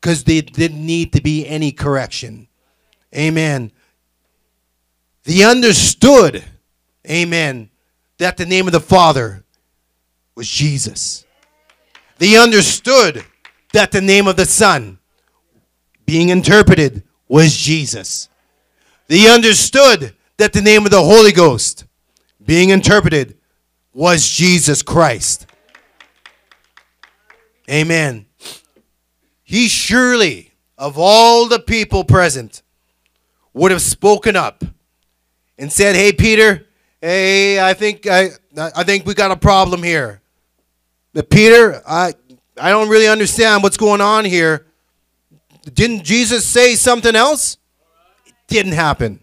Because 0.00 0.24
there 0.24 0.42
didn't 0.42 0.84
need 0.84 1.12
to 1.12 1.22
be 1.22 1.46
any 1.46 1.70
correction. 1.70 2.48
Amen. 3.16 3.70
They 5.22 5.44
understood, 5.44 6.44
amen, 7.08 7.70
that 8.18 8.36
the 8.36 8.46
name 8.46 8.66
of 8.66 8.72
the 8.72 8.80
Father 8.80 9.44
was 10.34 10.48
Jesus. 10.48 11.24
They 12.18 12.36
understood 12.36 13.24
that 13.72 13.92
the 13.92 14.00
name 14.00 14.26
of 14.26 14.36
the 14.36 14.44
Son 14.44 14.98
being 16.06 16.28
interpreted 16.28 17.02
was 17.28 17.56
Jesus. 17.56 18.28
They 19.08 19.32
understood 19.32 20.14
that 20.36 20.52
the 20.52 20.60
name 20.60 20.84
of 20.84 20.90
the 20.90 21.02
Holy 21.02 21.32
Ghost 21.32 21.84
being 22.44 22.70
interpreted 22.70 23.36
was 23.92 24.28
Jesus 24.28 24.82
Christ. 24.82 25.46
Amen. 27.70 28.26
He 29.42 29.68
surely, 29.68 30.52
of 30.76 30.98
all 30.98 31.48
the 31.48 31.60
people 31.60 32.04
present, 32.04 32.62
would 33.52 33.70
have 33.70 33.82
spoken 33.82 34.36
up 34.36 34.64
and 35.56 35.72
said, 35.72 35.94
Hey, 35.94 36.12
Peter, 36.12 36.66
hey, 37.00 37.60
I 37.60 37.72
think, 37.74 38.06
I, 38.06 38.30
I 38.56 38.84
think 38.84 39.06
we 39.06 39.14
got 39.14 39.30
a 39.30 39.36
problem 39.36 39.82
here. 39.82 40.20
But 41.12 41.30
Peter, 41.30 41.80
I 41.86 42.14
I 42.60 42.70
don't 42.70 42.88
really 42.88 43.08
understand 43.08 43.62
what's 43.62 43.76
going 43.76 44.00
on 44.00 44.24
here. 44.24 44.66
Didn't 45.72 46.04
Jesus 46.04 46.46
say 46.46 46.74
something 46.74 47.16
else? 47.16 47.56
It 48.26 48.34
didn't 48.48 48.72
happen. 48.72 49.20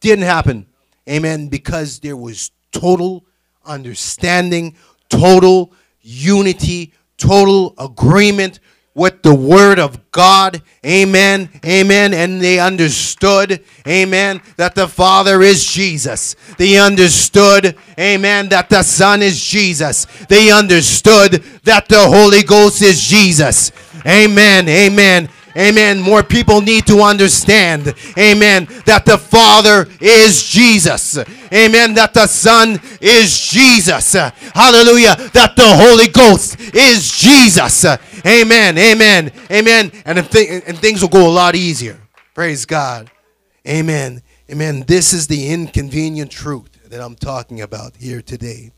Didn't 0.00 0.24
happen. 0.24 0.66
Amen. 1.08 1.48
Because 1.48 1.98
there 1.98 2.16
was 2.16 2.50
total 2.72 3.24
understanding, 3.64 4.76
total 5.08 5.72
unity, 6.00 6.92
total 7.16 7.74
agreement 7.78 8.60
with 9.00 9.22
the 9.22 9.34
word 9.34 9.78
of 9.78 9.98
God. 10.12 10.60
Amen. 10.84 11.48
Amen. 11.64 12.12
And 12.12 12.38
they 12.38 12.60
understood, 12.60 13.64
amen, 13.88 14.42
that 14.58 14.74
the 14.74 14.86
Father 14.86 15.40
is 15.40 15.64
Jesus. 15.64 16.36
They 16.58 16.78
understood, 16.78 17.78
amen, 17.98 18.50
that 18.50 18.68
the 18.68 18.82
Son 18.82 19.22
is 19.22 19.42
Jesus. 19.42 20.04
They 20.28 20.50
understood 20.50 21.42
that 21.64 21.88
the 21.88 22.08
Holy 22.08 22.42
Ghost 22.42 22.82
is 22.82 23.00
Jesus. 23.00 23.72
Amen. 24.04 24.68
Amen. 24.68 25.30
Amen. 25.56 26.00
More 26.00 26.22
people 26.22 26.60
need 26.60 26.86
to 26.86 27.00
understand, 27.00 27.94
amen, 28.16 28.68
that 28.86 29.04
the 29.04 29.18
Father 29.18 29.88
is 30.00 30.42
Jesus. 30.42 31.18
Amen. 31.52 31.94
That 31.94 32.14
the 32.14 32.26
Son 32.26 32.80
is 33.00 33.38
Jesus. 33.38 34.12
Hallelujah. 34.12 35.16
That 35.32 35.56
the 35.56 35.66
Holy 35.66 36.08
Ghost 36.08 36.60
is 36.74 37.10
Jesus. 37.10 37.84
Amen. 38.24 38.78
Amen. 38.78 39.32
Amen. 39.50 39.90
And, 40.04 40.30
th- 40.30 40.62
and 40.66 40.78
things 40.78 41.02
will 41.02 41.08
go 41.08 41.28
a 41.28 41.32
lot 41.32 41.56
easier. 41.56 41.98
Praise 42.34 42.64
God. 42.64 43.10
Amen. 43.66 44.22
Amen. 44.50 44.84
This 44.86 45.12
is 45.12 45.26
the 45.26 45.48
inconvenient 45.48 46.30
truth 46.30 46.88
that 46.90 47.00
I'm 47.00 47.16
talking 47.16 47.60
about 47.60 47.96
here 47.96 48.22
today. 48.22 48.72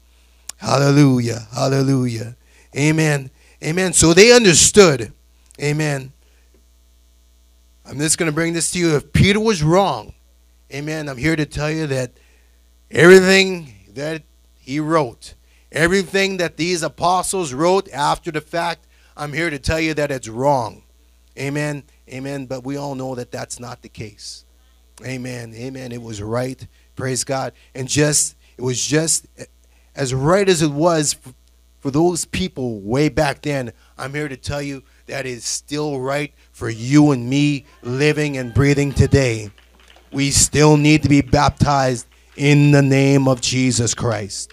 Hallelujah. 0.56 1.46
Hallelujah. 1.52 2.36
Amen. 2.76 3.30
Amen. 3.62 3.92
So 3.92 4.14
they 4.14 4.32
understood. 4.32 5.12
Amen. 5.60 6.12
I'm 7.84 7.98
just 7.98 8.16
going 8.16 8.30
to 8.30 8.34
bring 8.34 8.52
this 8.52 8.70
to 8.72 8.78
you. 8.78 8.96
If 8.96 9.12
Peter 9.12 9.40
was 9.40 9.62
wrong, 9.62 10.14
amen, 10.72 11.08
I'm 11.08 11.16
here 11.16 11.36
to 11.36 11.46
tell 11.46 11.70
you 11.70 11.86
that 11.88 12.12
everything 12.90 13.74
that 13.94 14.22
he 14.58 14.78
wrote, 14.78 15.34
everything 15.72 16.36
that 16.36 16.56
these 16.56 16.82
apostles 16.82 17.52
wrote 17.52 17.90
after 17.92 18.30
the 18.30 18.40
fact, 18.40 18.86
I'm 19.16 19.32
here 19.32 19.50
to 19.50 19.58
tell 19.58 19.80
you 19.80 19.94
that 19.94 20.10
it's 20.10 20.28
wrong. 20.28 20.84
Amen. 21.38 21.82
Amen. 22.08 22.46
But 22.46 22.64
we 22.64 22.76
all 22.76 22.94
know 22.94 23.14
that 23.14 23.32
that's 23.32 23.58
not 23.58 23.82
the 23.82 23.88
case. 23.88 24.44
Amen. 25.04 25.52
Amen. 25.54 25.90
It 25.92 26.02
was 26.02 26.22
right. 26.22 26.66
Praise 26.94 27.24
God. 27.24 27.52
And 27.74 27.88
just, 27.88 28.36
it 28.56 28.62
was 28.62 28.84
just 28.84 29.26
as 29.96 30.14
right 30.14 30.48
as 30.48 30.62
it 30.62 30.70
was 30.70 31.16
for 31.80 31.90
those 31.90 32.24
people 32.24 32.80
way 32.80 33.08
back 33.08 33.42
then. 33.42 33.72
I'm 33.98 34.14
here 34.14 34.28
to 34.28 34.36
tell 34.36 34.62
you 34.62 34.84
that 35.06 35.26
is 35.26 35.44
still 35.44 35.98
right 36.00 36.32
for 36.53 36.70
you 36.70 37.11
and 37.11 37.28
me 37.28 37.64
living 37.82 38.36
and 38.36 38.55
breathing 38.55 38.92
today. 38.92 39.50
We 40.12 40.30
still 40.30 40.76
need 40.76 41.03
to 41.03 41.09
be 41.09 41.22
baptized 41.22 42.07
in 42.36 42.70
the 42.70 42.82
name 42.82 43.26
of 43.26 43.40
Jesus 43.40 43.94
Christ. 43.94 44.53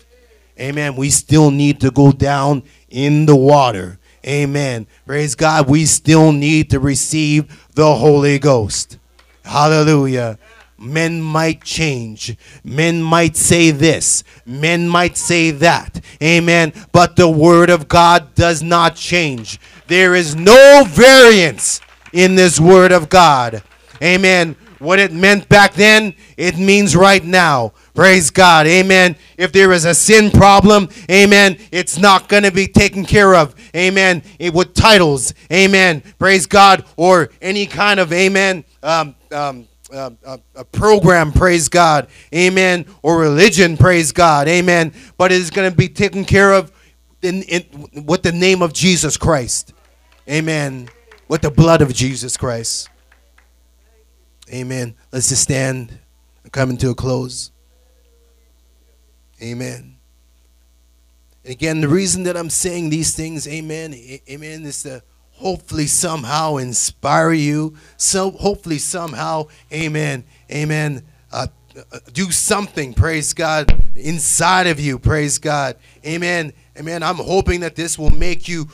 Amen. 0.59 0.95
We 0.95 1.09
still 1.09 1.51
need 1.51 1.81
to 1.81 1.91
go 1.91 2.11
down 2.11 2.63
in 2.89 3.25
the 3.25 3.35
water. 3.35 3.99
Amen. 4.25 4.87
Praise 5.05 5.35
God. 5.35 5.69
We 5.69 5.85
still 5.85 6.31
need 6.31 6.69
to 6.71 6.79
receive 6.79 7.69
the 7.75 7.95
Holy 7.95 8.39
Ghost. 8.39 8.97
Hallelujah. 9.43 10.37
Men 10.77 11.21
might 11.21 11.63
change. 11.63 12.37
Men 12.63 13.01
might 13.01 13.35
say 13.35 13.71
this. 13.71 14.23
Men 14.45 14.87
might 14.87 15.17
say 15.17 15.51
that. 15.51 16.01
Amen. 16.21 16.73
But 16.91 17.15
the 17.15 17.29
Word 17.29 17.69
of 17.69 17.87
God 17.87 18.33
does 18.35 18.63
not 18.63 18.95
change. 18.95 19.59
There 19.87 20.15
is 20.15 20.35
no 20.35 20.83
variance 20.87 21.81
in 22.13 22.35
this 22.35 22.59
Word 22.59 22.91
of 22.91 23.09
God. 23.09 23.63
Amen. 24.01 24.55
What 24.79 24.99
it 24.99 25.11
meant 25.11 25.49
back 25.49 25.73
then, 25.73 26.15
it 26.37 26.57
means 26.57 26.95
right 26.95 27.23
now. 27.23 27.73
Praise 27.93 28.29
God. 28.29 28.65
Amen. 28.65 29.17
If 29.37 29.51
there 29.51 29.73
is 29.73 29.83
a 29.83 29.93
sin 29.93 30.31
problem, 30.31 30.87
amen, 31.11 31.57
it's 31.69 31.97
not 31.97 32.29
going 32.29 32.43
to 32.43 32.51
be 32.51 32.65
taken 32.65 33.03
care 33.03 33.35
of. 33.35 33.53
Amen. 33.75 34.23
It, 34.39 34.53
with 34.53 34.73
titles. 34.73 35.33
Amen. 35.51 36.01
Praise 36.17 36.45
God. 36.45 36.85
Or 36.95 37.29
any 37.41 37.65
kind 37.65 37.99
of, 37.99 38.13
amen, 38.13 38.63
um, 38.81 39.15
um, 39.33 39.67
uh, 39.91 40.11
a, 40.23 40.39
a, 40.55 40.63
program, 40.63 41.31
praise 41.31 41.67
God, 41.67 42.07
amen, 42.33 42.85
or 43.01 43.19
religion, 43.19 43.75
praise 43.75 44.11
God, 44.11 44.47
amen, 44.47 44.93
but 45.17 45.31
it 45.31 45.41
is 45.41 45.49
going 45.49 45.69
to 45.69 45.75
be 45.75 45.89
taken 45.89 46.25
care 46.25 46.53
of 46.53 46.71
in, 47.23 47.41
in, 47.43 48.05
with 48.05 48.21
the 48.21 48.31
name 48.31 48.61
of 48.61 48.71
Jesus 48.71 49.17
Christ, 49.17 49.73
amen, 50.29 50.89
with 51.29 51.41
the 51.41 51.51
blood 51.51 51.81
of 51.81 51.93
Jesus 51.93 52.35
Christ, 52.35 52.89
amen. 54.51 54.95
Let's 55.13 55.29
just 55.29 55.43
stand 55.43 55.97
and 56.43 56.51
come 56.51 56.71
into 56.71 56.89
a 56.89 56.95
close, 56.95 57.51
amen. 59.41 59.95
Again, 61.45 61.79
the 61.79 61.87
reason 61.87 62.23
that 62.23 62.35
I'm 62.35 62.49
saying 62.49 62.89
these 62.89 63.15
things, 63.15 63.47
amen, 63.47 63.93
amen, 64.29 64.65
is 64.65 64.83
to 64.83 65.01
hopefully 65.31 65.87
somehow 65.87 66.57
inspire 66.57 67.31
you. 67.31 67.77
So 67.95 68.31
hopefully 68.31 68.77
somehow, 68.77 69.45
amen, 69.71 70.25
amen, 70.51 71.05
uh, 71.31 71.47
uh, 71.93 71.99
do 72.11 72.31
something, 72.31 72.93
praise 72.93 73.33
God, 73.33 73.73
inside 73.95 74.67
of 74.67 74.79
you, 74.79 74.99
praise 74.99 75.37
God. 75.37 75.77
Amen. 76.05 76.53
Amen. 76.77 77.03
I'm 77.03 77.17
hoping 77.17 77.59
that 77.59 77.75
this 77.75 77.97
will 77.99 78.09
make 78.09 78.47
you 78.47 78.67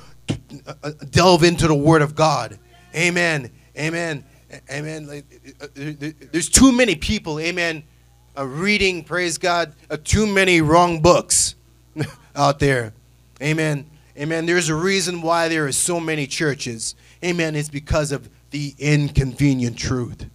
delve 1.09 1.43
into 1.43 1.67
the 1.67 1.75
Word 1.75 2.01
of 2.01 2.15
God. 2.15 2.59
Amen. 2.95 3.51
Amen. 3.77 4.23
Amen. 4.71 5.23
There's 5.75 6.49
too 6.49 6.71
many 6.71 6.95
people, 6.95 7.39
amen, 7.39 7.83
reading, 8.37 9.03
praise 9.03 9.37
God, 9.37 9.73
too 10.03 10.25
many 10.25 10.61
wrong 10.61 11.01
books 11.01 11.55
out 12.35 12.59
there. 12.59 12.93
Amen. 13.41 13.89
Amen. 14.17 14.45
There's 14.45 14.69
a 14.69 14.75
reason 14.75 15.21
why 15.21 15.49
there 15.49 15.65
are 15.65 15.71
so 15.73 15.99
many 15.99 16.25
churches. 16.25 16.95
Amen. 17.23 17.55
It's 17.55 17.69
because 17.69 18.11
of 18.13 18.29
the 18.51 18.73
inconvenient 18.79 19.77
truth. 19.77 20.29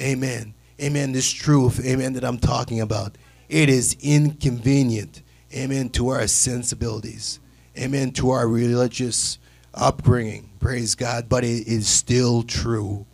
Amen. 0.00 0.54
Amen. 0.80 1.12
This 1.12 1.30
truth, 1.30 1.84
amen, 1.84 2.12
that 2.12 2.24
I'm 2.24 2.38
talking 2.38 2.80
about. 2.80 3.16
It 3.48 3.68
is 3.68 3.96
inconvenient. 4.00 5.22
Amen. 5.52 5.88
To 5.90 6.08
our 6.08 6.26
sensibilities. 6.28 7.40
Amen. 7.78 8.12
To 8.12 8.30
our 8.30 8.46
religious 8.46 9.38
upbringing. 9.74 10.50
Praise 10.60 10.94
God. 10.94 11.28
But 11.28 11.44
it 11.44 11.66
is 11.66 11.88
still 11.88 12.42
true. 12.42 13.06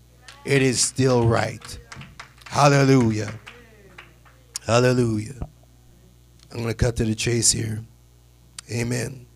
It 0.45 0.63
is 0.63 0.81
still 0.81 1.27
right. 1.27 1.79
Hallelujah. 2.47 3.33
Hallelujah. 4.67 5.49
I'm 6.51 6.59
going 6.59 6.69
to 6.69 6.75
cut 6.75 6.97
to 6.97 7.05
the 7.05 7.15
chase 7.15 7.53
here. 7.53 7.85
Amen. 8.71 9.27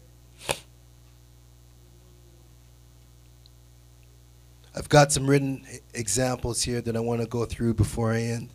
I've 4.74 4.88
got 4.88 5.12
some 5.12 5.26
written 5.26 5.66
examples 5.94 6.62
here 6.62 6.80
that 6.80 6.96
I 6.96 7.00
want 7.00 7.20
to 7.20 7.26
go 7.26 7.44
through 7.44 7.74
before 7.74 8.12
I 8.12 8.22
end. 8.22 8.48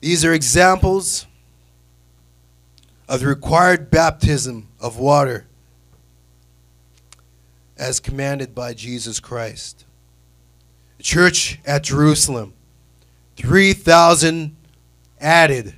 These 0.00 0.24
are 0.24 0.32
examples 0.32 1.26
of 3.08 3.20
the 3.20 3.26
required 3.26 3.90
baptism 3.90 4.68
of 4.78 4.98
water 4.98 5.46
as 7.76 8.00
commanded 8.00 8.54
by 8.54 8.74
Jesus 8.74 9.18
Christ. 9.18 9.86
The 10.98 11.04
church 11.04 11.58
at 11.64 11.84
Jerusalem, 11.84 12.52
3,000 13.36 14.54
added 15.20 15.74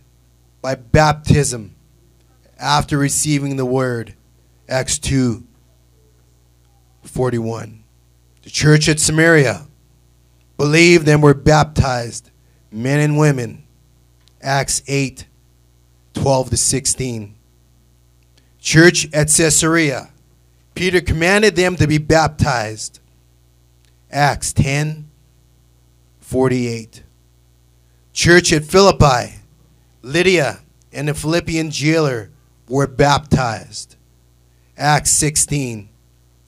by 0.60 0.74
baptism 0.74 1.76
after 2.58 2.98
receiving 2.98 3.56
the 3.56 3.66
word. 3.66 4.14
Acts 4.68 4.98
2 4.98 5.44
41. 7.02 7.84
The 8.42 8.50
church 8.50 8.88
at 8.88 9.00
Samaria 9.00 9.66
believed 10.56 11.08
and 11.08 11.22
were 11.22 11.34
baptized, 11.34 12.30
men 12.70 13.00
and 13.00 13.18
women. 13.18 13.64
Acts 14.42 14.82
8 14.86 15.26
12 16.14 16.50
to 16.50 16.56
16. 16.56 17.34
Church 18.60 19.12
at 19.12 19.28
Caesarea. 19.28 20.10
Peter 20.74 21.00
commanded 21.00 21.56
them 21.56 21.76
to 21.76 21.86
be 21.86 21.98
baptized. 21.98 23.00
Acts 24.10 24.52
10 24.52 25.08
48. 26.20 27.02
Church 28.12 28.52
at 28.52 28.64
Philippi. 28.64 29.36
Lydia 30.02 30.60
and 30.92 31.08
the 31.08 31.14
Philippian 31.14 31.70
jailer 31.70 32.30
were 32.68 32.86
baptized. 32.86 33.96
Acts 34.76 35.10
16 35.10 35.88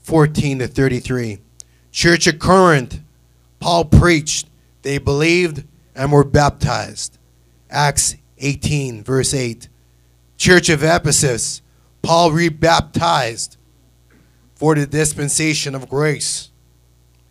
14 0.00 0.58
to 0.58 0.66
33. 0.66 1.38
Church 1.90 2.26
at 2.26 2.38
Corinth, 2.38 3.00
Paul 3.60 3.84
preached, 3.84 4.48
they 4.82 4.98
believed 4.98 5.64
and 5.94 6.10
were 6.10 6.24
baptized. 6.24 7.18
Acts 7.70 8.16
18, 8.42 9.02
verse 9.02 9.32
8. 9.32 9.68
Church 10.36 10.68
of 10.68 10.82
Ephesus, 10.82 11.62
Paul 12.02 12.32
rebaptized 12.32 13.56
for 14.54 14.74
the 14.74 14.86
dispensation 14.86 15.74
of 15.74 15.88
grace. 15.88 16.50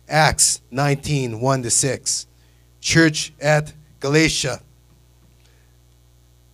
Acts 0.08 0.60
19, 0.70 1.40
1 1.40 1.62
to 1.62 1.70
6. 1.70 2.26
Church 2.80 3.32
at 3.40 3.72
Galatia, 4.00 4.60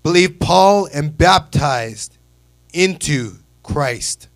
believed 0.02 0.40
Paul 0.40 0.86
and 0.92 1.16
baptized 1.16 2.18
into 2.74 3.36
Christ. 3.62 4.28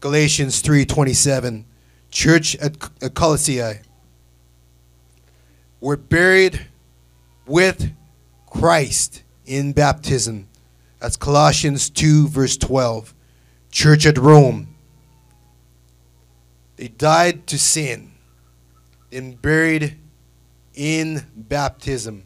Galatians 0.00 0.60
3, 0.60 0.84
27 0.84 1.66
church 2.14 2.54
at 2.56 2.78
Colossae 3.14 3.80
were 5.80 5.96
buried 5.96 6.66
with 7.44 7.92
Christ 8.46 9.23
in 9.46 9.72
baptism. 9.72 10.48
That's 11.00 11.16
Colossians 11.16 11.90
2, 11.90 12.28
verse 12.28 12.56
12. 12.56 13.14
Church 13.70 14.06
at 14.06 14.18
Rome. 14.18 14.68
They 16.76 16.88
died 16.88 17.46
to 17.48 17.58
sin 17.58 18.12
and 19.12 19.40
buried 19.40 19.96
in 20.74 21.24
baptism. 21.36 22.24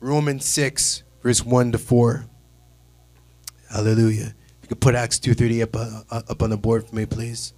Romans 0.00 0.44
6, 0.44 1.02
verse 1.22 1.44
1 1.44 1.72
to 1.72 1.78
4. 1.78 2.26
Hallelujah. 3.70 4.26
If 4.26 4.62
You 4.62 4.68
could 4.68 4.80
put 4.80 4.94
Acts 4.94 5.18
2.30 5.18 5.62
up, 5.62 5.76
uh, 5.76 6.22
up 6.30 6.42
on 6.42 6.50
the 6.50 6.56
board 6.56 6.88
for 6.88 6.94
me, 6.94 7.06
please. 7.06 7.52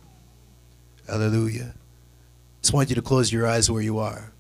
Hallelujah. 1.07 1.75
Just 2.63 2.73
want 2.73 2.89
you 2.89 2.95
to 2.95 3.03
close 3.03 3.33
your 3.33 3.47
eyes 3.47 3.71
where 3.71 3.83
you 3.83 3.99
are. 3.99 4.33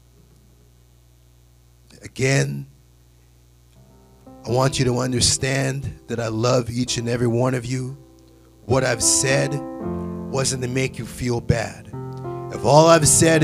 Again, 2.02 2.66
I 4.46 4.50
want 4.50 4.78
you 4.78 4.84
to 4.84 4.98
understand 4.98 5.98
that 6.06 6.20
I 6.20 6.28
love 6.28 6.70
each 6.70 6.98
and 6.98 7.08
every 7.08 7.26
one 7.26 7.54
of 7.54 7.66
you. 7.66 7.98
What 8.66 8.84
I've 8.84 9.02
said 9.02 9.52
wasn't 10.30 10.62
to 10.62 10.68
make 10.68 11.00
you 11.00 11.04
feel 11.04 11.40
bad. 11.40 11.88
If 12.52 12.64
all 12.64 12.86
I've 12.86 13.08
said, 13.08 13.42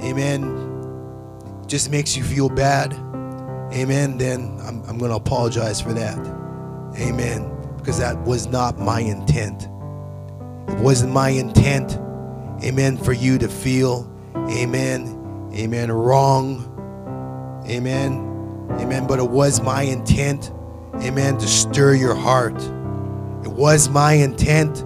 amen, 0.00 1.62
just 1.66 1.90
makes 1.90 2.16
you 2.16 2.24
feel 2.24 2.48
bad, 2.48 2.94
amen, 3.74 4.16
then 4.16 4.58
I'm, 4.62 4.82
I'm 4.84 4.96
going 4.96 5.10
to 5.10 5.16
apologize 5.16 5.82
for 5.82 5.92
that. 5.92 6.18
Amen. 6.98 7.50
Because 7.76 7.98
that 7.98 8.18
was 8.22 8.46
not 8.46 8.78
my 8.78 9.00
intent. 9.00 9.64
It 10.68 10.78
wasn't 10.80 11.12
my 11.12 11.28
intent, 11.28 11.98
amen, 12.64 12.96
for 12.96 13.12
you 13.12 13.36
to 13.36 13.48
feel, 13.48 14.10
amen, 14.34 15.50
amen, 15.54 15.92
wrong, 15.92 16.70
amen, 17.68 18.30
amen. 18.80 19.06
But 19.06 19.18
it 19.18 19.28
was 19.28 19.60
my 19.62 19.82
intent, 19.82 20.52
amen, 20.96 21.38
to 21.38 21.46
stir 21.46 21.94
your 21.94 22.14
heart. 22.14 22.60
It 23.44 23.52
was 23.52 23.88
my 23.88 24.14
intent 24.14 24.84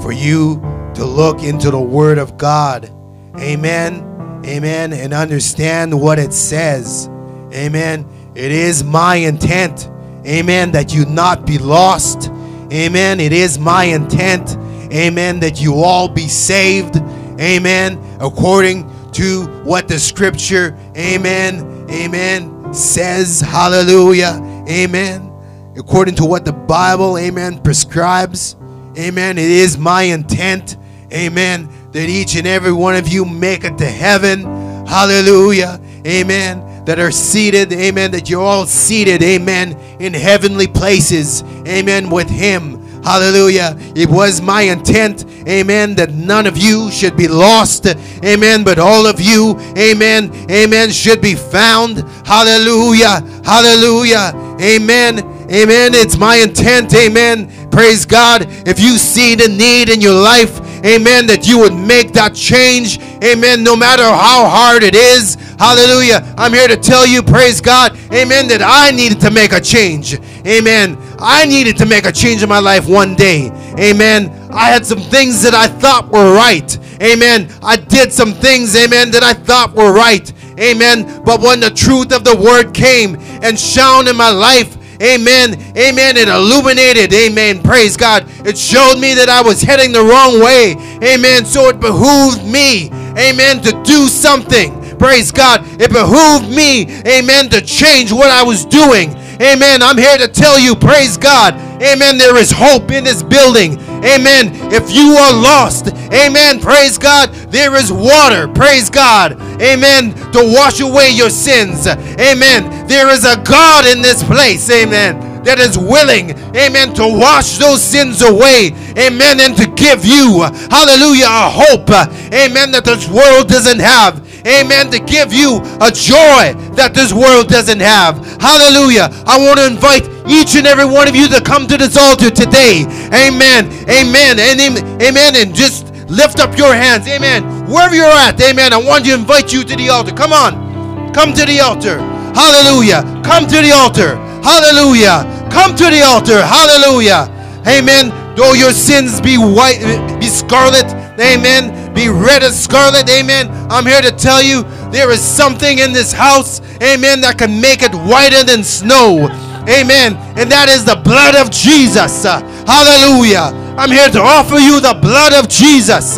for 0.00 0.12
you 0.12 0.60
to 0.94 1.04
look 1.04 1.42
into 1.42 1.70
the 1.70 1.80
Word 1.80 2.18
of 2.18 2.36
God, 2.36 2.90
amen, 3.38 4.42
amen, 4.44 4.92
and 4.92 5.12
understand 5.12 5.98
what 5.98 6.18
it 6.18 6.32
says, 6.32 7.08
amen. 7.52 8.06
It 8.34 8.52
is 8.52 8.82
my 8.84 9.16
intent, 9.16 9.90
amen, 10.26 10.72
that 10.72 10.94
you 10.94 11.04
not 11.06 11.46
be 11.46 11.58
lost, 11.58 12.30
amen. 12.72 13.20
It 13.20 13.32
is 13.32 13.58
my 13.58 13.84
intent 13.84 14.56
Amen. 14.92 15.40
That 15.40 15.60
you 15.60 15.76
all 15.76 16.08
be 16.08 16.28
saved. 16.28 16.96
Amen. 17.40 17.98
According 18.20 18.90
to 19.12 19.44
what 19.64 19.88
the 19.88 19.98
scripture, 19.98 20.76
amen, 20.96 21.86
amen, 21.90 22.61
says. 22.72 23.40
Hallelujah. 23.40 24.64
Amen. 24.68 25.32
According 25.76 26.16
to 26.16 26.24
what 26.24 26.44
the 26.44 26.52
Bible, 26.52 27.16
amen, 27.16 27.60
prescribes. 27.62 28.56
Amen. 28.98 29.38
It 29.38 29.50
is 29.50 29.78
my 29.78 30.02
intent, 30.02 30.76
amen, 31.12 31.68
that 31.92 32.08
each 32.08 32.36
and 32.36 32.46
every 32.46 32.72
one 32.72 32.94
of 32.94 33.08
you 33.08 33.24
make 33.24 33.64
it 33.64 33.78
to 33.78 33.86
heaven. 33.86 34.42
Hallelujah. 34.86 35.80
Amen. 36.06 36.84
That 36.84 36.98
are 36.98 37.10
seated, 37.10 37.72
amen, 37.72 38.10
that 38.10 38.28
you're 38.28 38.42
all 38.42 38.66
seated, 38.66 39.22
amen, 39.22 39.78
in 40.00 40.12
heavenly 40.12 40.66
places, 40.66 41.42
amen, 41.66 42.10
with 42.10 42.28
Him. 42.28 42.81
Hallelujah. 43.04 43.76
It 43.96 44.08
was 44.08 44.40
my 44.40 44.62
intent, 44.62 45.24
amen, 45.48 45.96
that 45.96 46.12
none 46.12 46.46
of 46.46 46.56
you 46.56 46.90
should 46.90 47.16
be 47.16 47.28
lost, 47.28 47.86
amen, 48.24 48.62
but 48.64 48.78
all 48.78 49.06
of 49.06 49.20
you, 49.20 49.58
amen, 49.76 50.32
amen, 50.50 50.90
should 50.90 51.20
be 51.20 51.34
found. 51.34 51.98
Hallelujah. 52.24 53.20
Hallelujah. 53.44 54.32
Amen. 54.60 55.18
Amen. 55.52 55.92
It's 55.94 56.16
my 56.16 56.36
intent, 56.36 56.94
amen. 56.94 57.70
Praise 57.70 58.06
God. 58.06 58.46
If 58.66 58.80
you 58.80 58.96
see 58.96 59.34
the 59.34 59.48
need 59.48 59.90
in 59.90 60.00
your 60.00 60.14
life, 60.14 60.60
amen, 60.84 61.26
that 61.26 61.46
you 61.46 61.58
would 61.58 61.74
make 61.74 62.12
that 62.12 62.34
change, 62.34 62.98
amen, 63.22 63.62
no 63.62 63.76
matter 63.76 64.04
how 64.04 64.48
hard 64.48 64.82
it 64.82 64.94
is. 64.94 65.36
Hallelujah. 65.62 66.34
I'm 66.36 66.52
here 66.52 66.66
to 66.66 66.76
tell 66.76 67.06
you, 67.06 67.22
praise 67.22 67.60
God, 67.60 67.96
amen, 68.12 68.48
that 68.48 68.62
I 68.62 68.90
needed 68.90 69.20
to 69.20 69.30
make 69.30 69.52
a 69.52 69.60
change. 69.60 70.18
Amen. 70.44 70.98
I 71.20 71.46
needed 71.46 71.76
to 71.76 71.86
make 71.86 72.04
a 72.04 72.10
change 72.10 72.42
in 72.42 72.48
my 72.48 72.58
life 72.58 72.88
one 72.88 73.14
day. 73.14 73.52
Amen. 73.78 74.28
I 74.50 74.70
had 74.70 74.84
some 74.84 74.98
things 74.98 75.40
that 75.42 75.54
I 75.54 75.68
thought 75.68 76.08
were 76.08 76.34
right. 76.34 76.76
Amen. 77.00 77.48
I 77.62 77.76
did 77.76 78.12
some 78.12 78.32
things, 78.32 78.74
amen, 78.74 79.12
that 79.12 79.22
I 79.22 79.34
thought 79.34 79.72
were 79.72 79.92
right. 79.92 80.32
Amen. 80.58 81.22
But 81.24 81.40
when 81.40 81.60
the 81.60 81.70
truth 81.70 82.12
of 82.12 82.24
the 82.24 82.34
word 82.34 82.74
came 82.74 83.14
and 83.44 83.56
shone 83.56 84.08
in 84.08 84.16
my 84.16 84.30
life, 84.30 84.76
Amen. 85.00 85.54
Amen. 85.76 86.16
It 86.16 86.28
illuminated. 86.28 87.12
Amen. 87.12 87.60
Praise 87.60 87.96
God. 87.96 88.24
It 88.46 88.56
showed 88.56 89.00
me 89.00 89.14
that 89.14 89.28
I 89.28 89.42
was 89.42 89.60
heading 89.60 89.90
the 89.90 90.02
wrong 90.02 90.38
way. 90.40 90.76
Amen. 91.02 91.44
So 91.44 91.68
it 91.68 91.80
behooved 91.80 92.44
me. 92.46 92.88
Amen. 93.18 93.62
To 93.62 93.82
do 93.82 94.06
something. 94.06 94.81
Praise 95.02 95.32
God. 95.32 95.64
It 95.80 95.90
behooved 95.90 96.48
me. 96.48 96.86
Amen. 97.04 97.48
To 97.50 97.60
change 97.60 98.12
what 98.12 98.30
I 98.30 98.44
was 98.44 98.64
doing. 98.64 99.10
Amen. 99.42 99.82
I'm 99.82 99.98
here 99.98 100.16
to 100.16 100.28
tell 100.28 100.60
you, 100.60 100.76
praise 100.76 101.16
God. 101.16 101.54
Amen. 101.82 102.18
There 102.18 102.36
is 102.36 102.52
hope 102.52 102.92
in 102.92 103.02
this 103.02 103.20
building. 103.20 103.80
Amen. 104.04 104.52
If 104.72 104.92
you 104.92 105.16
are 105.18 105.32
lost, 105.32 105.88
amen. 106.12 106.60
Praise 106.60 106.98
God. 106.98 107.34
There 107.50 107.74
is 107.74 107.90
water. 107.90 108.46
Praise 108.46 108.90
God. 108.90 109.32
Amen. 109.60 110.14
To 110.30 110.52
wash 110.54 110.80
away 110.80 111.10
your 111.10 111.30
sins. 111.30 111.88
Amen. 111.88 112.86
There 112.86 113.10
is 113.10 113.24
a 113.24 113.42
God 113.42 113.84
in 113.86 114.02
this 114.02 114.22
place. 114.22 114.70
Amen 114.70 115.32
that 115.44 115.58
is 115.58 115.76
willing, 115.76 116.30
amen, 116.54 116.94
to 116.94 117.02
wash 117.02 117.58
those 117.58 117.82
sins 117.82 118.22
away, 118.22 118.70
amen, 118.96 119.40
and 119.40 119.56
to 119.56 119.66
give 119.74 120.04
you, 120.04 120.42
hallelujah, 120.70 121.26
a 121.26 121.50
hope, 121.50 121.90
amen, 122.32 122.70
that 122.70 122.84
this 122.84 123.08
world 123.08 123.48
doesn't 123.48 123.80
have, 123.80 124.22
amen, 124.46 124.90
to 124.90 124.98
give 124.98 125.32
you 125.32 125.60
a 125.80 125.90
joy 125.90 126.54
that 126.74 126.92
this 126.94 127.12
world 127.12 127.48
doesn't 127.48 127.80
have. 127.80 128.18
Hallelujah. 128.40 129.08
I 129.26 129.38
want 129.38 129.58
to 129.58 129.66
invite 129.66 130.04
each 130.28 130.56
and 130.56 130.66
every 130.66 130.84
one 130.84 131.08
of 131.08 131.14
you 131.16 131.28
to 131.28 131.40
come 131.40 131.66
to 131.66 131.76
this 131.76 131.96
altar 131.96 132.30
today. 132.30 132.84
Amen. 133.12 133.70
Amen. 133.88 134.38
And 134.38 134.60
amen. 135.02 135.36
And 135.36 135.54
just 135.54 135.90
lift 136.08 136.40
up 136.40 136.56
your 136.56 136.74
hands. 136.74 137.08
Amen. 137.08 137.42
Wherever 137.66 137.94
you're 137.94 138.06
at. 138.06 138.40
Amen. 138.40 138.72
I 138.72 138.78
want 138.78 139.04
to 139.06 139.14
invite 139.14 139.52
you 139.52 139.64
to 139.64 139.76
the 139.76 139.88
altar. 139.88 140.12
Come 140.12 140.32
on. 140.32 141.12
Come 141.12 141.32
to 141.34 141.44
the 141.44 141.60
altar. 141.60 141.98
Hallelujah. 142.34 143.02
Come 143.24 143.46
to 143.46 143.58
the 143.60 143.72
altar. 143.72 144.16
Hallelujah. 144.42 145.24
Come 145.50 145.76
to 145.76 145.90
the 145.90 146.02
altar. 146.02 146.40
Hallelujah. 146.40 147.28
Amen. 147.66 148.22
Though 148.34 148.54
your 148.54 148.72
sins 148.72 149.20
be 149.20 149.36
white, 149.36 149.80
be 150.18 150.26
scarlet, 150.26 150.86
amen, 151.20 151.81
be 151.94 152.08
red 152.08 152.42
as 152.42 152.62
scarlet, 152.62 153.08
amen. 153.08 153.48
I'm 153.70 153.86
here 153.86 154.00
to 154.00 154.10
tell 154.10 154.42
you 154.42 154.62
there 154.90 155.10
is 155.10 155.20
something 155.20 155.78
in 155.78 155.92
this 155.92 156.12
house, 156.12 156.60
amen, 156.82 157.20
that 157.22 157.38
can 157.38 157.60
make 157.60 157.82
it 157.82 157.94
whiter 157.94 158.44
than 158.44 158.64
snow. 158.64 159.28
Amen. 159.68 160.16
And 160.36 160.50
that 160.50 160.68
is 160.68 160.84
the 160.84 160.96
blood 160.96 161.36
of 161.36 161.50
Jesus. 161.50 162.24
hallelujah. 162.24 163.52
I'm 163.78 163.90
here 163.90 164.10
to 164.10 164.20
offer 164.20 164.58
you 164.58 164.80
the 164.80 164.94
blood 165.00 165.32
of 165.32 165.48
Jesus. 165.48 166.16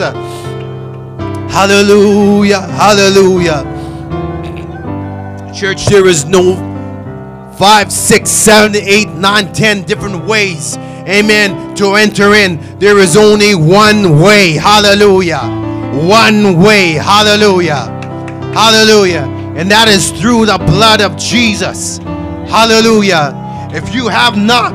hallelujah. 1.52 2.60
Hallelujah. 2.60 3.70
Church, 5.54 5.86
there 5.86 6.06
is 6.06 6.24
no 6.24 6.56
five, 7.58 7.92
six, 7.92 8.30
seven, 8.30 8.74
eight, 8.74 9.08
nine, 9.08 9.52
ten 9.52 9.82
different 9.84 10.24
ways 10.24 10.76
amen, 11.06 11.74
to 11.76 11.94
enter 11.94 12.34
in. 12.34 12.78
There 12.78 12.98
is 12.98 13.16
only 13.16 13.54
one 13.54 14.20
way. 14.20 14.52
Hallelujah. 14.52 15.63
One 15.94 16.60
way. 16.60 16.92
Hallelujah. 16.92 17.86
Hallelujah. 18.52 19.22
And 19.56 19.70
that 19.70 19.88
is 19.88 20.10
through 20.10 20.46
the 20.46 20.58
blood 20.58 21.00
of 21.00 21.16
Jesus. 21.16 21.98
Hallelujah. 22.48 23.32
If 23.72 23.94
you 23.94 24.08
have 24.08 24.36
not, 24.36 24.74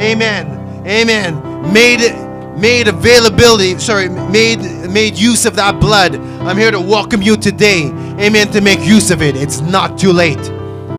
amen, 0.00 0.84
amen, 0.86 1.72
made 1.72 2.00
it 2.00 2.30
made 2.58 2.88
availability, 2.88 3.78
sorry, 3.78 4.08
made 4.08 4.60
made 4.90 5.16
use 5.16 5.46
of 5.46 5.56
that 5.56 5.80
blood, 5.80 6.16
I'm 6.16 6.58
here 6.58 6.70
to 6.70 6.80
welcome 6.80 7.22
you 7.22 7.36
today. 7.36 7.86
Amen. 8.20 8.50
To 8.52 8.60
make 8.60 8.80
use 8.80 9.10
of 9.10 9.22
it. 9.22 9.36
It's 9.36 9.60
not 9.60 9.98
too 9.98 10.12
late. 10.12 10.59